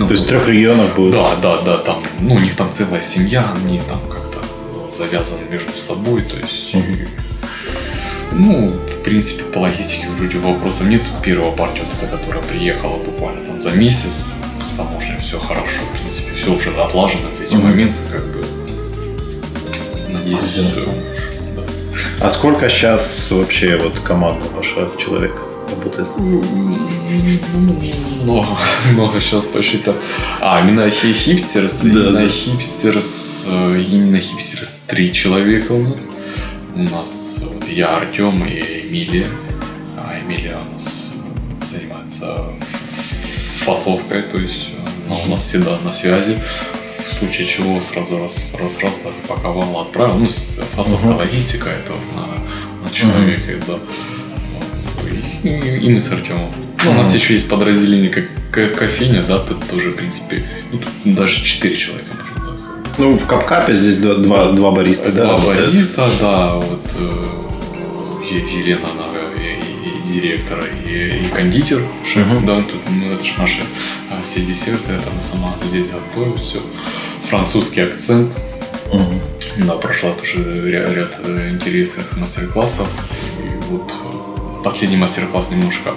Ну, 0.00 0.06
То 0.06 0.14
есть 0.14 0.26
трех 0.28 0.48
регионов 0.48 0.96
будет? 0.96 1.12
Да, 1.12 1.36
да, 1.42 1.58
да, 1.58 1.76
там, 1.76 2.02
ну, 2.20 2.36
у 2.36 2.38
них 2.38 2.56
там 2.56 2.72
целая 2.72 3.02
семья, 3.02 3.44
они 3.54 3.82
там 3.86 4.00
как-то 4.08 4.38
завязаны 4.96 5.42
между 5.50 5.76
собой, 5.76 6.22
то 6.22 6.38
есть, 6.38 6.74
угу. 6.74 6.84
и, 6.84 7.06
ну, 8.32 8.68
в 8.70 9.02
принципе, 9.02 9.42
по 9.42 9.58
логистике 9.58 10.08
вроде 10.16 10.38
вопросов 10.38 10.86
нет. 10.86 11.02
Первая 11.22 11.52
партия, 11.52 11.82
вот 11.82 12.02
эта, 12.02 12.16
которая 12.16 12.42
приехала 12.42 12.96
буквально 12.96 13.44
там 13.44 13.60
за 13.60 13.72
месяц, 13.72 14.24
с 14.64 14.74
таможней 14.74 15.18
все 15.20 15.38
хорошо, 15.38 15.82
в 15.92 15.98
принципе, 15.98 16.34
все 16.34 16.50
уже 16.50 16.70
отлажено, 16.80 17.28
эти 17.38 17.52
угу. 17.52 17.64
моменты, 17.64 17.98
как 18.10 18.24
бы, 18.24 18.42
Надеюсь. 20.08 20.80
Да. 21.54 21.62
А 22.22 22.30
сколько 22.30 22.70
сейчас 22.70 23.30
вообще 23.32 23.76
вот 23.76 24.00
команда 24.00 24.46
ваша 24.56 24.88
человек 24.98 25.49
работает? 25.70 26.08
Много, 28.22 28.48
много 28.92 29.20
сейчас 29.20 29.44
посчитал. 29.44 29.94
А, 30.40 30.60
именно 30.60 30.90
Hipsters, 30.90 31.80
да, 31.82 31.88
именно 31.88 32.12
да. 32.12 32.28
Hipsters, 32.28 33.44
э, 33.46 33.84
именно 33.88 34.20
Hipsters 34.20 34.84
три 34.86 35.12
человека 35.12 35.72
у 35.72 35.82
нас. 35.88 36.08
У 36.74 36.82
нас 36.82 37.38
вот 37.40 37.68
я, 37.68 37.96
Артем 37.96 38.44
и 38.44 38.60
Эмилия. 38.60 39.26
А 39.96 40.14
Эмилия 40.20 40.60
у 40.68 40.72
нас 40.72 41.04
занимается 41.66 42.44
фасовкой, 43.60 44.22
то 44.22 44.38
есть 44.38 44.68
она 45.06 45.16
у 45.26 45.28
нас 45.28 45.42
всегда 45.42 45.78
на 45.84 45.92
связи. 45.92 46.38
В 47.08 47.12
случае 47.14 47.46
чего 47.46 47.80
сразу 47.80 48.18
раз, 48.18 48.54
раз, 48.58 48.78
раз 48.82 49.02
запаковал, 49.02 49.82
отправил. 49.82 50.18
Ну, 50.18 50.26
фасовка, 50.26 51.06
uh-huh. 51.06 51.18
логистика 51.18 51.68
это 51.68 51.92
на, 52.14 52.82
на 52.86 52.94
человека, 52.94 53.52
uh-huh. 53.52 53.64
да. 53.66 53.78
И, 55.42 55.48
и, 55.48 55.86
и 55.86 55.90
мы 55.90 56.00
с 56.00 56.10
Артемом. 56.10 56.50
Ну, 56.84 56.90
у 56.90 56.94
нас 56.94 57.14
еще 57.14 57.34
есть 57.34 57.48
подразделение 57.48 58.10
как 58.10 58.24
кофейня, 58.50 59.22
да, 59.22 59.38
тут 59.38 59.66
тоже, 59.68 59.90
в 59.90 59.96
принципе, 59.96 60.44
ну, 60.72 60.78
тут 60.78 61.14
даже 61.14 61.44
4 61.44 61.76
человека 61.76 62.08
можно 62.16 62.34
так 62.34 62.58
сказать. 62.58 62.98
Ну, 62.98 63.12
в 63.12 63.26
Капкапе 63.26 63.74
здесь 63.74 63.98
два, 63.98 64.14
два, 64.14 64.52
два 64.52 64.70
бариста, 64.70 65.12
да? 65.12 65.36
Два 65.36 65.38
бариста, 65.38 66.08
да, 66.20 66.54
вот 66.56 66.86
э, 66.98 67.30
Елена, 68.30 68.88
она 68.92 69.10
и, 69.36 69.60
и 69.88 70.12
директор, 70.12 70.58
и, 70.86 71.24
и 71.24 71.28
кондитер, 71.34 71.82
шеф, 72.04 72.26
uh-huh. 72.26 72.46
да, 72.46 72.62
тут 72.62 72.80
ну, 72.90 73.08
это 73.08 73.24
же 73.24 73.32
наши 73.38 73.60
а, 74.10 74.22
все 74.24 74.40
десерты, 74.40 74.92
это 74.92 75.10
она 75.10 75.20
сама 75.20 75.54
здесь 75.64 75.90
готовит 75.90 76.40
все. 76.40 76.60
Французский 77.28 77.82
акцент. 77.82 78.32
Uh-huh. 78.90 79.66
Да, 79.66 79.74
прошла 79.74 80.12
тоже 80.12 80.70
ряд, 80.70 80.92
ряд 80.94 81.20
э, 81.22 81.50
интересных 81.50 82.16
мастер-классов. 82.16 82.88
И 83.38 83.64
вот 83.68 83.90
э, 83.90 84.19
последний 84.62 84.96
мастер-класс 84.96 85.50
немножко 85.50 85.94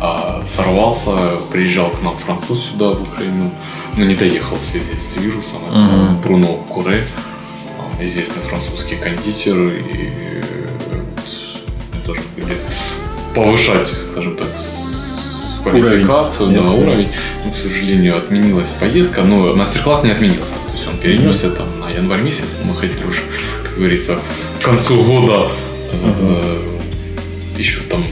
а, 0.00 0.42
сорвался, 0.46 1.36
приезжал 1.50 1.90
к 1.90 2.02
нам 2.02 2.16
француз 2.18 2.70
сюда, 2.70 2.90
в 2.90 3.02
Украину, 3.02 3.50
но 3.96 4.04
не 4.04 4.14
доехал 4.14 4.56
в 4.56 4.60
связи 4.60 4.94
с 4.96 5.16
вирусом. 5.16 5.58
Uh-huh. 5.70 6.22
Бруно 6.22 6.64
Куре, 6.68 7.06
известный 8.00 8.42
французский 8.42 8.96
кондитер, 8.96 9.56
и 9.56 10.42
тоже 12.06 12.20
будет 12.36 12.58
повышать, 13.34 13.88
скажем 13.88 14.36
так, 14.36 14.48
квалификацию, 15.62 16.50
уровень. 16.50 16.66
да, 16.66 16.72
уровень. 16.72 17.12
Но, 17.44 17.50
к 17.50 17.56
сожалению, 17.56 18.18
отменилась 18.18 18.72
поездка, 18.72 19.22
но 19.22 19.54
мастер-класс 19.54 20.04
не 20.04 20.10
отменился. 20.10 20.54
То 20.66 20.72
есть 20.72 20.86
он 20.88 20.96
перенесся 20.98 21.50
там 21.50 21.66
на 21.80 21.90
январь 21.90 22.20
месяц, 22.20 22.58
мы 22.64 22.74
хотели 22.74 23.04
уже, 23.04 23.22
как 23.64 23.76
говорится, 23.76 24.18
к 24.60 24.64
концу 24.64 25.02
года 25.02 25.48
uh-huh. 25.92 26.75
Еще 27.58 27.80
там 27.90 28.02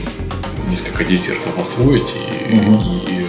несколько 0.69 1.03
десертов 1.03 1.59
освоить 1.59 2.13
и, 2.49 2.55
угу. 2.55 2.83
и 3.07 3.25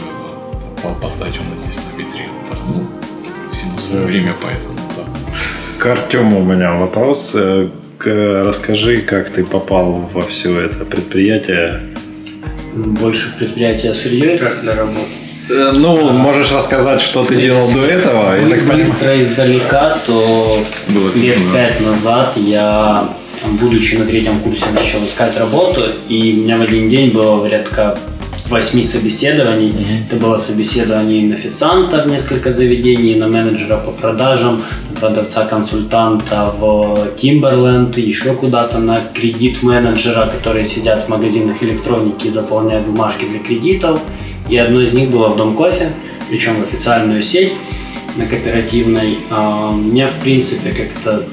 э, 0.83 0.95
поставить 1.01 1.39
у 1.39 1.53
нас 1.53 1.63
здесь 1.63 1.77
на 1.77 1.99
витрину. 1.99 2.33
Ну, 2.69 2.87
всему 3.53 3.79
свое 3.79 4.05
время, 4.05 4.33
поэтому, 4.41 4.79
да. 4.97 5.05
К 5.79 5.87
Артему 5.87 6.41
у 6.41 6.45
меня 6.45 6.73
вопрос. 6.73 7.35
Э, 7.35 7.69
расскажи, 8.05 8.99
как 8.99 9.31
ты 9.31 9.45
попал 9.45 10.09
во 10.13 10.23
все 10.23 10.61
это 10.61 10.85
предприятие? 10.85 11.81
Больше 12.75 13.29
в 13.29 13.39
предприятие 13.39 13.95
сырье 13.95 14.39
для 14.63 14.75
работы. 14.75 15.09
Э, 15.49 15.73
ну, 15.73 16.09
а, 16.09 16.13
можешь 16.13 16.53
рассказать, 16.53 17.01
что 17.01 17.25
ты 17.25 17.37
делал 17.37 17.71
до 17.73 17.87
этого? 17.87 18.37
Вы, 18.37 18.57
быстро 18.57 19.21
издалека, 19.21 19.97
то 20.07 20.59
Было 20.89 21.13
лет 21.15 21.39
пять 21.53 21.81
назад 21.81 22.37
я 22.37 23.09
будучи 23.61 23.95
на 23.95 24.05
третьем 24.05 24.41
курсе, 24.41 24.67
начал 24.75 25.05
искать 25.05 25.37
работу, 25.39 25.83
и 26.09 26.35
у 26.39 26.43
меня 26.43 26.57
в 26.57 26.63
один 26.63 26.89
день 26.89 27.11
было 27.11 27.39
порядка 27.39 27.99
восьми 28.49 28.83
собеседований. 28.83 29.71
Mm-hmm. 29.71 30.07
Это 30.09 30.17
было 30.17 30.37
собеседование 30.37 31.27
на 31.27 31.35
официанта 31.35 32.03
в 32.03 32.07
несколько 32.07 32.51
заведений, 32.51 33.15
на 33.15 33.27
менеджера 33.27 33.77
по 33.77 33.91
продажам, 33.91 34.63
на 34.91 35.01
продавца-консультанта 35.01 36.55
в 36.59 37.09
Timberland, 37.21 37.99
еще 38.01 38.35
куда-то 38.35 38.79
на 38.79 39.01
кредит-менеджера, 39.15 40.27
которые 40.27 40.65
сидят 40.65 41.03
в 41.03 41.09
магазинах 41.09 41.63
электроники 41.63 42.29
и 42.29 42.31
заполняют 42.31 42.87
бумажки 42.87 43.25
для 43.25 43.41
кредитов. 43.41 44.01
И 44.49 44.57
одно 44.57 44.81
из 44.81 44.93
них 44.93 45.11
было 45.11 45.29
в 45.29 45.37
Дом 45.37 45.57
кофе, 45.57 45.93
причем 46.29 46.61
в 46.61 46.63
официальную 46.63 47.23
сеть 47.23 47.53
на 48.17 48.27
кооперативной. 48.27 49.19
А, 49.29 49.73
мне, 49.73 50.07
в 50.07 50.15
принципе, 50.23 50.71
как-то 50.71 51.25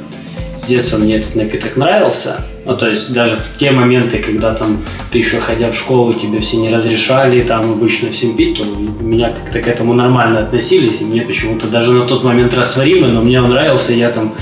с 0.63 0.67
детства 0.67 0.97
мне 0.97 1.15
этот 1.15 1.35
напиток 1.35 1.75
нравился. 1.75 2.37
Ну, 2.65 2.77
то 2.77 2.87
есть 2.87 3.13
даже 3.13 3.35
в 3.35 3.57
те 3.57 3.71
моменты, 3.71 4.19
когда 4.19 4.53
там 4.53 4.81
ты 5.11 5.17
еще 5.17 5.39
ходя 5.39 5.69
в 5.69 5.75
школу, 5.75 6.13
тебе 6.13 6.39
все 6.39 6.57
не 6.57 6.69
разрешали 6.69 7.41
там 7.43 7.71
обычно 7.71 8.09
всем 8.09 8.37
пить, 8.37 8.57
то 8.57 8.63
меня 8.63 9.29
как-то 9.29 9.61
к 9.61 9.67
этому 9.67 9.93
нормально 9.93 10.39
относились, 10.39 11.01
и 11.01 11.03
мне 11.03 11.21
почему-то 11.21 11.67
даже 11.67 11.91
на 11.91 12.05
тот 12.05 12.23
момент 12.23 12.53
растворимый, 12.53 13.11
но 13.11 13.21
мне 13.21 13.41
он 13.41 13.49
нравился, 13.49 13.91
я 13.91 14.09
там 14.09 14.33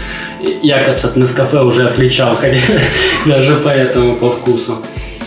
якобы 0.61 0.95
от 0.95 1.15
Нескафе 1.15 1.61
уже 1.61 1.85
отличал, 1.87 2.35
хотя 2.39 2.59
даже 3.25 3.59
поэтому 3.63 4.15
по 4.15 4.29
вкусу. 4.29 4.77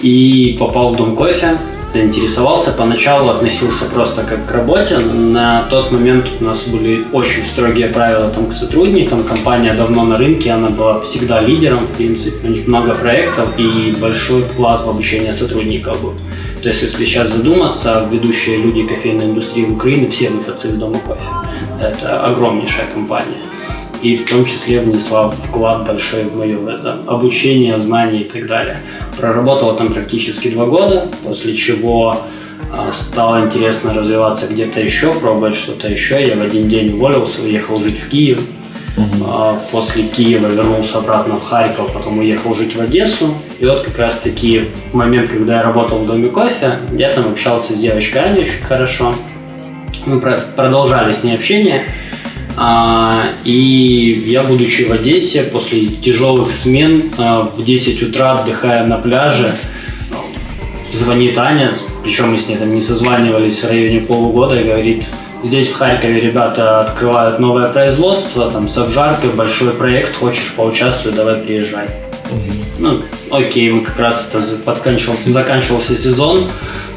И 0.00 0.56
попал 0.58 0.94
в 0.94 0.96
Дом 0.96 1.16
кофе, 1.16 1.58
заинтересовался. 1.94 2.72
Поначалу 2.72 3.30
относился 3.30 3.84
просто 3.84 4.24
как 4.24 4.46
к 4.48 4.50
работе. 4.50 4.98
На 4.98 5.62
тот 5.70 5.92
момент 5.92 6.28
у 6.40 6.44
нас 6.44 6.66
были 6.66 7.04
очень 7.12 7.44
строгие 7.44 7.88
правила 7.88 8.30
там, 8.30 8.46
к 8.46 8.52
сотрудникам. 8.52 9.22
Компания 9.22 9.74
давно 9.74 10.04
на 10.04 10.18
рынке, 10.18 10.50
она 10.50 10.68
была 10.68 11.00
всегда 11.00 11.40
лидером, 11.40 11.86
в 11.86 11.92
принципе. 11.92 12.48
У 12.48 12.50
них 12.50 12.66
много 12.66 12.94
проектов 12.94 13.48
и 13.58 13.94
большой 14.00 14.42
вклад 14.42 14.84
в 14.84 14.90
обучение 14.90 15.32
сотрудников 15.32 16.02
был. 16.02 16.14
То 16.62 16.68
есть, 16.68 16.82
если 16.82 17.04
сейчас 17.04 17.28
задуматься, 17.28 18.08
ведущие 18.10 18.56
люди 18.56 18.82
кофейной 18.86 19.26
индустрии 19.26 19.64
в 19.64 19.74
Украине 19.74 20.08
все 20.08 20.30
выходцы 20.30 20.68
из 20.68 20.74
Дома 20.74 20.98
кофе. 20.98 21.28
Это 21.80 22.26
огромнейшая 22.26 22.86
компания 22.92 23.42
и 24.04 24.16
в 24.16 24.28
том 24.28 24.44
числе 24.44 24.80
внесла 24.80 25.30
вклад 25.30 25.86
большой 25.86 26.24
в 26.24 26.36
мое 26.36 26.58
это, 26.68 27.00
обучение, 27.06 27.78
знания 27.78 28.20
и 28.20 28.24
так 28.24 28.46
далее. 28.46 28.78
Проработала 29.16 29.74
там 29.74 29.90
практически 29.90 30.50
два 30.50 30.66
года, 30.66 31.08
после 31.24 31.54
чего 31.56 32.18
а, 32.70 32.92
стало 32.92 33.46
интересно 33.46 33.94
развиваться 33.94 34.46
где-то 34.46 34.80
еще, 34.80 35.14
пробовать 35.14 35.54
что-то 35.54 35.88
еще. 35.88 36.24
Я 36.24 36.36
в 36.36 36.42
один 36.42 36.68
день 36.68 36.92
уволился, 36.92 37.40
уехал 37.40 37.78
жить 37.78 37.98
в 37.98 38.08
Киев. 38.10 38.42
Uh-huh. 38.96 39.58
После 39.72 40.04
Киева 40.04 40.46
вернулся 40.46 40.98
обратно 40.98 41.36
в 41.36 41.42
Харьков, 41.42 41.92
потом 41.92 42.18
уехал 42.18 42.54
жить 42.54 42.76
в 42.76 42.80
Одессу. 42.80 43.34
И 43.58 43.64
вот 43.64 43.80
как 43.80 43.98
раз 43.98 44.18
таки 44.18 44.68
в 44.92 44.94
момент, 44.94 45.30
когда 45.30 45.56
я 45.56 45.62
работал 45.62 45.98
в 45.98 46.06
Доме 46.06 46.28
кофе, 46.28 46.78
я 46.92 47.12
там 47.12 47.32
общался 47.32 47.72
с 47.72 47.78
девочкой 47.78 48.22
Аней 48.22 48.42
очень 48.42 48.62
хорошо. 48.62 49.14
Мы 50.04 50.20
продолжали 50.20 51.10
с 51.10 51.24
ней 51.24 51.34
общение. 51.34 51.86
А, 52.56 53.30
и 53.44 54.24
я, 54.26 54.44
будучи 54.44 54.82
в 54.82 54.92
Одессе, 54.92 55.42
после 55.42 55.86
тяжелых 55.86 56.52
смен, 56.52 57.12
а, 57.18 57.42
в 57.42 57.64
10 57.64 58.02
утра 58.02 58.38
отдыхая 58.38 58.86
на 58.86 58.98
пляже, 58.98 59.56
звонит 60.92 61.36
Аня, 61.38 61.70
причем 62.04 62.30
мы 62.30 62.38
с 62.38 62.48
ней 62.48 62.56
там 62.56 62.72
не 62.72 62.80
созванивались 62.80 63.62
в 63.62 63.68
районе 63.68 64.00
полугода, 64.00 64.60
и 64.60 64.64
говорит, 64.64 65.06
здесь 65.42 65.68
в 65.68 65.74
Харькове 65.74 66.20
ребята 66.20 66.80
открывают 66.80 67.40
новое 67.40 67.68
производство, 67.70 68.50
там 68.50 68.68
с 68.68 68.78
обжаркой, 68.78 69.30
большой 69.30 69.72
проект, 69.72 70.14
хочешь 70.14 70.52
поучаствовать, 70.56 71.16
давай 71.16 71.36
приезжай. 71.36 71.88
Ну, 72.78 73.02
окей, 73.30 73.70
мы 73.70 73.82
как 73.82 73.98
раз 73.98 74.30
это 74.32 74.42
подканчивался, 74.64 75.30
заканчивался 75.30 75.96
сезон, 75.96 76.48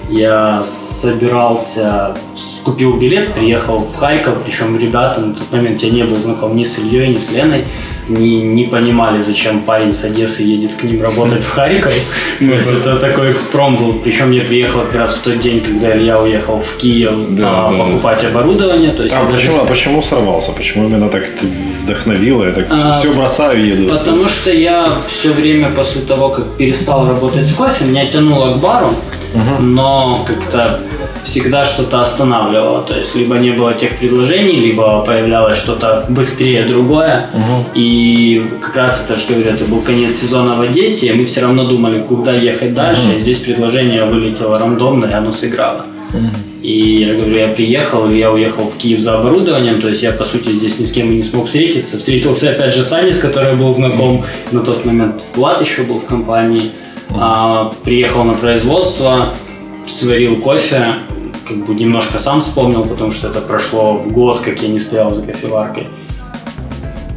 я 0.10 0.64
собирался, 0.64 2.16
купил 2.64 2.97
билет, 2.97 3.34
приехал 3.34 3.80
в 3.80 3.95
Харьков, 3.95 4.36
причем 4.43 4.78
ребята 4.78 5.22
на 5.22 5.34
тот 5.34 5.51
момент 5.51 5.82
я 5.84 5.89
не 5.89 6.03
был 6.03 6.18
знаком 6.18 6.55
ни 6.55 6.64
с 6.64 6.80
Ильей, 6.80 7.14
ни 7.14 7.20
с 7.20 7.30
Леной, 7.32 7.66
не, 8.08 8.41
не 8.41 8.66
понимали, 8.66 9.22
зачем 9.22 9.62
парень 9.62 9.93
с 9.93 10.05
Одессы 10.05 10.43
едет 10.43 10.74
к 10.76 10.84
ним 10.84 11.01
работать 11.01 11.43
в 11.43 11.49
Харьков. 11.49 11.93
То 12.39 12.45
есть 12.45 12.72
это 12.72 12.95
такой 12.97 13.32
экспром 13.32 13.76
был. 13.76 13.93
Причем 13.95 14.32
я 14.32 14.43
приехал 14.43 14.82
как 14.82 14.95
раз 14.95 15.16
в 15.16 15.24
тот 15.24 15.39
день, 15.39 15.62
когда 15.62 15.95
Илья 15.97 16.22
уехал 16.22 16.60
в 16.60 16.78
Киев 16.78 17.14
а, 17.41 17.72
покупать 17.72 18.24
оборудование. 18.24 18.91
То 18.91 19.03
есть 19.03 19.14
а 19.14 19.26
почему, 19.26 19.62
а 19.62 19.66
почему 19.66 20.01
сорвался? 20.01 20.53
Почему 20.53 20.88
именно 20.88 21.10
так 21.10 21.30
вдохновило? 21.84 22.45
Я 22.45 22.53
так 22.53 22.68
а, 22.70 22.99
все 22.99 23.12
бросаю 23.12 23.62
и 23.62 23.68
еду. 23.72 23.89
Потому 23.89 24.28
что 24.30 24.51
я 24.51 24.93
все 25.08 25.32
время 25.32 25.70
после 25.70 26.01
того, 26.01 26.30
как 26.30 26.55
перестал 26.55 27.08
работать 27.08 27.45
с 27.45 27.53
кофе, 27.53 27.84
меня 27.84 28.05
тянуло 28.05 28.53
к 28.53 28.60
бару 28.60 28.95
но 29.60 30.24
как-то 30.26 30.80
всегда 31.24 31.66
что-то 31.66 32.02
останавливало. 32.02 32.82
То 32.82 32.98
есть 32.98 33.16
либо 33.16 33.36
не 33.36 33.52
было 33.52 33.74
тех 33.74 33.98
предложений, 33.98 34.60
либо 34.62 35.04
появлялось 35.04 35.58
что-то 35.58 36.06
быстрее 36.10 36.66
другое. 36.66 37.28
Угу. 37.34 37.70
И 37.76 38.46
как 38.62 38.76
раз 38.76 39.04
это 39.04 39.20
же 39.20 39.28
говорю, 39.28 39.50
это 39.50 39.66
был 39.66 39.82
конец 39.82 40.16
сезона 40.16 40.56
в 40.56 40.62
Одессе, 40.62 41.08
и 41.08 41.14
мы 41.14 41.26
все 41.26 41.42
равно 41.42 41.66
думали, 41.66 42.00
куда 42.00 42.34
ехать 42.34 42.74
дальше. 42.74 43.10
Угу. 43.10 43.18
И 43.18 43.20
здесь 43.22 43.40
предложение 43.40 44.06
вылетело 44.06 44.58
рандомно, 44.58 45.06
и 45.06 45.14
оно 45.14 45.32
сыграло. 45.32 45.86
Угу. 46.14 46.28
И 46.62 47.04
я 47.04 47.14
говорю, 47.14 47.38
я 47.38 47.48
приехал, 47.50 48.10
я 48.10 48.32
уехал 48.32 48.68
в 48.68 48.76
Киев 48.78 49.00
за 49.00 49.20
оборудованием, 49.20 49.80
то 49.80 49.90
есть 49.90 50.02
я, 50.04 50.12
по 50.12 50.26
сути, 50.26 50.52
здесь 50.52 50.80
ни 50.80 50.86
с 50.86 50.92
кем 50.92 51.12
и 51.12 51.16
не 51.16 51.24
смог 51.24 51.46
встретиться. 51.46 51.98
Встретился 51.98 52.50
опять 52.50 52.74
же 52.74 52.84
с 52.84 52.92
Аней, 52.92 53.14
с 53.14 53.20
которой 53.20 53.56
был 53.56 53.74
знаком. 53.74 54.26
На 54.52 54.62
тот 54.62 54.84
момент 54.86 55.24
Влад 55.36 55.62
еще 55.62 55.84
был 55.84 56.00
в 56.00 56.06
компании. 56.06 56.72
А, 57.12 57.72
приехал 57.84 58.24
на 58.24 58.34
производство, 58.34 59.34
сварил 59.86 60.38
кофе, 60.38 60.95
как 61.47 61.66
бы 61.66 61.74
немножко 61.76 62.20
сам 62.20 62.41
вспомнил, 62.41 62.84
потому 62.84 63.12
что 63.12 63.28
это 63.28 63.41
прошло 63.41 63.93
в 63.97 64.12
год, 64.12 64.39
как 64.39 64.62
я 64.62 64.70
не 64.70 64.80
стоял 64.80 65.12
за 65.12 65.26
кофеваркой. 65.26 65.88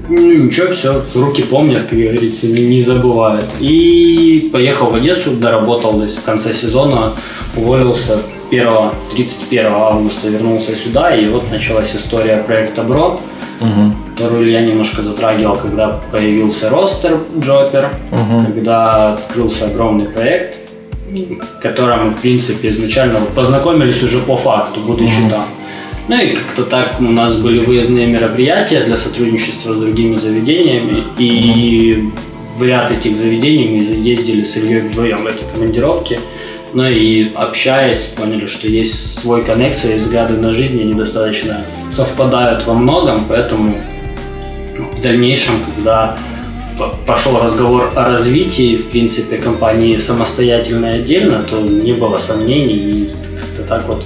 Ну 0.08 0.44
ничего, 0.46 0.72
все, 0.72 1.04
руки 1.14 1.42
помнят, 1.42 1.82
как 1.82 1.98
говорится, 1.98 2.48
не, 2.48 2.66
не 2.66 2.80
забывают. 2.80 3.46
И 3.60 4.50
поехал 4.52 4.90
в 4.90 4.94
Одессу, 4.96 5.32
доработал 5.32 5.92
до 5.92 6.08
конца 6.24 6.52
сезона, 6.52 7.12
уволился 7.56 8.18
31, 8.50 8.90
31 9.14 9.66
августа 9.66 10.28
вернулся 10.28 10.74
сюда, 10.74 11.14
и 11.14 11.28
вот 11.28 11.50
началась 11.52 11.94
история 11.94 12.42
проекта 12.42 12.82
Бро, 12.82 13.20
угу. 13.60 13.94
Которую 14.20 14.50
я 14.50 14.60
немножко 14.60 15.02
затрагивал, 15.02 15.56
когда 15.56 16.00
появился 16.12 16.68
ростер 16.68 17.18
Джопер, 17.38 17.90
угу. 18.12 18.44
когда 18.44 19.14
открылся 19.14 19.66
огромный 19.66 20.06
проект, 20.06 20.58
мы, 21.96 22.10
в 22.10 22.20
принципе, 22.20 22.68
изначально 22.68 23.20
познакомились 23.34 24.02
уже 24.02 24.18
по 24.18 24.36
факту, 24.36 24.80
будучи 24.80 25.20
угу. 25.20 25.30
там. 25.30 25.46
Ну 26.08 26.20
и 26.20 26.34
как-то 26.34 26.64
так 26.64 26.96
у 27.00 27.04
нас 27.04 27.40
были 27.40 27.64
выездные 27.64 28.06
мероприятия 28.06 28.80
для 28.80 28.96
сотрудничества 28.96 29.74
с 29.74 29.78
другими 29.78 30.16
заведениями, 30.16 31.04
и 31.18 32.04
в 32.58 32.62
ряд 32.62 32.90
этих 32.90 33.16
заведений 33.16 33.68
мы 33.68 33.96
ездили 33.96 34.42
с 34.42 34.56
Ильей 34.56 34.80
вдвоем 34.80 35.24
в 35.24 35.26
эти 35.26 35.44
командировки. 35.52 36.20
Ну 36.72 36.88
и 36.88 37.32
общаясь, 37.34 38.14
поняли, 38.16 38.46
что 38.46 38.68
есть 38.68 39.18
свой 39.18 39.44
коннект, 39.44 39.76
свои 39.76 39.94
взгляды 39.94 40.34
на 40.34 40.52
жизнь, 40.52 40.80
они 40.80 40.94
достаточно 40.94 41.66
совпадают 41.88 42.64
во 42.66 42.74
многом, 42.74 43.24
поэтому 43.28 43.76
в 45.00 45.02
дальнейшем, 45.02 45.54
когда 45.74 46.16
пошел 47.06 47.38
разговор 47.40 47.90
о 47.96 48.04
развитии, 48.04 48.76
в 48.76 48.90
принципе, 48.90 49.38
компании 49.38 49.96
самостоятельно 49.96 50.86
и 50.86 50.98
отдельно, 51.00 51.42
то 51.42 51.60
не 51.60 51.92
было 51.92 52.18
сомнений, 52.18 52.74
и 52.74 53.10
как-то 53.38 53.62
так 53.62 53.88
вот 53.88 54.04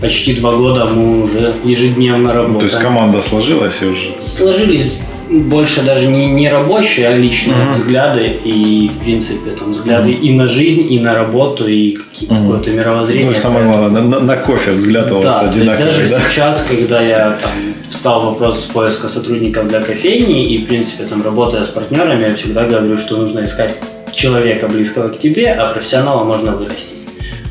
почти 0.00 0.34
два 0.34 0.56
года 0.56 0.86
мы 0.86 1.22
уже 1.22 1.54
ежедневно 1.64 2.32
работаем. 2.32 2.60
То 2.60 2.66
есть 2.66 2.78
команда 2.78 3.20
сложилась 3.22 3.80
и 3.80 3.86
уже? 3.86 4.20
Сложились 4.20 5.00
больше 5.30 5.82
даже 5.82 6.08
не, 6.08 6.26
не 6.26 6.48
рабочие, 6.48 7.08
а 7.08 7.16
личные 7.16 7.56
mm-hmm. 7.56 7.70
взгляды 7.70 8.26
и, 8.44 8.88
в 8.88 8.98
принципе, 8.98 9.52
там 9.52 9.70
взгляды 9.70 10.10
mm-hmm. 10.10 10.20
и 10.20 10.30
на 10.34 10.46
жизнь, 10.46 10.92
и 10.92 10.98
на 10.98 11.14
работу, 11.14 11.66
и 11.66 11.94
mm-hmm. 11.94 12.26
какое-то 12.28 12.70
мировоззрение. 12.70 13.28
Ну, 13.28 13.34
самое 13.34 13.66
главное, 13.66 14.02
на, 14.02 14.20
на 14.20 14.36
кофе 14.36 14.72
взгляд 14.72 15.10
у 15.12 15.16
вас 15.16 15.24
да, 15.24 15.40
одинаковый, 15.48 15.86
даже 15.86 16.08
да? 16.08 16.20
сейчас, 16.28 16.66
когда 16.68 17.00
я 17.00 17.38
там 17.40 17.50
встал 17.94 18.26
вопрос 18.26 18.68
поиска 18.72 19.08
сотрудников 19.08 19.68
для 19.68 19.80
кофейни, 19.80 20.52
и, 20.52 20.64
в 20.64 20.66
принципе, 20.66 21.04
там, 21.04 21.22
работая 21.22 21.62
с 21.62 21.68
партнерами, 21.68 22.24
я 22.24 22.34
всегда 22.34 22.64
говорю, 22.64 22.98
что 22.98 23.16
нужно 23.16 23.44
искать 23.44 23.76
человека 24.12 24.68
близкого 24.68 25.08
к 25.08 25.18
тебе, 25.18 25.52
а 25.52 25.70
профессионала 25.72 26.24
можно 26.24 26.56
вырасти. 26.56 26.96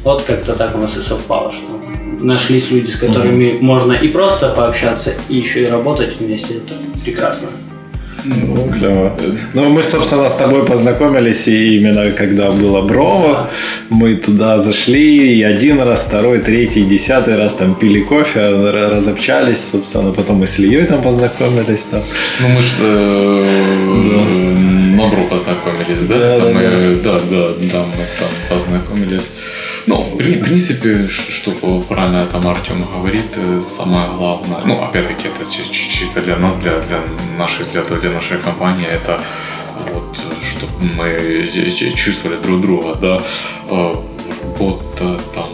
Вот 0.03 0.23
как-то 0.23 0.53
так 0.53 0.75
у 0.75 0.79
нас 0.79 0.97
и 0.97 1.01
совпало, 1.01 1.51
что 1.51 1.79
нашлись 2.19 2.71
люди, 2.71 2.89
с 2.89 2.95
которыми 2.95 3.45
mm-hmm. 3.45 3.61
можно 3.61 3.93
и 3.93 4.09
просто 4.09 4.49
пообщаться, 4.49 5.13
и 5.29 5.37
еще 5.37 5.63
и 5.63 5.67
работать 5.67 6.19
вместе. 6.19 6.55
Это 6.55 6.75
прекрасно. 7.03 7.47
Ну, 8.25 8.69
клево. 8.69 9.17
Ну, 9.53 9.69
мы, 9.69 9.83
собственно, 9.83 10.29
с 10.29 10.37
тобой 10.37 10.65
познакомились 10.65 11.47
и 11.47 11.77
именно 11.77 12.11
когда 12.11 12.51
было 12.51 12.81
Брово. 12.81 13.49
Мы 13.89 14.15
туда 14.15 14.59
зашли 14.59 15.35
и 15.37 15.43
один 15.43 15.81
раз, 15.81 16.05
второй, 16.07 16.39
третий, 16.39 16.83
десятый 16.83 17.35
раз 17.35 17.53
там 17.53 17.75
пили 17.75 18.01
кофе, 18.01 18.49
разобщались, 18.71 19.69
собственно, 19.71 20.11
потом 20.11 20.37
мы 20.37 20.47
с 20.47 20.59
Ильей 20.59 20.85
там 20.85 21.01
познакомились. 21.01 21.83
Там. 21.83 22.03
Ну, 22.39 22.47
мы 22.49 22.61
что 22.61 22.83
э, 22.83 24.01
да. 24.03 25.03
на 25.03 25.07
Бро 25.09 25.23
познакомились, 25.23 25.99
да? 26.01 26.17
Да, 26.17 26.39
там 26.39 26.47
да, 26.47 26.53
мы, 26.53 26.61
да. 27.03 27.11
да, 27.11 27.19
да, 27.29 27.47
да, 27.71 27.79
мы 27.79 28.05
там 28.19 28.29
познакомились. 28.49 29.35
Ну, 29.85 30.01
в 30.01 30.17
принципе, 30.17 31.07
что 31.07 31.51
правильно 31.89 32.25
там 32.25 32.47
Артем 32.47 32.83
говорит, 32.83 33.35
э, 33.35 33.61
самое 33.61 34.07
главное, 34.17 34.61
ну, 34.65 34.81
опять-таки, 34.81 35.27
это 35.27 35.45
чисто 35.51 36.21
для 36.21 36.37
нас, 36.37 36.57
для, 36.57 36.79
для 36.79 37.01
наших 37.37 37.67
взглядов, 37.67 37.99
для 37.99 38.11
нашей 38.11 38.37
компании, 38.37 38.87
это 38.87 39.19
вот, 39.91 40.17
чтобы 40.41 40.71
мы 40.97 41.49
чувствовали 41.95 42.37
друг 42.37 42.61
друга, 42.61 42.95
да, 42.95 43.21
э, 43.69 43.95
вот 44.59 45.01
там, 45.35 45.49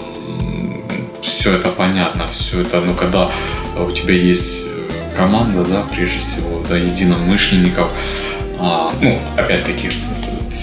все 1.22 1.54
это 1.54 1.70
понятно, 1.70 2.28
все 2.28 2.62
это, 2.62 2.82
ну, 2.82 2.94
когда 2.94 3.30
у 3.78 3.92
тебя 3.92 4.14
есть 4.14 4.58
э, 4.64 5.16
команда, 5.16 5.64
да, 5.64 5.84
прежде 5.92 6.20
всего, 6.20 6.62
да, 6.70 6.78
единомышленников, 6.78 7.92
а, 8.60 8.92
ну, 9.02 9.18
опять-таки, 9.38 9.90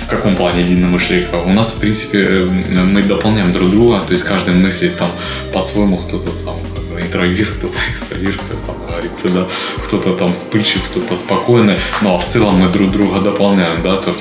в 0.07 0.09
каком 0.09 0.37
плане 0.37 0.63
единомышленников? 0.63 1.47
У 1.47 1.53
нас, 1.53 1.73
в 1.73 1.81
принципе, 1.81 2.19
э, 2.19 2.85
мы 2.85 3.03
дополняем 3.03 3.51
друг 3.51 3.71
друга, 3.71 4.01
то 4.07 4.13
есть 4.13 4.25
каждый 4.25 4.55
мыслит 4.55 4.97
там 4.97 5.11
по-своему, 5.53 5.97
кто-то 5.97 6.31
там 6.45 6.55
интроверт, 7.01 7.57
кто-то 7.57 7.75
экстраверт, 7.91 8.41
там 8.67 8.77
говорится, 8.87 9.29
да, 9.29 9.47
кто-то 9.85 10.15
там 10.15 10.33
вспыльчив, 10.33 10.83
кто-то 10.91 11.17
спокойный, 11.17 11.79
ну 12.03 12.15
а 12.15 12.19
в 12.19 12.27
целом 12.27 12.61
мы 12.61 12.69
друг 12.69 12.93
друга 12.93 13.21
дополняем, 13.21 13.83
да, 13.83 13.97
то 13.97 14.15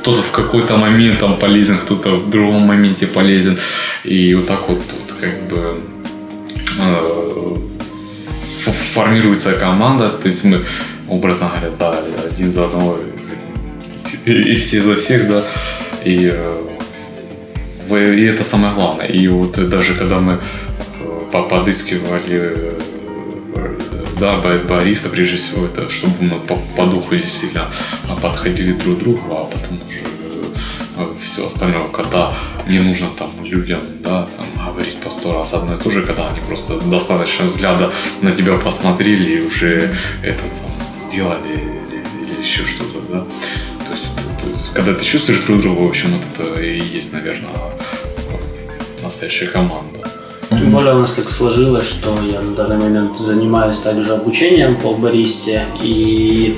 кто-то 0.00 0.22
в 0.22 0.30
какой-то 0.32 0.76
момент 0.76 1.20
там 1.20 1.36
полезен, 1.36 1.78
кто-то 1.78 2.10
в 2.10 2.28
другом 2.28 2.62
моменте 2.62 3.06
полезен, 3.06 3.58
и 4.04 4.34
вот 4.34 4.46
так 4.48 4.68
вот 4.68 4.78
тут 4.78 5.16
как 5.20 5.48
бы 5.48 5.80
э, 6.80 7.56
формируется 8.94 9.52
команда, 9.52 10.08
то 10.08 10.26
есть 10.26 10.44
мы 10.44 10.60
образно 11.08 11.48
говоря, 11.48 11.70
да, 11.78 12.00
один 12.28 12.50
за 12.50 12.64
одного 12.64 12.98
и, 14.24 14.54
все 14.56 14.82
за 14.82 14.96
всех, 14.96 15.28
да. 15.28 15.44
И, 16.04 16.30
э, 16.32 18.14
и 18.14 18.24
это 18.24 18.44
самое 18.44 18.74
главное. 18.74 19.06
И 19.06 19.28
вот 19.28 19.52
даже 19.68 19.94
когда 19.94 20.18
мы 20.18 20.40
э, 21.32 21.42
подыскивали 21.50 22.20
э, 22.20 22.80
да, 24.20 24.38
бариста, 24.38 25.08
прежде 25.08 25.36
всего, 25.36 25.66
это 25.66 25.88
чтобы 25.90 26.14
мы 26.20 26.38
по, 26.40 26.56
по 26.76 26.86
духу 26.86 27.14
действительно 27.14 27.68
подходили 28.22 28.72
друг 28.72 28.98
к 28.98 29.00
другу, 29.00 29.20
а 29.30 29.44
потом 29.44 29.78
уже 29.86 30.06
все 31.20 31.46
остальное, 31.46 31.88
когда 31.88 32.32
не 32.68 32.78
нужно 32.78 33.08
там 33.18 33.30
людям, 33.44 33.80
да, 34.00 34.28
там, 34.36 34.46
говорить 34.66 34.98
по 35.00 35.10
сто 35.10 35.34
раз 35.34 35.52
одно 35.52 35.74
и 35.74 35.78
то 35.78 35.90
же, 35.90 36.02
когда 36.02 36.28
они 36.28 36.40
просто 36.40 36.78
достаточно 36.80 37.46
взгляда 37.46 37.92
на 38.22 38.32
тебя 38.32 38.56
посмотрели 38.56 39.38
и 39.38 39.46
уже 39.46 39.94
это 40.22 40.40
там 40.40 40.94
сделали 40.94 41.52
или, 41.52 42.32
или 42.32 42.40
еще 42.40 42.64
что-то, 42.64 42.85
когда 44.76 44.92
ты 44.92 45.04
чувствуешь 45.04 45.40
друг 45.46 45.62
друга, 45.62 45.80
в 45.80 45.88
общем, 45.88 46.08
вот 46.10 46.48
это 46.48 46.60
и 46.60 46.78
есть, 46.78 47.12
наверное, 47.14 47.50
настоящая 49.02 49.46
команда. 49.46 50.00
Тем 50.50 50.70
более 50.70 50.94
у 50.94 50.98
нас 50.98 51.12
так 51.12 51.28
сложилось, 51.30 51.86
что 51.86 52.16
я 52.30 52.40
на 52.40 52.54
данный 52.54 52.76
момент 52.76 53.18
занимаюсь 53.18 53.78
также 53.78 54.12
обучением 54.12 54.76
по 54.76 54.92
баристе, 54.92 55.64
и 55.82 56.56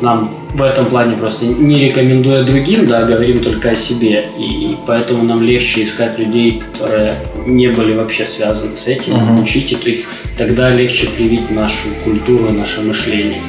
нам 0.00 0.28
в 0.54 0.62
этом 0.62 0.86
плане 0.86 1.16
просто 1.16 1.46
не 1.46 1.78
рекомендуя 1.78 2.42
другим, 2.42 2.86
да, 2.86 3.04
говорим 3.04 3.38
только 3.38 3.70
о 3.70 3.76
себе. 3.76 4.26
И 4.36 4.76
поэтому 4.86 5.24
нам 5.24 5.40
легче 5.40 5.84
искать 5.84 6.18
людей, 6.18 6.60
которые 6.72 7.14
не 7.46 7.68
были 7.68 7.94
вообще 7.94 8.26
связаны 8.26 8.76
с 8.76 8.88
этим, 8.88 9.14
uh-huh. 9.14 9.42
учить 9.42 9.70
их, 9.72 10.06
тогда 10.36 10.70
легче 10.70 11.06
привить 11.06 11.50
нашу 11.50 11.88
культуру, 12.04 12.50
наше 12.50 12.80
мышление. 12.80 13.40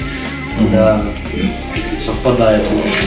Да, 0.72 1.06
совпадает. 2.00 2.66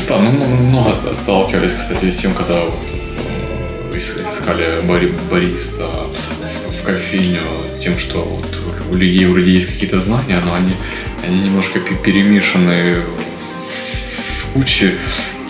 Да, 0.09 0.18
ну, 0.18 0.32
ну, 0.32 0.47
много 0.47 0.92
сталкивались, 0.92 1.72
кстати, 1.72 2.11
с 2.11 2.16
тем, 2.16 2.34
когда 2.34 2.55
э, 3.92 3.99
искали 3.99 4.80
бари, 4.86 5.14
бариста 5.30 5.86
в, 5.86 6.84
кофейню, 6.84 7.66
с 7.66 7.78
тем, 7.78 7.99
что 7.99 8.22
вот 8.22 8.47
у 8.90 8.97
людей 8.97 9.26
вроде 9.26 9.53
есть 9.53 9.72
какие-то 9.72 10.01
знания, 10.01 10.40
но 10.45 10.55
они, 10.55 10.72
они 11.22 11.42
немножко 11.45 11.80
перемешаны 11.80 12.97
в 14.38 14.53
куче. 14.55 14.95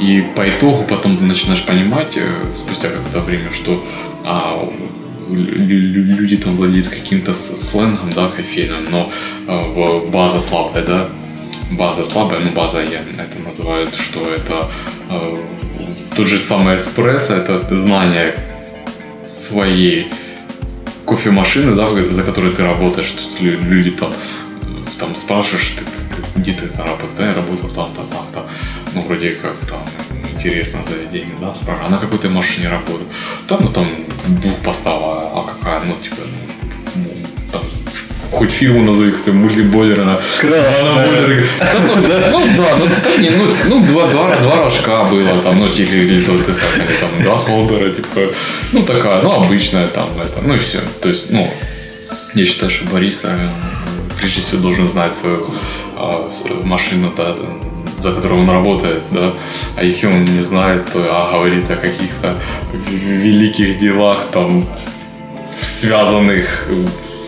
И 0.00 0.24
по 0.34 0.48
итогу 0.48 0.84
потом 0.84 1.16
ты 1.16 1.24
начинаешь 1.24 1.64
понимать, 1.64 2.16
э, 2.16 2.30
спустя 2.56 2.88
какое-то 2.88 3.20
время, 3.20 3.50
что 3.50 3.82
а, 4.24 4.68
люди 5.30 6.36
там 6.36 6.56
владеют 6.56 6.88
каким-то 6.88 7.34
сленгом, 7.34 8.12
да, 8.14 8.28
кофейным, 8.28 8.90
но 8.90 9.10
а, 9.46 10.00
база 10.10 10.40
слабая, 10.40 10.84
да, 10.84 11.08
база 11.70 12.04
слабая, 12.04 12.40
ну 12.40 12.50
база 12.50 12.82
я 12.82 13.00
это 13.00 13.38
называют, 13.44 13.94
что 13.94 14.20
это 14.28 14.68
э, 15.10 15.36
тот 16.16 16.26
же 16.26 16.38
самый 16.38 16.76
эспрессо, 16.76 17.34
это 17.34 17.76
знание 17.76 18.34
своей 19.26 20.12
кофемашины, 21.06 21.74
да, 21.74 21.86
за 21.88 22.22
которой 22.22 22.52
ты 22.52 22.62
работаешь, 22.64 23.10
то 23.10 23.20
есть 23.20 23.40
люди 23.40 23.90
там, 23.90 24.12
там 24.98 25.14
спрашиваешь, 25.16 25.74
ты, 25.76 25.84
ты, 25.84 26.40
где 26.40 26.52
ты 26.52 26.66
работаешь, 26.76 27.10
да, 27.18 27.28
я 27.28 27.34
работал 27.34 27.68
там-то, 27.68 28.02
там-то, 28.02 28.46
ну, 28.94 29.02
вроде 29.02 29.32
как 29.32 29.56
там 29.68 29.80
интересно 30.32 30.80
заведение, 30.82 31.36
да, 31.40 31.54
спрашиваю, 31.54 31.86
а 31.86 31.90
на 31.90 31.98
какой 31.98 32.18
ты 32.18 32.28
машине 32.28 32.68
работаю? 32.68 33.08
Там, 33.46 33.58
ну, 33.62 33.68
там 33.68 33.86
двухпостава, 34.26 35.30
а 35.32 35.44
какая, 35.44 35.80
ну, 35.84 35.94
типа, 36.02 36.16
ну, 36.20 36.43
хоть 38.34 38.50
фирму 38.50 38.82
назови, 38.82 39.12
ты 39.24 39.32
мультибойлерная. 39.32 40.18
Красная. 40.40 41.08
Ну, 41.74 42.40
ну 42.40 42.46
да, 42.56 42.76
ну 42.78 42.86
так 43.02 43.18
не, 43.18 43.30
ну, 43.30 43.46
ну 43.68 43.86
два, 43.86 44.08
два, 44.08 44.36
два 44.36 44.56
рожка 44.56 45.04
было, 45.04 45.38
там, 45.38 45.58
ну, 45.58 45.68
типа, 45.68 45.92
или 45.92 46.20
вот 46.20 46.48
они 46.48 46.98
там, 47.00 47.22
два 47.22 47.36
холдера, 47.36 47.90
типа, 47.90 48.20
ну 48.72 48.82
такая, 48.82 49.22
ну, 49.22 49.32
обычная 49.44 49.88
там, 49.88 50.08
это, 50.20 50.42
ну 50.42 50.54
и 50.54 50.58
все. 50.58 50.80
То 51.00 51.08
есть, 51.08 51.30
ну, 51.30 51.50
я 52.34 52.46
считаю, 52.46 52.70
что 52.70 52.86
Борис, 52.86 53.22
э, 53.24 53.36
прежде 54.18 54.40
всего, 54.40 54.62
должен 54.62 54.88
знать 54.88 55.12
свою 55.12 55.38
а, 55.96 56.28
машину, 56.64 57.12
да, 57.16 57.36
за 57.98 58.12
которую 58.12 58.40
он 58.42 58.50
работает, 58.50 59.02
да. 59.10 59.34
А 59.76 59.84
если 59.84 60.06
он 60.06 60.24
не 60.24 60.42
знает, 60.42 60.92
то 60.92 60.98
а, 61.10 61.32
говорит 61.32 61.70
о 61.70 61.76
каких-то 61.76 62.36
великих 62.90 63.78
делах, 63.78 64.26
там, 64.32 64.66
связанных 65.62 66.66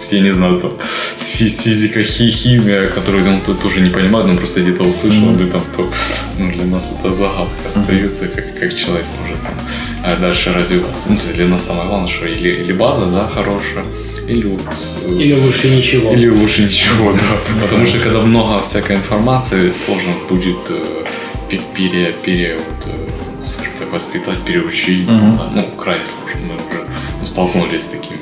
я 0.14 0.20
не 0.20 0.30
знаю, 0.32 0.60
там, 0.60 0.72
с, 1.16 1.26
фи- 1.28 1.48
с 1.48 1.60
физикой, 1.62 2.04
хи 2.04 2.30
химия, 2.30 2.86
которую 2.88 3.26
он 3.28 3.40
тут 3.40 3.60
тоже 3.62 3.80
не 3.80 3.90
понимает, 3.90 4.26
но 4.26 4.36
просто 4.36 4.60
где-то 4.60 4.82
услышал 4.84 5.30
об 5.30 5.40
этом, 5.40 5.62
то 5.76 5.90
ну, 6.38 6.50
для 6.52 6.64
нас 6.64 6.90
это 6.98 7.14
загадка 7.14 7.68
остается, 7.68 8.26
как, 8.28 8.58
как 8.58 8.74
человек 8.76 9.06
может 9.20 9.40
там, 9.42 9.54
а 10.02 10.16
дальше 10.16 10.52
развиваться. 10.52 11.08
Ну, 11.08 11.16
то 11.16 11.22
есть 11.22 11.34
для 11.36 11.46
нас 11.46 11.66
самое 11.66 11.88
главное, 11.88 12.08
что 12.08 12.26
или, 12.26 12.48
или 12.50 12.72
база, 12.72 13.06
да, 13.06 13.28
хорошая, 13.34 13.84
или 14.28 14.46
вот, 14.46 14.60
э, 15.08 15.12
Или 15.22 15.32
лучше 15.34 15.68
ничего. 15.70 16.12
или 16.12 16.28
лучше 16.28 16.62
ничего, 16.62 17.12
да. 17.12 17.60
Потому 17.62 17.86
что 17.86 17.98
когда 17.98 18.20
много 18.20 18.62
всякой 18.64 18.96
информации, 18.96 19.72
сложно 19.72 20.12
будет 20.28 20.56
э, 20.70 21.04
пе- 21.50 21.60
пере, 21.76 22.12
пере, 22.24 22.54
вот, 22.58 22.92
э, 22.92 23.48
скажем 23.48 23.72
так, 23.78 23.92
воспитать, 23.92 24.38
переучить. 24.46 25.06
Мгм. 25.08 25.36
Да, 25.36 25.50
Ну, 25.54 25.62
крайне 25.80 26.04
сложно. 26.06 26.40
Мы 26.48 26.54
уже 26.54 26.84
ну, 27.20 27.26
столкнулись 27.26 27.82
с 27.82 27.86
такими 27.86 28.18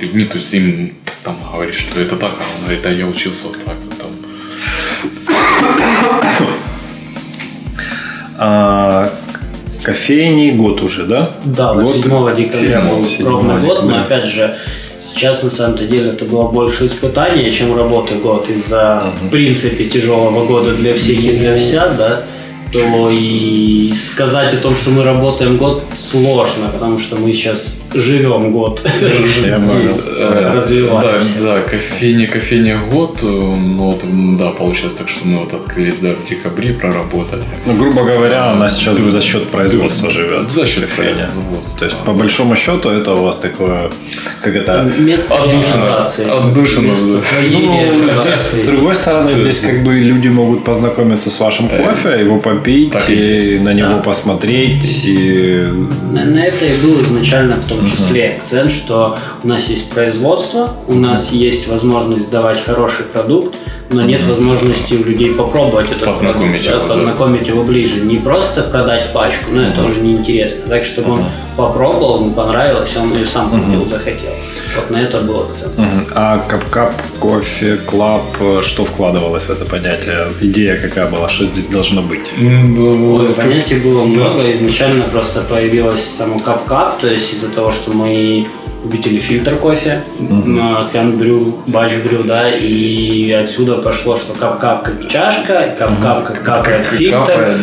людьми, 0.00 0.24
то 0.24 0.36
есть 0.38 0.52
им 0.54 0.92
там 1.24 1.36
говоришь, 1.52 1.78
что 1.78 2.00
это 2.00 2.16
так, 2.16 2.32
а 2.32 2.42
он 2.56 2.64
говорит, 2.64 2.86
а 2.86 2.90
я 2.90 3.06
учился 3.06 3.48
вот 3.48 3.56
так, 3.64 3.76
вот 3.76 3.98
там. 3.98 4.08
А, 8.38 9.12
кофейни 9.82 10.52
год 10.52 10.80
уже, 10.82 11.04
да? 11.04 11.30
Да, 11.44 11.74
вот 11.74 11.84
Год. 11.84 12.36
7 12.36 12.36
декабря 12.36 12.80
был 12.80 13.04
Седьмого 13.04 13.36
ровно 13.36 13.58
год, 13.60 13.84
но 13.84 14.00
опять 14.00 14.26
же, 14.26 14.56
сейчас 14.98 15.42
на 15.42 15.50
самом-то 15.50 15.84
деле 15.84 16.10
это 16.10 16.24
было 16.24 16.48
больше 16.48 16.86
испытание, 16.86 17.50
чем 17.50 17.76
работы 17.76 18.14
год 18.14 18.48
из-за, 18.48 19.12
в 19.20 19.28
принципе, 19.28 19.84
тяжелого 19.84 20.46
года 20.46 20.74
для 20.74 20.94
всех 20.94 21.22
и 21.22 21.36
для 21.36 21.56
вся, 21.56 21.88
да, 21.88 22.24
то 22.72 23.10
и 23.10 23.92
сказать 23.94 24.54
о 24.54 24.56
том, 24.58 24.74
что 24.74 24.90
мы 24.90 25.02
работаем 25.04 25.56
год, 25.56 25.84
сложно, 25.96 26.68
потому 26.72 26.98
что 26.98 27.16
мы 27.16 27.32
сейчас 27.32 27.80
живем 27.94 28.52
год 28.52 28.80
здесь, 29.00 30.06
Э, 30.18 30.52
развиваемся. 30.54 31.28
Да, 31.40 31.56
да, 31.56 31.60
кофейня, 31.62 32.26
кофейня 32.26 32.78
год, 32.90 33.18
э, 33.22 33.26
ну 33.26 33.86
вот, 33.86 34.02
да, 34.38 34.50
получается 34.50 34.98
так, 34.98 35.08
что 35.08 35.26
мы 35.26 35.40
вот 35.40 35.52
открылись, 35.52 35.98
да, 35.98 36.10
в 36.10 36.28
декабре 36.28 36.72
проработали. 36.72 37.42
Ну, 37.66 37.76
грубо 37.76 38.04
говоря, 38.04 38.50
она 38.52 38.68
сейчас 38.68 38.98
за 38.98 39.20
счет 39.20 39.48
производства 39.48 40.10
живет. 40.10 40.48
За 40.48 40.66
счет 40.66 40.88
производства. 40.90 41.78
То 41.78 41.84
есть, 41.86 41.96
по 42.04 42.12
большому 42.12 42.56
счету, 42.56 42.90
это 42.90 43.14
у 43.14 43.24
вас 43.24 43.38
такое, 43.38 43.90
как 44.40 44.54
это... 44.54 44.92
Место 44.98 45.34
реализации. 45.44 46.28
Отдушина, 46.30 46.94
Ну, 47.50 47.82
здесь, 48.20 48.62
с 48.62 48.66
другой 48.66 48.94
стороны, 48.94 49.32
здесь 49.32 49.60
как 49.60 49.82
бы 49.82 49.94
люди 49.94 50.28
могут 50.28 50.64
познакомиться 50.64 51.30
с 51.30 51.40
вашим 51.40 51.68
кофе, 51.68 52.20
его 52.20 52.38
попить, 52.60 52.92
так 52.92 53.08
и 53.08 53.58
на 53.62 53.72
него 53.72 53.94
да. 53.94 53.98
посмотреть. 53.98 55.04
И... 55.04 55.68
На, 56.12 56.24
на 56.24 56.38
это 56.38 56.64
и 56.64 56.80
был 56.80 57.00
изначально 57.02 57.56
в 57.56 57.64
том 57.64 57.84
числе 57.86 58.36
акцент, 58.36 58.70
что 58.70 59.18
у 59.42 59.48
нас 59.48 59.68
есть 59.68 59.90
производство, 59.90 60.74
у 60.86 60.94
нас 60.94 61.32
есть 61.32 61.68
возможность 61.68 62.30
давать 62.30 62.62
хороший 62.62 63.04
продукт, 63.06 63.56
но 63.90 64.02
нет 64.02 64.22
возможности 64.24 64.94
у 64.94 65.04
людей 65.04 65.34
попробовать 65.34 65.90
этот 65.90 66.04
Познакомить 66.04 66.64
продукт, 66.64 66.84
его, 66.84 66.88
да. 66.88 66.94
познакомить 66.94 67.48
его 67.48 67.64
ближе. 67.64 68.00
Не 68.00 68.16
просто 68.16 68.62
продать 68.62 69.12
пачку, 69.12 69.50
но 69.50 69.62
это 69.62 69.82
уже 69.82 70.00
неинтересно. 70.00 70.68
Так, 70.68 70.84
чтобы 70.84 71.12
он 71.12 71.24
попробовал, 71.56 72.20
ему 72.20 72.32
понравилось, 72.32 72.96
он 72.96 73.12
ее 73.14 73.26
сам 73.26 73.50
купил, 73.50 73.84
захотел. 73.86 74.32
Вот 74.76 74.90
на 74.90 75.02
это 75.02 75.20
был 75.20 75.40
акцент. 75.40 75.76
Мгм. 75.78 76.06
А 76.14 76.38
кап-кап, 76.38 76.92
кофе, 77.18 77.76
клаб, 77.76 78.24
что 78.62 78.84
вкладывалось 78.84 79.44
в 79.44 79.50
это 79.50 79.64
понятие? 79.64 80.28
Идея 80.40 80.76
какая 80.76 81.06
была? 81.10 81.28
Что 81.28 81.46
здесь 81.46 81.66
должно 81.66 82.02
быть? 82.02 82.30
Ой, 82.38 83.28
понятий 83.34 83.76
было 83.76 84.04
много. 84.04 84.52
Изначально 84.52 85.04
просто 85.04 85.40
появилось 85.42 86.04
само 86.04 86.38
кап-кап, 86.38 87.00
то 87.00 87.06
есть 87.08 87.34
из-за 87.34 87.48
того, 87.48 87.70
что 87.70 87.92
мы 87.92 88.46
любители 88.84 89.18
фильтр 89.18 89.56
кофе, 89.56 90.02
handbrew, 90.92 91.58
batch 91.66 91.95
brew, 91.95 92.24
да, 92.24 92.50
и 92.50 93.30
отсюда 93.32 93.76
пошло, 93.76 94.16
что 94.16 94.32
cup-cup 94.32 94.84
как 94.84 95.08
чашка, 95.08 95.74
кап-кап 95.78 96.24
как 96.24 96.42
капает 96.42 96.84
фильтр. 96.84 97.58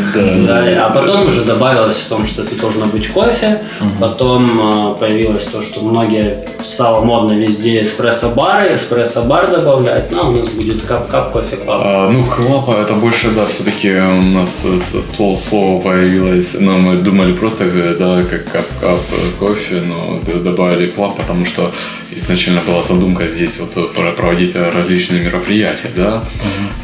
да. 0.48 0.88
А 0.88 0.90
потом 0.94 1.26
уже 1.26 1.44
добавилось 1.44 1.98
в 1.98 2.08
том, 2.08 2.26
что 2.26 2.44
это 2.44 2.56
должно 2.56 2.86
быть 2.86 3.08
кофе. 3.10 3.62
Потом 4.00 4.94
э, 4.94 4.98
появилось 4.98 5.44
то, 5.44 5.62
что 5.62 5.82
многие 5.82 6.46
стало 6.62 7.04
модно 7.04 7.34
везде 7.34 7.82
эспрессо-бары, 7.82 8.76
эспрессо-бар 8.76 9.50
добавлять. 9.50 10.12
Ну, 10.12 10.20
а 10.22 10.30
у 10.30 10.32
нас 10.32 10.50
будет 10.50 10.82
Cup 10.84 11.08
Cup 11.08 11.32
Coffee 11.32 11.58
Club. 11.58 11.82
А, 11.84 12.10
ну, 12.10 12.24
club 12.24 12.70
а 12.70 12.82
это 12.82 12.94
больше, 12.94 13.30
да, 13.32 13.46
все-таки 13.46 13.92
у 13.92 14.22
нас 14.22 14.66
слово, 15.04 15.82
появилось, 15.82 16.56
но 16.60 16.78
мы 16.78 16.98
думали 16.98 17.34
просто, 17.34 17.66
э, 17.66 17.96
да, 17.98 18.24
как 18.24 18.46
cup-cup 18.46 19.00
э, 19.12 19.40
кофе, 19.40 19.82
но 19.82 20.20
добавили 20.40 20.88
club, 21.08 21.18
потому 21.18 21.46
что 21.46 21.72
изначально 22.12 22.62
была 22.62 22.82
задумка 22.82 23.28
здесь 23.28 23.60
вот 23.60 23.76
э, 23.78 23.84
про- 23.96 24.12
проводить 24.12 24.56
различные 24.56 25.22
мероприятия, 25.24 25.90
да, 25.96 26.24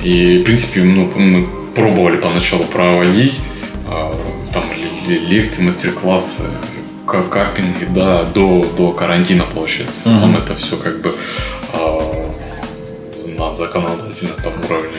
и, 0.03 0.39
в 0.39 0.43
принципе, 0.43 0.81
ну, 0.83 1.11
мы 1.15 1.47
пробовали 1.75 2.17
поначалу 2.17 2.63
проводить, 2.65 3.35
а, 3.87 4.13
там 4.53 4.63
ле- 4.77 5.15
ле- 5.15 5.25
лекции, 5.37 5.63
мастер-классы, 5.63 6.43
ка- 7.07 7.23
каппинги, 7.23 7.85
да, 7.89 8.23
до, 8.23 8.65
до 8.77 8.91
карантина, 8.91 9.43
получается. 9.45 9.99
Потом 10.03 10.37
это 10.37 10.55
все 10.55 10.77
как 10.77 11.01
бы 11.01 11.11
а, 11.73 12.31
на 13.37 13.53
законодательном 13.55 14.35
там 14.43 14.53
уровне 14.65 14.97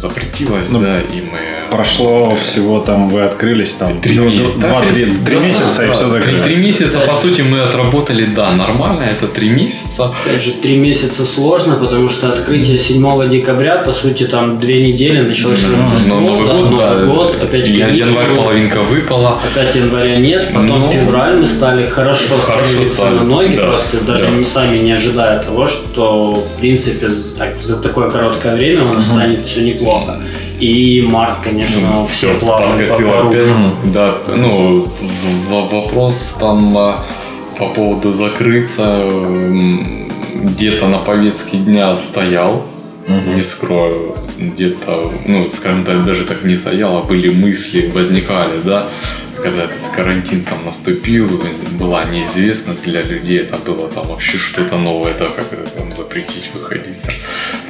запретилось, 0.00 0.70
Ну, 0.70 0.80
да, 0.80 0.98
и 0.98 1.20
мы... 1.30 1.38
Прошло 1.70 2.34
всего 2.34 2.80
там, 2.80 3.08
вы 3.10 3.20
открылись 3.22 3.74
там 3.74 4.00
Три 4.00 4.18
месяца. 4.18 4.58
два-три 4.58 5.04
три 5.14 5.36
Да, 5.36 5.40
месяца 5.46 5.84
и 5.84 5.86
да, 5.86 5.92
все 5.92 6.02
Три, 6.02 6.10
закрылось. 6.10 6.42
три 6.42 6.56
месяца, 6.56 6.98
по 7.00 7.14
сути, 7.14 7.42
мы 7.42 7.60
отработали, 7.60 8.24
да, 8.26 8.50
нормально, 8.52 9.02
это 9.04 9.28
три 9.28 9.50
месяца. 9.50 10.10
Опять 10.24 10.42
же, 10.42 10.52
три 10.52 10.76
месяца 10.78 11.24
сложно, 11.24 11.76
потому 11.76 12.08
что 12.08 12.32
открытие 12.32 12.78
7 12.80 13.28
декабря, 13.30 13.76
по 13.76 13.92
сути, 13.92 14.24
там 14.24 14.58
две 14.58 14.82
недели, 14.90 15.20
началось 15.20 15.60
Ну, 15.62 15.82
Рождество, 15.84 16.20
Новый 16.20 16.46
да, 16.46 16.52
год, 16.54 16.70
да. 16.78 16.90
Новый 16.94 17.06
год, 17.14 17.36
опять 17.40 17.68
Я- 17.68 17.86
каникулы, 17.86 18.10
Январь 18.10 18.34
половинка 18.36 18.80
выпала. 18.80 19.38
Опять 19.52 19.76
января 19.76 20.16
нет, 20.16 20.48
потом 20.52 20.80
Ну, 20.80 20.90
февраль 20.90 21.36
мы 21.36 21.46
стали 21.46 21.86
хорошо, 21.86 22.36
хорошо 22.38 22.64
становиться 22.66 22.94
стали, 22.94 23.14
на 23.14 23.24
ноги, 23.24 23.54
да, 23.56 23.66
просто 23.66 24.00
даже 24.04 24.26
да. 24.26 24.44
сами 24.44 24.78
не 24.78 24.90
ожидая 24.92 25.38
того, 25.40 25.68
что 25.68 26.34
в 26.34 26.58
принципе 26.60 27.08
за, 27.08 27.36
так, 27.38 27.54
за 27.62 27.80
такое 27.80 28.10
короткое 28.10 28.56
время 28.56 28.84
у 28.86 28.94
нас 28.94 29.06
станет 29.06 29.46
все 29.46 29.60
неплохо. 29.62 29.89
И 30.60 31.02
март, 31.02 31.38
конечно, 31.42 32.06
все 32.06 32.28
Всё, 32.28 32.38
плавно 32.38 32.66
Ну, 32.66 32.78
подкосило 32.78 33.28
опять. 33.28 33.92
Да, 33.92 34.14
ну, 34.36 34.86
вопрос 35.48 36.36
там 36.38 36.76
а, 36.76 36.96
по 37.58 37.66
поводу 37.66 38.12
закрыться 38.12 39.04
где-то 40.34 40.88
на 40.88 40.98
повестке 40.98 41.56
дня 41.58 41.94
стоял, 41.96 42.66
не 43.08 43.42
скрою, 43.42 44.16
где-то, 44.38 45.12
ну, 45.26 45.48
скажем 45.48 45.84
так, 45.84 46.04
даже 46.04 46.24
так 46.24 46.44
не 46.44 46.56
стоял, 46.56 46.98
а 46.98 47.02
были 47.02 47.30
мысли, 47.30 47.90
возникали, 47.94 48.60
да, 48.64 48.88
когда 49.42 49.64
этот 49.64 49.80
карантин 49.94 50.42
там 50.44 50.64
наступил, 50.64 51.42
была 51.78 52.04
неизвестность 52.04 52.84
для 52.84 53.02
людей, 53.02 53.40
это 53.40 53.56
было 53.56 53.88
там 53.88 54.06
вообще 54.08 54.38
что-то 54.38 54.78
новое, 54.78 55.14
да, 55.18 55.28
как 55.28 55.52
это 55.52 55.68
там 55.70 55.92
запретить 55.92 56.50
выходить 56.54 57.00
там, 57.02 57.14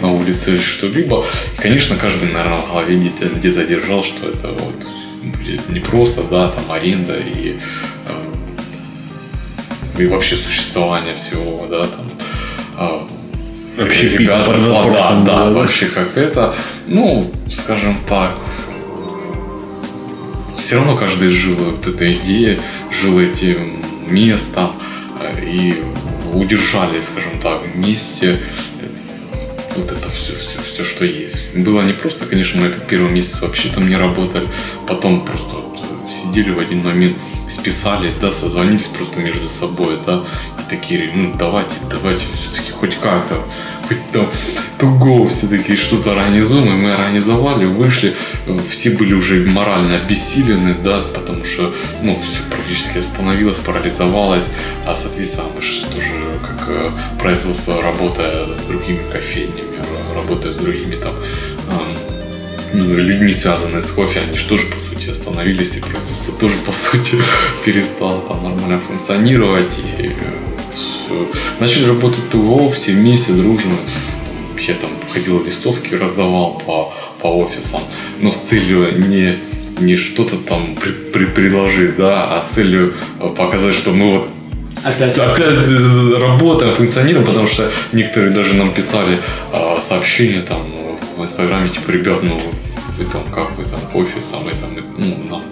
на 0.00 0.08
улице 0.12 0.54
или 0.54 0.62
что-либо. 0.62 1.24
И, 1.56 1.60
конечно, 1.60 1.96
каждый, 1.96 2.32
наверное, 2.32 2.58
в 2.58 2.68
голове 2.68 2.96
где-то, 2.96 3.26
где-то 3.26 3.64
держал, 3.64 4.02
что 4.02 4.28
это 4.28 4.48
вот 4.48 4.74
будет 5.22 5.68
не 5.68 5.80
просто, 5.80 6.22
да, 6.22 6.50
там 6.50 6.70
аренда 6.70 7.18
и, 7.18 7.56
э, 9.96 10.02
и 10.02 10.06
вообще 10.06 10.36
существование 10.36 11.16
всего, 11.16 11.66
да, 11.66 11.86
там, 11.86 12.06
а, 12.76 13.06
Вообще 13.76 14.08
ребята, 14.08 14.52
да, 14.58 14.84
да, 14.84 15.22
да? 15.24 15.50
вообще 15.50 15.86
как 15.86 16.16
это, 16.16 16.54
ну, 16.86 17.30
скажем 17.50 17.96
так, 18.08 18.34
все 20.60 20.76
равно 20.76 20.96
каждый 20.96 21.28
жил 21.28 21.56
вот 21.56 21.86
этой 21.86 22.14
идеей, 22.16 22.60
жил 22.90 23.18
этим 23.20 23.82
местом 24.08 24.72
э, 25.18 25.44
и 25.44 25.74
удержали, 26.32 27.00
скажем 27.00 27.32
так, 27.42 27.62
вместе 27.74 28.40
это- 28.80 29.76
вот 29.76 29.90
это 29.92 30.08
все, 30.10 30.34
все, 30.36 30.60
все, 30.62 30.84
что 30.84 31.04
есть. 31.04 31.54
Было 31.56 31.82
не 31.82 31.92
просто, 31.92 32.26
конечно, 32.26 32.60
мы 32.60 32.70
первый 32.88 33.10
месяц 33.10 33.42
вообще 33.42 33.68
там 33.68 33.88
не 33.88 33.96
работали, 33.96 34.48
потом 34.86 35.24
просто 35.24 35.54
вот 35.56 35.78
э, 35.80 36.10
сидели 36.10 36.50
в 36.50 36.58
один 36.58 36.84
момент, 36.84 37.16
списались, 37.48 38.16
да, 38.16 38.30
созвонились 38.30 38.86
просто 38.86 39.20
между 39.20 39.48
собой, 39.48 39.98
да, 40.06 40.24
и 40.58 40.70
такие, 40.70 41.10
ну, 41.14 41.34
давайте, 41.38 41.74
давайте 41.90 42.26
все-таки 42.34 42.70
хоть 42.72 42.96
как-то, 42.96 43.42
хоть 43.90 44.06
там 44.12 44.30
туго 44.78 45.28
все-таки 45.28 45.76
что-то 45.76 46.12
организуем, 46.12 46.68
и 46.68 46.76
мы 46.76 46.92
организовали, 46.92 47.64
вышли, 47.64 48.14
все 48.70 48.90
были 48.90 49.14
уже 49.14 49.44
морально 49.50 49.96
обессилены, 49.96 50.76
да, 50.82 51.00
потому 51.00 51.44
что, 51.44 51.74
ну, 52.02 52.16
все 52.22 52.42
практически 52.48 52.98
остановилось, 52.98 53.58
парализовалось, 53.58 54.52
а, 54.86 54.94
соответственно, 54.94 55.48
мы 55.56 55.62
же 55.62 55.84
тоже 55.86 56.12
как 56.40 56.68
э, 56.68 56.90
производство, 57.18 57.82
работая 57.82 58.54
с 58.54 58.66
другими 58.66 59.00
кофейнями, 59.12 59.76
ра- 59.76 60.14
работая 60.14 60.52
с 60.52 60.56
другими 60.56 60.94
там 60.94 61.12
ам, 61.70 61.96
ну, 62.72 62.94
людьми, 62.94 63.32
связанные 63.32 63.80
с 63.80 63.90
кофе, 63.90 64.20
они 64.20 64.36
же 64.38 64.46
тоже, 64.46 64.66
по 64.66 64.78
сути, 64.78 65.10
остановились, 65.10 65.76
и 65.76 65.80
производство 65.80 66.32
тоже, 66.40 66.54
по 66.64 66.72
сути, 66.72 67.16
перестало 67.64 68.20
там 68.28 68.44
нормально 68.44 68.78
функционировать, 68.78 69.78
и 69.78 70.06
э, 70.06 70.49
начали 71.58 71.86
работать 71.86 72.28
ТУО, 72.30 72.70
все 72.70 72.92
вместе, 72.92 73.32
дружно. 73.32 73.76
Я 74.58 74.74
там 74.74 74.90
ходил 75.10 75.42
листовки, 75.44 75.94
раздавал 75.94 76.62
по, 76.66 76.92
по 77.20 77.26
офисам, 77.28 77.80
но 78.20 78.32
с 78.32 78.40
целью 78.40 79.08
не 79.08 79.38
не 79.80 79.96
что-то 79.96 80.36
там 80.36 80.76
при, 80.76 80.90
при, 80.90 81.24
предложить, 81.24 81.96
да, 81.96 82.24
а 82.24 82.42
с 82.42 82.50
целью 82.50 82.92
показать, 83.34 83.74
что 83.74 83.92
мы 83.92 84.18
вот 84.18 84.30
опять, 84.84 85.18
опять 85.18 86.18
работаем, 86.18 86.74
функционируем, 86.74 87.26
потому 87.26 87.46
что 87.46 87.70
некоторые 87.92 88.32
даже 88.32 88.54
нам 88.54 88.72
писали 88.72 89.18
а, 89.52 89.80
сообщения 89.80 90.42
там 90.42 90.70
в 91.16 91.22
Инстаграме, 91.22 91.68
типа, 91.68 91.90
ребят, 91.90 92.22
ну 92.22 92.38
вы 92.98 93.04
там 93.06 93.22
как 93.34 93.56
вы 93.56 93.64
там 93.64 93.80
кофе 93.92 94.18
там 94.30 94.46
это 94.46 94.82
ну, 94.98 95.16
нам 95.28 95.42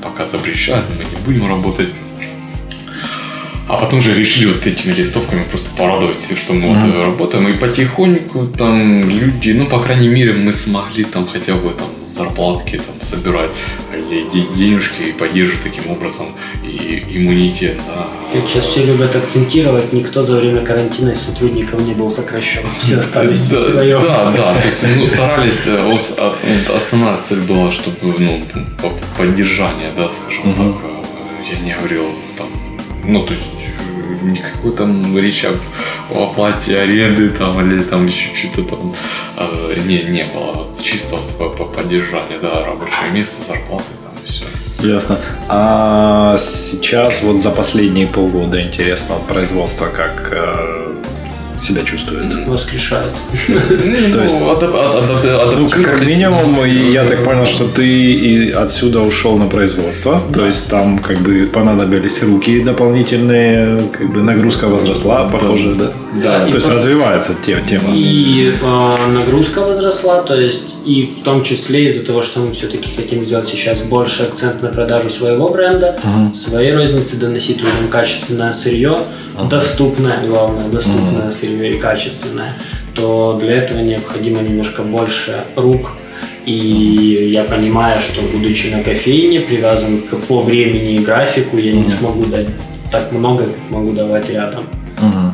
пока 0.00 0.24
запрещают, 0.24 0.84
мы 0.98 1.04
не 1.04 1.24
будем 1.24 1.48
работать. 1.48 1.88
А 3.68 3.76
потом 3.76 4.00
же 4.00 4.14
решили 4.14 4.52
вот 4.52 4.66
этими 4.66 4.92
листовками 4.92 5.44
просто 5.44 5.70
порадовать 5.76 6.18
всех, 6.18 6.38
что 6.38 6.52
мы 6.52 6.68
mm-hmm. 6.68 6.96
вот 6.96 7.04
работаем. 7.04 7.48
И 7.48 7.54
потихоньку 7.54 8.46
там 8.46 9.08
люди, 9.08 9.50
ну, 9.50 9.66
по 9.66 9.78
крайней 9.78 10.08
мере, 10.08 10.32
мы 10.32 10.52
смогли 10.52 11.04
там 11.04 11.26
хотя 11.26 11.54
бы 11.54 11.70
там 11.70 11.88
зарплатки 12.12 12.76
там, 12.76 12.94
собирать 13.00 13.50
или 13.94 14.26
денежки 14.56 15.02
и 15.02 15.12
поддерживать 15.12 15.62
таким 15.62 15.90
образом 15.90 16.26
и 16.62 17.04
иммунитет. 17.10 17.76
Да. 17.86 18.06
Как 18.32 18.48
сейчас 18.48 18.66
все 18.66 18.84
любят 18.84 19.14
акцентировать, 19.16 19.92
никто 19.92 20.22
за 20.22 20.36
время 20.36 20.60
карантина 20.60 21.14
сотрудников 21.14 21.80
не 21.80 21.94
был 21.94 22.10
сокращен. 22.10 22.62
Все 22.80 22.98
остались 22.98 23.40
да, 23.40 23.60
Да, 23.60 24.32
да, 24.36 24.54
то 24.54 24.66
есть 24.66 24.84
ну, 24.96 25.06
старались, 25.06 25.66
э, 25.66 26.76
основная 26.76 27.16
цель 27.16 27.40
была, 27.40 27.70
чтобы 27.70 27.96
ну, 28.18 28.42
поддержание, 29.16 29.90
да, 29.96 30.08
скажем 30.08 30.54
так, 30.54 30.74
э, 30.84 31.54
я 31.54 31.60
не 31.60 31.74
говорил 31.74 32.06
там, 32.36 32.48
ну, 33.04 33.24
то 33.24 33.34
есть 33.34 33.46
никакой 34.22 34.72
там 34.72 35.18
речи 35.18 35.46
об 35.46 35.56
оплате 36.16 36.78
аренды 36.78 37.30
там 37.30 37.60
или 37.60 37.82
там 37.82 38.06
еще 38.06 38.34
что-то 38.34 38.76
там 38.76 38.94
э, 39.36 39.74
не, 39.86 40.02
не 40.04 40.24
было. 40.24 40.66
Чисто 40.80 41.16
вот 41.16 41.38
по, 41.38 41.64
по 41.64 41.64
поддержанию, 41.64 42.40
да, 42.40 42.64
рабочее 42.64 43.10
место, 43.12 43.44
зарплаты 43.44 43.84
там 44.04 44.12
и 44.22 44.28
все. 44.28 44.44
Ясно. 44.86 45.18
А 45.48 46.36
сейчас 46.38 47.22
вот 47.22 47.40
за 47.40 47.50
последние 47.50 48.06
полгода 48.06 48.62
интересно 48.62 49.16
производство 49.28 49.86
как 49.86 50.32
э, 50.32 50.91
себя 51.58 51.82
чувствует. 51.84 52.46
Воскрешает. 52.46 53.12
То 54.12 54.22
есть, 54.22 54.40
ну, 54.40 55.68
как 55.68 56.00
минимум, 56.00 56.64
я 56.64 57.04
так 57.04 57.24
понял, 57.24 57.46
что 57.46 57.68
ты 57.68 57.86
и 57.86 58.50
отсюда 58.50 59.00
ушел 59.00 59.36
на 59.38 59.46
производство. 59.46 60.20
То 60.32 60.46
есть 60.46 60.70
там 60.70 60.98
как 60.98 61.18
бы 61.18 61.46
понадобились 61.52 62.22
руки 62.22 62.60
дополнительные, 62.60 63.88
как 63.92 64.12
бы 64.12 64.22
нагрузка 64.22 64.68
возросла, 64.68 65.28
похоже, 65.28 65.74
да? 65.74 65.92
Да. 66.22 66.46
То 66.48 66.56
есть 66.56 66.68
развивается 66.68 67.34
тема. 67.44 67.94
И 67.94 68.52
а, 68.62 68.96
нагрузка 69.08 69.60
возросла, 69.60 70.22
то 70.22 70.38
есть 70.38 70.72
и 70.84 71.06
в 71.06 71.22
том 71.22 71.42
числе 71.42 71.86
из-за 71.86 72.04
того, 72.04 72.22
что 72.22 72.40
мы 72.40 72.52
все-таки 72.52 72.90
хотим 72.94 73.24
сделать 73.24 73.48
сейчас 73.48 73.82
больше 73.82 74.24
акцент 74.24 74.62
на 74.62 74.68
продажу 74.68 75.10
своего 75.10 75.48
бренда, 75.48 75.98
своей 76.34 76.74
розницы, 76.74 77.16
доносить 77.16 77.58
людям 77.58 77.88
качественное 77.90 78.52
сырье, 78.52 78.98
доступное, 79.48 80.22
главное, 80.26 80.68
доступное 80.68 81.28
uh-huh. 81.28 81.32
Сырье 81.42 81.76
и 81.76 81.78
качественное, 81.78 82.52
то 82.94 83.38
для 83.40 83.56
этого 83.56 83.80
необходимо 83.80 84.40
немножко 84.40 84.82
больше 84.82 85.44
рук. 85.56 85.92
И 86.46 87.30
я 87.32 87.44
понимаю, 87.44 88.00
что 88.00 88.22
будучи 88.22 88.66
на 88.68 88.82
кофейне, 88.82 89.40
привязан 89.40 89.98
к, 89.98 90.16
по 90.26 90.40
времени 90.40 90.94
и 90.94 90.98
графику, 90.98 91.56
я 91.56 91.72
не 91.72 91.88
смогу 91.88 92.24
дать 92.24 92.48
так 92.90 93.12
много, 93.12 93.44
как 93.46 93.70
могу 93.70 93.92
давать 93.92 94.30
рядом. 94.30 94.64
Uh-huh. 94.98 95.32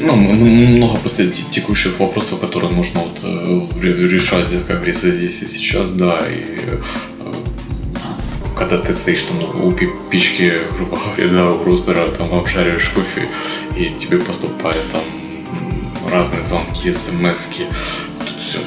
Ну, 0.00 0.16
много 0.16 0.96
после 0.96 1.28
текущих 1.28 2.00
вопросов, 2.00 2.40
которые 2.40 2.72
нужно 2.72 3.00
вот 3.00 3.20
э, 3.22 4.08
решать, 4.08 4.48
как 4.66 4.76
говорится, 4.76 5.10
здесь 5.10 5.42
и 5.42 5.46
сейчас, 5.46 5.92
да, 5.92 6.20
и 6.20 6.44
э, 6.66 6.78
когда 8.56 8.78
ты 8.78 8.94
стоишь 8.94 9.22
там 9.22 9.64
у 9.64 9.72
печки, 10.10 10.52
грубо 10.76 10.98
говоря, 10.98 11.32
да, 11.32 11.50
у 11.50 11.64
ростера, 11.64 12.06
там 12.16 12.32
обжариваешь 12.32 12.88
кофе, 12.90 13.28
и 13.76 13.90
тебе 14.00 14.18
поступают 14.18 14.82
там 14.92 15.02
разные 16.10 16.42
звонки, 16.42 16.92
смс 16.92 17.48
тут 18.18 18.42
все 18.42 18.58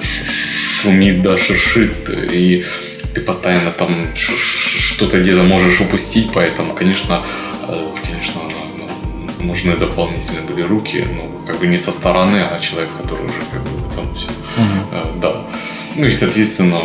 шумит, 0.81 1.21
да, 1.21 1.37
шершит, 1.37 2.09
и 2.09 2.65
ты 3.13 3.21
постоянно 3.21 3.71
там 3.71 4.13
что-то 4.15 5.19
где-то 5.21 5.43
можешь 5.43 5.79
упустить, 5.81 6.29
поэтому, 6.33 6.73
конечно, 6.73 7.21
э, 7.67 7.79
конечно, 8.03 8.41
нужны 9.39 9.75
дополнительные 9.75 10.41
были 10.41 10.61
руки, 10.61 11.05
ну, 11.09 11.41
как 11.45 11.59
бы 11.59 11.67
не 11.67 11.77
со 11.77 11.91
стороны, 11.91 12.41
а 12.41 12.59
человек, 12.59 12.89
который 13.01 13.25
уже 13.25 13.39
как 13.51 13.61
бы 13.61 13.95
там 13.95 14.15
все, 14.15 14.29
uh-huh. 14.57 15.19
да. 15.19 15.41
Ну 15.95 16.07
и, 16.07 16.11
соответственно, 16.11 16.79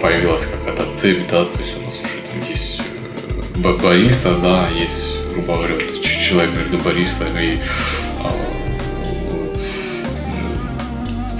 появилась 0.00 0.46
какая-то 0.46 0.90
цепь, 0.92 1.28
да, 1.30 1.44
то 1.44 1.60
есть 1.60 1.76
у 1.78 1.86
нас 1.86 1.94
уже 1.94 2.20
там 2.32 2.50
есть 2.50 2.80
э, 3.64 3.72
бариста, 3.82 4.34
да, 4.34 4.68
есть, 4.68 5.16
грубо 5.32 5.56
говоря, 5.56 5.76
человек 6.02 6.50
между 6.56 6.78
баристом 6.78 7.28
и 7.38 7.58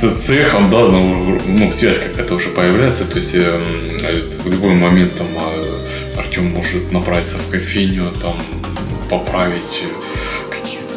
а, 0.03 0.09
цехом, 0.09 0.71
да, 0.71 0.89
ну, 0.89 1.41
ну, 1.47 1.73
связь 1.73 1.99
какая-то 1.99 2.35
уже 2.35 2.49
появляется, 2.49 3.05
то 3.05 3.17
есть 3.17 3.35
э, 3.35 4.29
в 4.43 4.51
любой 4.51 4.75
момент 4.75 5.17
там 5.17 5.29
а, 5.37 6.19
Артем 6.19 6.51
может 6.53 6.93
направиться 6.93 7.37
в 7.37 7.51
кофейню, 7.51 8.05
там 8.21 8.35
поправить 9.09 9.85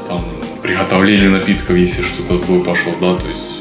там 0.07 0.25
приготовление 0.61 1.29
напитков, 1.29 1.75
если 1.75 2.01
что-то 2.01 2.37
сбой 2.37 2.63
пошел, 2.63 2.93
да, 2.99 3.15
то 3.15 3.27
есть 3.27 3.57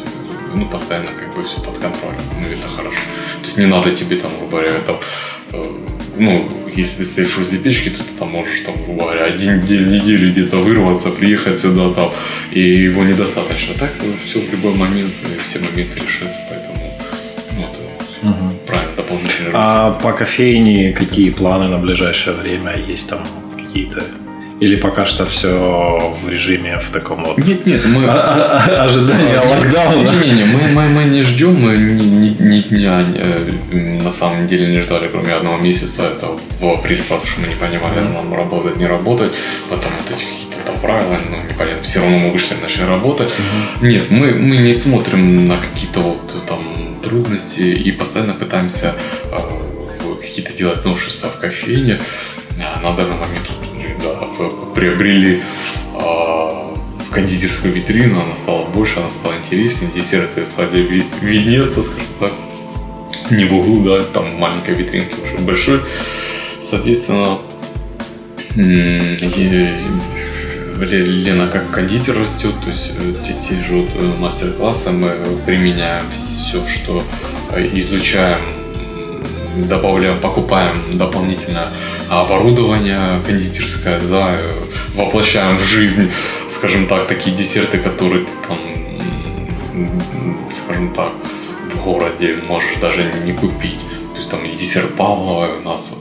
ну, 0.55 0.66
постоянно 0.66 1.11
как 1.18 1.34
бы 1.34 1.45
все 1.45 1.61
под 1.61 1.78
контролем, 1.78 2.16
ну, 2.41 2.49
это 2.49 2.68
хорошо. 2.68 2.99
То 3.41 3.47
есть 3.47 3.59
не 3.59 3.66
надо 3.66 3.95
тебе 3.95 4.16
там, 4.16 4.30
грубо 4.39 4.61
говоря, 4.61 4.80
там, 4.80 5.01
э, 5.53 5.95
ну, 6.18 6.48
если 6.74 6.98
ты 6.98 7.04
стоишь 7.04 7.36
возле 7.36 7.58
печки, 7.58 7.90
то 7.90 7.98
ты 7.98 8.14
там 8.18 8.30
можешь, 8.30 8.60
там, 8.60 8.74
говоря, 8.86 9.24
один 9.24 9.60
день, 9.62 9.90
неделю 9.90 10.30
где-то 10.30 10.58
вырваться, 10.58 11.10
приехать 11.10 11.58
сюда, 11.58 11.92
там, 11.92 12.12
и 12.52 12.60
его 12.60 13.04
недостаточно. 13.04 13.74
Так 13.74 13.90
ну, 14.02 14.12
все 14.24 14.40
в 14.40 14.50
любой 14.52 14.74
момент, 14.74 15.14
все 15.44 15.58
моменты 15.58 16.00
решатся, 16.00 16.38
поэтому, 16.50 16.98
ну, 17.56 17.62
это 17.62 18.28
угу. 18.28 18.52
правильно, 18.66 18.92
дополнительно. 18.96 19.50
А 19.52 19.90
по 19.92 20.12
кофейне 20.12 20.92
какие 20.92 21.30
планы 21.30 21.68
на 21.68 21.78
ближайшее 21.78 22.36
время? 22.36 22.76
Есть 22.76 23.08
там 23.08 23.20
какие-то 23.56 24.04
или 24.61 24.76
пока 24.76 25.04
что 25.04 25.26
все 25.26 26.16
в 26.22 26.28
режиме 26.28 26.78
в 26.78 26.90
таком 26.90 27.24
вот... 27.24 27.38
Нет, 27.38 27.66
нет, 27.66 27.84
мы... 27.86 28.04
А, 28.07 28.64
а, 28.66 28.84
ожидание 28.84 29.38
локдауна. 29.38 30.11
Не, 30.24 30.30
не, 30.30 30.44
мы, 30.44 30.68
мы, 30.68 30.88
мы 30.88 31.04
не 31.04 31.22
ждем, 31.22 31.61
мы 31.61 31.76
ни, 31.76 32.02
ни, 32.02 32.36
ни 32.40 32.61
дня 32.61 33.04
э, 33.14 33.50
на 34.02 34.11
самом 34.11 34.48
деле 34.48 34.68
не 34.68 34.80
ждали, 34.80 35.09
кроме 35.09 35.34
одного 35.34 35.59
месяца, 35.59 36.04
это 36.04 36.28
в 36.61 36.70
апреле, 36.70 37.02
потому 37.02 37.26
что 37.26 37.42
мы 37.42 37.48
не 37.48 37.54
понимали, 37.54 38.00
нам 38.00 38.32
работать, 38.32 38.76
не 38.76 38.86
работать, 38.86 39.30
потом 39.68 39.92
вот 40.00 40.11
эти 40.11 40.24
какие-то 40.24 40.64
там 40.64 40.80
правила, 40.80 41.16
ну, 41.30 41.36
непонятно, 41.48 41.82
все 41.82 42.00
равно 42.00 42.18
мы 42.18 42.30
вышли, 42.30 42.54
начали 42.62 42.84
работать. 42.84 43.32
Нет, 43.82 44.11
мы, 44.11 44.32
мы 44.32 44.57
не 44.57 44.72
смотрим 44.72 45.46
на 45.46 45.59
какие-то 45.59 46.00
вот 46.00 46.46
там 46.46 46.98
трудности 47.02 47.61
и 47.61 47.92
постоянно 47.92 48.32
пытаемся 48.32 48.94
э, 49.30 49.36
какие-то 50.22 50.57
делать 50.57 50.84
новшества 50.84 51.28
в 51.28 51.38
кофейне. 51.40 52.00
А 52.59 52.80
на 52.80 52.96
данный 52.96 53.16
момент 53.16 53.65
да, 54.03 54.26
приобрели 54.74 55.42
а, 55.94 56.74
в 57.07 57.11
кондитерскую 57.11 57.72
витрину, 57.72 58.20
она 58.20 58.34
стала 58.34 58.64
больше, 58.66 59.01
она 59.01 59.11
стала 59.11 59.34
интереснее, 59.36 59.90
десерты 59.92 60.44
стали 60.47 61.05
виднеться, 61.20 61.82
скажем 61.82 62.07
так, 62.20 62.32
не 63.30 63.44
в 63.44 63.55
углу, 63.55 63.84
да, 63.84 64.05
там 64.05 64.36
маленькая 64.36 64.74
витринка 64.74 65.14
уже 65.22 65.38
большой. 65.38 65.80
Соответственно, 66.61 67.38
Лена 70.78 71.49
как 71.49 71.70
кондитер 71.70 72.18
растет, 72.18 72.55
то 72.62 72.68
есть 72.68 72.92
э, 72.99 73.14
те 73.22 73.61
же 73.61 73.74
вот 73.74 73.88
э, 73.94 74.14
мастер-классы 74.18 74.90
мы 74.90 75.16
применяем 75.47 76.05
все, 76.11 76.66
что 76.66 77.03
э, 77.53 77.66
изучаем, 77.78 78.40
добавляем, 79.68 80.20
покупаем 80.20 80.99
дополнительно 80.99 81.68
оборудование 82.09 83.20
кондитерское, 83.26 84.00
да, 84.00 84.38
воплощаем 84.94 85.59
в 85.59 85.64
жизнь, 85.64 86.11
скажем 86.48 86.86
так, 86.86 87.07
такие 87.07 87.36
десерты, 87.36 87.78
которые 87.78 88.24
ты 88.24 88.32
там, 88.48 88.59
скажем 90.50 90.92
так, 90.92 91.12
в 91.74 91.84
городе 91.84 92.36
можешь 92.36 92.76
даже 92.80 93.04
не 93.24 93.32
купить. 93.32 93.80
То 94.12 94.18
есть 94.18 94.30
там 94.30 94.44
и 94.44 94.57
десерт 94.57 94.94
Павлова 94.94 95.59
у 95.61 95.68
нас 95.68 95.94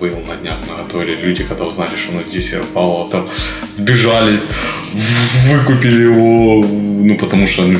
был 0.00 0.16
на 0.26 0.36
днях, 0.36 0.56
мы 0.68 0.82
готовили. 0.82 1.12
Люди, 1.14 1.44
когда 1.44 1.64
узнали, 1.64 1.90
что 1.96 2.12
у 2.12 2.16
нас 2.18 2.26
десерт 2.28 2.66
Павлова, 2.68 3.10
там 3.10 3.28
сбежались, 3.68 4.48
выкупили 5.48 6.02
его, 6.04 6.62
ну, 6.64 7.14
потому 7.16 7.46
что, 7.46 7.62
ну, 7.62 7.78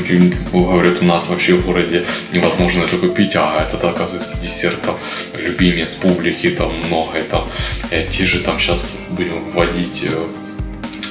говорят, 0.53 1.01
у 1.01 1.05
нас 1.05 1.27
вообще 1.29 1.55
в 1.55 1.65
городе 1.65 2.03
невозможно 2.33 2.83
это 2.83 2.97
купить, 2.97 3.35
а 3.35 3.67
это, 3.67 3.89
оказывается, 3.89 4.39
десерт 4.41 4.79
там 4.81 4.95
любимец 5.39 5.95
публики, 5.95 6.49
там 6.51 6.71
много, 6.87 7.19
и 7.19 7.23
там, 7.23 7.43
те 7.89 8.25
же 8.25 8.39
там 8.39 8.59
сейчас 8.59 8.97
будем 9.09 9.33
вводить 9.53 10.03
э, 10.05 10.11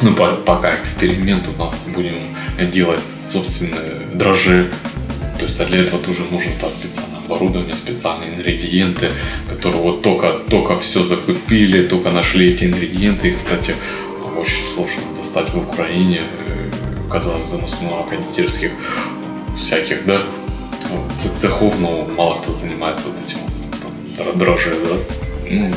Ну, 0.03 0.15
по- 0.15 0.37
пока 0.47 0.75
эксперимент 0.77 1.45
у 1.57 1.63
нас 1.63 1.89
будем 1.95 2.15
делать 2.71 3.05
собственные 3.05 4.01
дрожжи. 4.15 4.67
То 5.41 5.47
есть, 5.47 5.59
а 5.59 5.65
для 5.65 5.81
этого 5.81 5.99
тоже 5.99 6.21
нужно 6.31 6.53
там 6.61 6.71
специальное 6.71 7.19
оборудование, 7.19 7.75
специальные 7.75 8.29
ингредиенты, 8.35 9.09
которые 9.49 9.81
вот 9.83 10.03
только, 10.03 10.33
только 10.51 10.79
все 10.79 11.03
закупили, 11.03 11.89
только 11.89 12.11
нашли 12.11 12.53
эти 12.53 12.65
ингредиенты. 12.65 13.29
И, 13.29 13.35
кстати, 13.35 13.75
очень 14.37 14.63
сложно 14.75 15.01
достать 15.17 15.49
в 15.55 15.59
Украине. 15.59 16.25
Э, 16.47 17.11
Казалось 17.11 17.47
бы, 17.47 17.57
у 17.57 17.63
нас 17.63 17.81
много 17.81 18.11
кондитерских 18.11 18.71
всяких, 19.57 20.05
да, 20.05 20.23
цехов, 21.17 21.81
но 21.81 22.05
мало 22.17 22.39
кто 22.41 22.53
занимается 22.53 23.05
вот 23.09 23.17
этим 23.27 23.39
там, 23.83 24.27
дро- 24.27 24.37
дрожжи, 24.39 24.77
да. 24.89 24.97
Ну, 25.51 25.73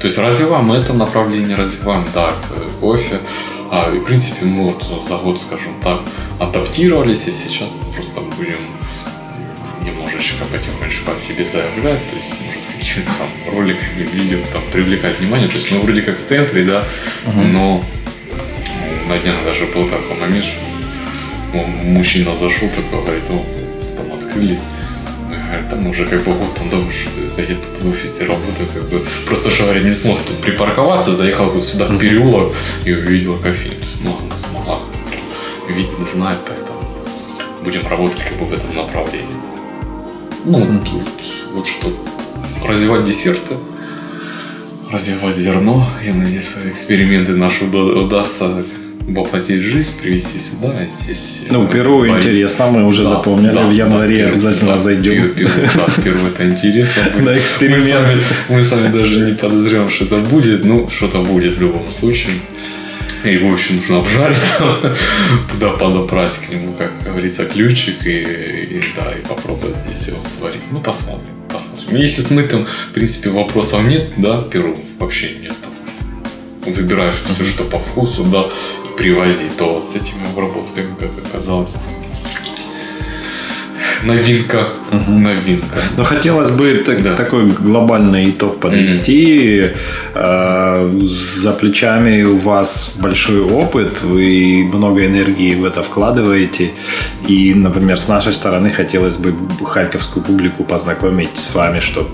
то 0.00 0.06
есть 0.08 0.18
развиваем 0.18 0.72
это 0.72 0.92
направление, 0.92 1.56
развиваем, 1.56 2.04
да, 2.12 2.34
кофе. 2.80 3.20
А, 3.70 3.90
и, 3.94 3.98
в 3.98 4.04
принципе, 4.04 4.44
мы 4.44 4.64
вот 4.64 5.06
за 5.06 5.16
год, 5.16 5.40
скажем 5.40 5.74
так, 5.82 6.00
адаптировались, 6.38 7.26
и 7.26 7.32
сейчас 7.32 7.74
мы 7.78 7.92
просто 7.92 8.20
будем 8.20 8.58
немножечко 9.84 10.44
потихонечку 10.44 11.12
о 11.12 11.16
себе 11.16 11.46
заявлять, 11.46 12.08
то 12.10 12.16
есть, 12.16 12.32
может, 12.44 12.60
какими-то 12.76 13.10
там 13.18 13.54
роликами, 13.54 14.08
видео, 14.12 14.38
там, 14.52 14.62
привлекать 14.72 15.18
внимание. 15.18 15.48
То 15.48 15.56
есть, 15.56 15.70
мы 15.70 15.80
вроде 15.80 16.02
как 16.02 16.18
в 16.18 16.22
центре, 16.22 16.64
да, 16.64 16.84
но 17.52 17.84
на 19.08 19.18
днях 19.18 19.44
даже 19.44 19.66
был 19.66 19.88
такой 19.88 20.16
момент, 20.16 20.44
что 20.44 20.60
ну, 21.52 21.66
мужчина 21.66 22.34
зашел 22.36 22.68
такой, 22.68 23.00
говорит, 23.02 23.24
о, 23.30 23.44
там 23.96 24.12
открылись. 24.12 24.64
Говорит, 25.28 25.70
там 25.70 25.86
уже 25.86 26.04
как 26.06 26.24
бы 26.24 26.32
вот 26.32 26.58
он 26.60 26.68
думал, 26.68 26.90
что 26.90 27.40
я 27.40 27.46
тут 27.54 27.82
в 27.82 27.88
офисе 27.90 28.24
работаю, 28.24 28.68
как 28.72 28.88
бы 28.88 29.02
просто 29.26 29.50
что 29.50 29.64
говорит, 29.64 29.84
не 29.84 29.94
смог 29.94 30.18
тут 30.20 30.40
припарковаться, 30.40 31.14
заехал 31.14 31.50
вот 31.50 31.64
сюда 31.64 31.86
в 31.86 31.98
переулок 31.98 32.52
и 32.84 32.92
увидел 32.92 33.38
кофейню. 33.38 33.76
То 33.76 33.86
есть, 33.86 34.04
ну, 34.04 34.16
она 34.26 34.36
смогла, 34.36 34.78
видит, 35.68 35.90
знает, 36.12 36.38
поэтому 36.46 36.78
будем 37.62 37.86
работать 37.86 38.18
как 38.22 38.38
бы 38.38 38.46
в 38.46 38.52
этом 38.52 38.74
направлении. 38.74 39.26
Ну, 40.44 40.80
тут 40.84 41.02
вот 41.54 41.66
что. 41.66 41.92
Развивать 42.66 43.04
десерты, 43.04 43.54
развивать 44.92 45.34
зерно. 45.36 45.86
Я 46.04 46.14
надеюсь, 46.14 46.50
эксперименты 46.70 47.32
наши 47.32 47.64
уда- 47.64 48.00
удастся 48.00 48.62
воплотить 49.06 49.60
жизнь, 49.60 49.92
привести 50.00 50.38
сюда, 50.38 50.72
а 50.80 50.86
здесь... 50.86 51.40
Ну, 51.50 51.66
э, 51.66 51.70
Перу 51.70 51.98
варить. 51.98 52.24
интересно, 52.24 52.68
мы 52.68 52.86
уже 52.86 53.02
Да, 53.02 53.10
запомнили. 53.10 53.52
да, 53.52 53.62
в 53.64 53.70
январе 53.70 54.22
да, 54.24 54.30
обязательно 54.30 54.72
да, 54.72 54.78
зайдем. 54.78 55.28
Перу, 55.28 55.34
Перу, 55.34 55.50
да, 55.74 56.02
Перу 56.02 56.18
это 56.26 56.48
интересно. 56.48 57.02
На 57.16 57.22
Мы 57.32 57.36
эксперимент. 57.36 57.84
сами, 57.86 58.22
мы 58.48 58.62
сами 58.62 58.88
даже 58.92 59.20
не 59.20 59.32
подозреваем, 59.32 59.90
что 59.90 60.04
это 60.06 60.16
будет. 60.16 60.64
Ну, 60.64 60.88
что-то 60.88 61.18
будет 61.18 61.58
в 61.58 61.60
любом 61.60 61.90
случае. 61.90 62.32
Его 63.30 63.54
еще 63.54 63.74
нужно 63.74 64.00
обжарить, 64.00 64.38
туда 65.50 65.70
подобрать 65.70 66.32
к 66.34 66.50
нему, 66.50 66.74
как 66.74 67.02
говорится, 67.02 67.46
ключик 67.46 68.06
и, 68.06 68.20
и 68.20 68.82
да, 68.94 69.12
и 69.12 69.22
попробовать 69.26 69.78
здесь 69.78 70.08
его 70.08 70.22
сварить. 70.22 70.60
Ну, 70.70 70.80
посмотрим, 70.80 71.24
посмотрим. 71.50 71.96
Если 71.96 72.20
с 72.20 72.30
мытым, 72.30 72.66
в 72.66 72.92
принципе, 72.92 73.30
вопросов 73.30 73.82
нет, 73.84 74.12
да, 74.18 74.42
перу 74.42 74.74
вообще 74.98 75.30
нет. 75.40 75.54
Выбираешь 76.66 77.14
все, 77.14 77.44
что 77.44 77.64
по 77.64 77.78
вкусу, 77.78 78.24
да, 78.24 78.44
и 78.84 78.96
привози, 78.98 79.46
то 79.56 79.80
с 79.80 79.96
этими 79.96 80.30
обработками, 80.30 80.94
как 81.00 81.10
оказалось, 81.26 81.76
новинка, 84.04 84.68
новинка. 85.08 85.76
Но 85.96 86.04
хотелось 86.04 86.50
бы 86.50 86.82
так- 86.86 87.02
Да. 87.02 87.14
такой 87.16 87.46
глобальный 87.46 88.30
итог 88.30 88.60
подвести. 88.60 89.70
Э, 90.14 90.90
За 91.44 91.52
плечами 91.52 92.22
у 92.22 92.36
вас 92.38 92.94
большой 93.02 93.40
опыт, 93.40 94.02
вы 94.02 94.70
много 94.72 95.04
энергии 95.06 95.54
в 95.54 95.64
это 95.64 95.82
вкладываете. 95.82 96.70
И, 97.28 97.54
например, 97.54 97.96
с 97.98 98.08
нашей 98.08 98.32
стороны 98.32 98.70
хотелось 98.70 99.16
бы 99.18 99.34
харьковскую 99.64 100.24
публику 100.24 100.64
познакомить 100.64 101.36
с 101.38 101.54
вами, 101.54 101.80
чтобы 101.80 102.08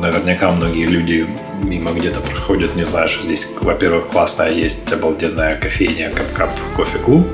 наверняка 0.00 0.50
многие 0.50 0.86
люди 0.86 1.26
мимо 1.62 1.90
где-то 1.92 2.20
проходят, 2.20 2.76
не 2.76 2.84
знаю, 2.84 3.08
что 3.08 3.24
здесь, 3.24 3.52
во-первых, 3.60 4.08
классная 4.08 4.50
есть 4.52 4.92
обалденная 4.92 5.56
кофейня 5.56 6.10
Cup-Cup 6.10 6.50
Coffee 6.76 6.98
Club. 6.98 7.26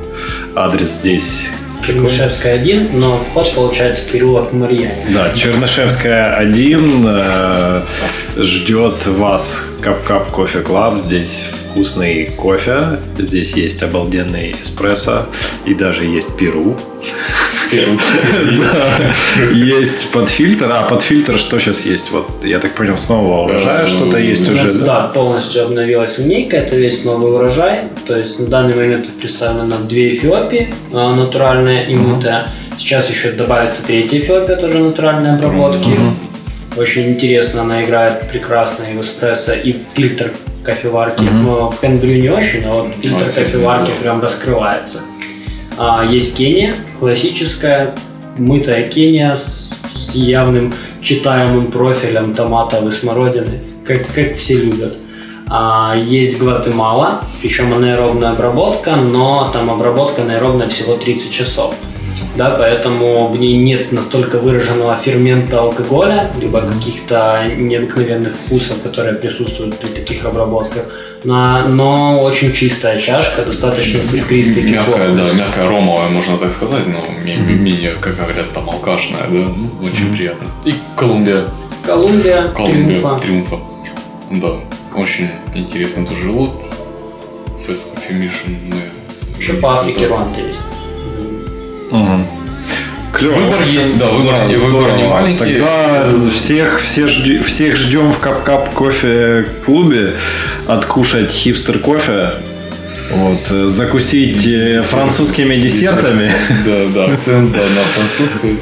Адрес 0.55 0.91
здесь 0.91 1.51
Чернышевская 1.85 2.55
1, 2.55 2.99
но 2.99 3.19
вход 3.19 3.53
получается 3.55 4.13
переулок 4.13 4.53
Марьяненко. 4.53 5.05
Да, 5.13 5.33
Чернышевская 5.35 6.37
1 6.37 7.05
э, 7.07 7.83
ждет 8.37 9.07
вас 9.07 9.67
Cup-Cup 9.81 10.31
Coffee 10.31 10.61
Club. 10.61 11.03
Здесь 11.03 11.51
вкусный 11.73 12.27
кофе, 12.37 13.01
здесь 13.19 13.55
есть 13.55 13.83
обалденный 13.83 14.55
эспрессо 14.61 15.27
и 15.65 15.75
даже 15.75 16.05
есть 16.05 16.37
перу. 16.37 16.77
Есть 19.55 20.13
под 20.13 20.29
фильтр. 20.29 20.71
А 20.71 20.83
под 20.83 21.01
фильтр 21.01 21.39
что 21.39 21.59
сейчас 21.59 21.87
есть? 21.87 22.11
Вот 22.11 22.27
я 22.45 22.59
так 22.59 22.75
понял, 22.75 22.99
снова 22.99 23.45
урожая 23.45 23.87
что-то 23.87 24.19
есть 24.19 24.47
уже. 24.47 24.85
да? 24.85 25.11
полностью 25.15 25.65
обновилась 25.65 26.19
линейка, 26.19 26.59
это 26.59 26.77
весь 26.77 27.05
новый 27.05 27.33
урожай. 27.33 27.85
То 28.07 28.15
есть 28.15 28.39
на 28.41 28.47
данный 28.47 28.75
момент 28.75 29.09
представлено 29.19 29.79
две 29.89 30.15
Эфиопии, 30.15 30.75
а, 30.93 31.15
натуральная 31.17 31.85
и 31.87 31.97
мытая. 31.97 32.51
Сейчас 32.77 33.09
еще 33.09 33.33
добавится 33.33 33.87
третья 33.87 34.19
Эфиопия, 34.19 34.57
тоже 34.57 34.79
натуральные 34.79 35.37
обработки. 35.37 35.99
Очень 36.77 37.13
интересно, 37.13 37.63
она 37.63 37.83
играет 37.83 38.29
прекрасно 38.31 38.85
и 38.85 38.95
в 38.95 39.01
эспрессо, 39.01 39.55
и 39.55 39.77
фильтр 39.95 40.31
кофеварки. 40.63 41.23
Но 41.23 41.71
в 41.71 41.81
хендбрю 41.81 42.21
не 42.21 42.29
очень, 42.29 42.65
а 42.65 42.73
вот 42.73 42.95
фильтр 42.95 43.25
А, 43.29 43.33
кофеварки 43.33 43.91
да. 43.91 43.97
прям 44.01 44.21
раскрывается. 44.21 45.01
А, 45.79 46.05
есть 46.05 46.37
Кения, 46.37 46.75
классическая, 46.99 47.95
мытая 48.37 48.89
Кения 48.89 49.35
с, 49.35 49.83
с 49.95 50.15
явным 50.15 50.73
читаемым 51.01 51.71
профилем 51.71 52.35
томатов 52.35 52.87
и 52.87 52.93
смородины, 52.93 53.61
как, 53.87 54.07
как 54.15 54.35
все 54.35 54.57
любят. 54.57 54.97
А, 55.49 55.95
есть 55.97 56.39
Гватемала, 56.39 57.21
причем 57.41 57.75
анаэробная 57.75 58.33
обработка, 58.33 58.97
но 58.97 59.51
там 59.53 59.71
обработка 59.71 60.23
анаэробная 60.23 60.69
всего 60.69 60.97
30 60.97 61.33
часов. 61.33 61.75
Да, 62.35 62.51
поэтому 62.57 63.29
в 63.29 63.39
ней 63.39 63.59
нет 63.59 63.93
настолько 63.93 64.39
выраженного 64.39 64.97
фермента 64.97 65.61
алкоголя, 65.61 66.31
либо 66.41 66.63
каких-то 66.63 67.45
необыкновенных 67.57 68.35
вкусов, 68.35 68.81
которые 68.83 69.17
присутствуют 69.17 69.79
при 69.79 69.89
таких 69.89 70.25
обработках. 70.25 70.85
Но, 71.25 71.69
но 71.69 72.21
очень 72.23 72.53
чистая 72.53 72.99
чашка, 72.99 73.43
достаточно 73.45 74.03
с 74.03 74.15
искристой 74.15 74.63
Мягкая, 74.63 75.15
да, 75.15 75.31
мягкая 75.35 75.69
ромовая, 75.69 76.09
можно 76.09 76.39
так 76.39 76.51
сказать, 76.51 76.87
но 76.87 77.05
ме- 77.25 77.37
менее, 77.37 77.97
как 78.01 78.17
говорят, 78.17 78.51
там 78.53 78.69
алкашная, 78.69 79.23
да, 79.23 79.29
ну, 79.29 79.71
очень 79.87 80.17
приятно. 80.17 80.47
И 80.65 80.75
Колумбия, 80.97 81.45
Колумбия, 81.85 82.49
Колумбия, 82.49 82.99
Триумфа. 82.99 83.21
Триумфа. 83.21 83.57
Да, 84.31 84.49
очень 84.99 85.29
интересный 85.55 86.07
тоже 86.07 86.31
лот. 86.31 86.51
Мы... 87.69 88.83
Еще 89.39 89.53
по 89.55 89.75
Африке 89.81 90.09
Да. 90.09 90.17
Руанда 90.17 90.41
есть. 90.41 90.61
Клево. 93.13 93.35
Выбор 93.35 93.63
есть, 93.63 93.99
да, 93.99 94.09
выбор, 94.09 94.35
Да, 94.35 94.45
не- 94.47 94.57
выбор 94.57 94.97
не 94.97 95.05
маленький. 95.05 95.39
Тогда 95.39 96.09
всех, 96.35 96.81
все 96.81 97.07
жди- 97.07 97.43
всех 97.43 97.77
ждем 97.77 98.11
в 98.11 98.19
Кап-Кап 98.19 98.71
кофе 98.73 99.47
клубе 99.67 100.15
откушать 100.67 101.31
хипстер 101.31 101.79
кофе. 101.79 102.31
Вот, 103.15 103.39
э, 103.51 103.69
закусить 103.69 104.47
э, 104.47 104.81
французскими 104.81 105.57
десертами. 105.57 106.33
Да, 106.67 106.87
да, 106.95 107.13
акцент 107.13 107.53
да, 107.53 107.59
на 107.59 107.83
французскую. 107.95 108.57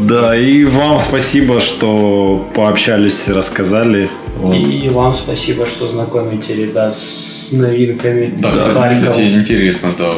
Да, 0.00 0.34
и 0.34 0.64
вам 0.64 0.98
спасибо, 0.98 1.60
что 1.60 2.48
пообщались, 2.54 3.28
рассказали. 3.28 4.08
Вот. 4.38 4.54
И 4.54 4.88
вам 4.88 5.12
спасибо, 5.12 5.66
что 5.66 5.86
знакомите 5.86 6.54
ребят 6.54 6.96
с 6.96 7.52
новинками. 7.52 8.32
Да, 8.38 8.52
кстати, 8.88 9.20
интересно, 9.34 9.90
да, 9.98 10.12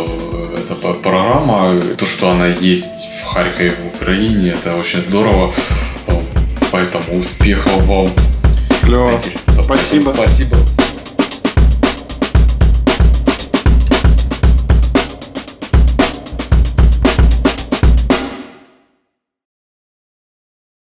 эта 0.55 0.75
программа, 0.75 1.75
то, 1.99 2.07
что 2.07 2.31
она 2.31 2.47
есть 2.47 3.09
в 3.21 3.27
Харькове, 3.27 3.73
в 3.73 3.97
Украине, 3.97 4.51
это 4.51 4.77
очень 4.77 5.03
здорово. 5.03 5.53
Поэтому 6.73 7.19
успехов 7.19 7.85
вам. 7.87 8.09
Клево. 8.83 9.21
Спасибо. 9.63 10.13
Спасибо. 10.13 10.57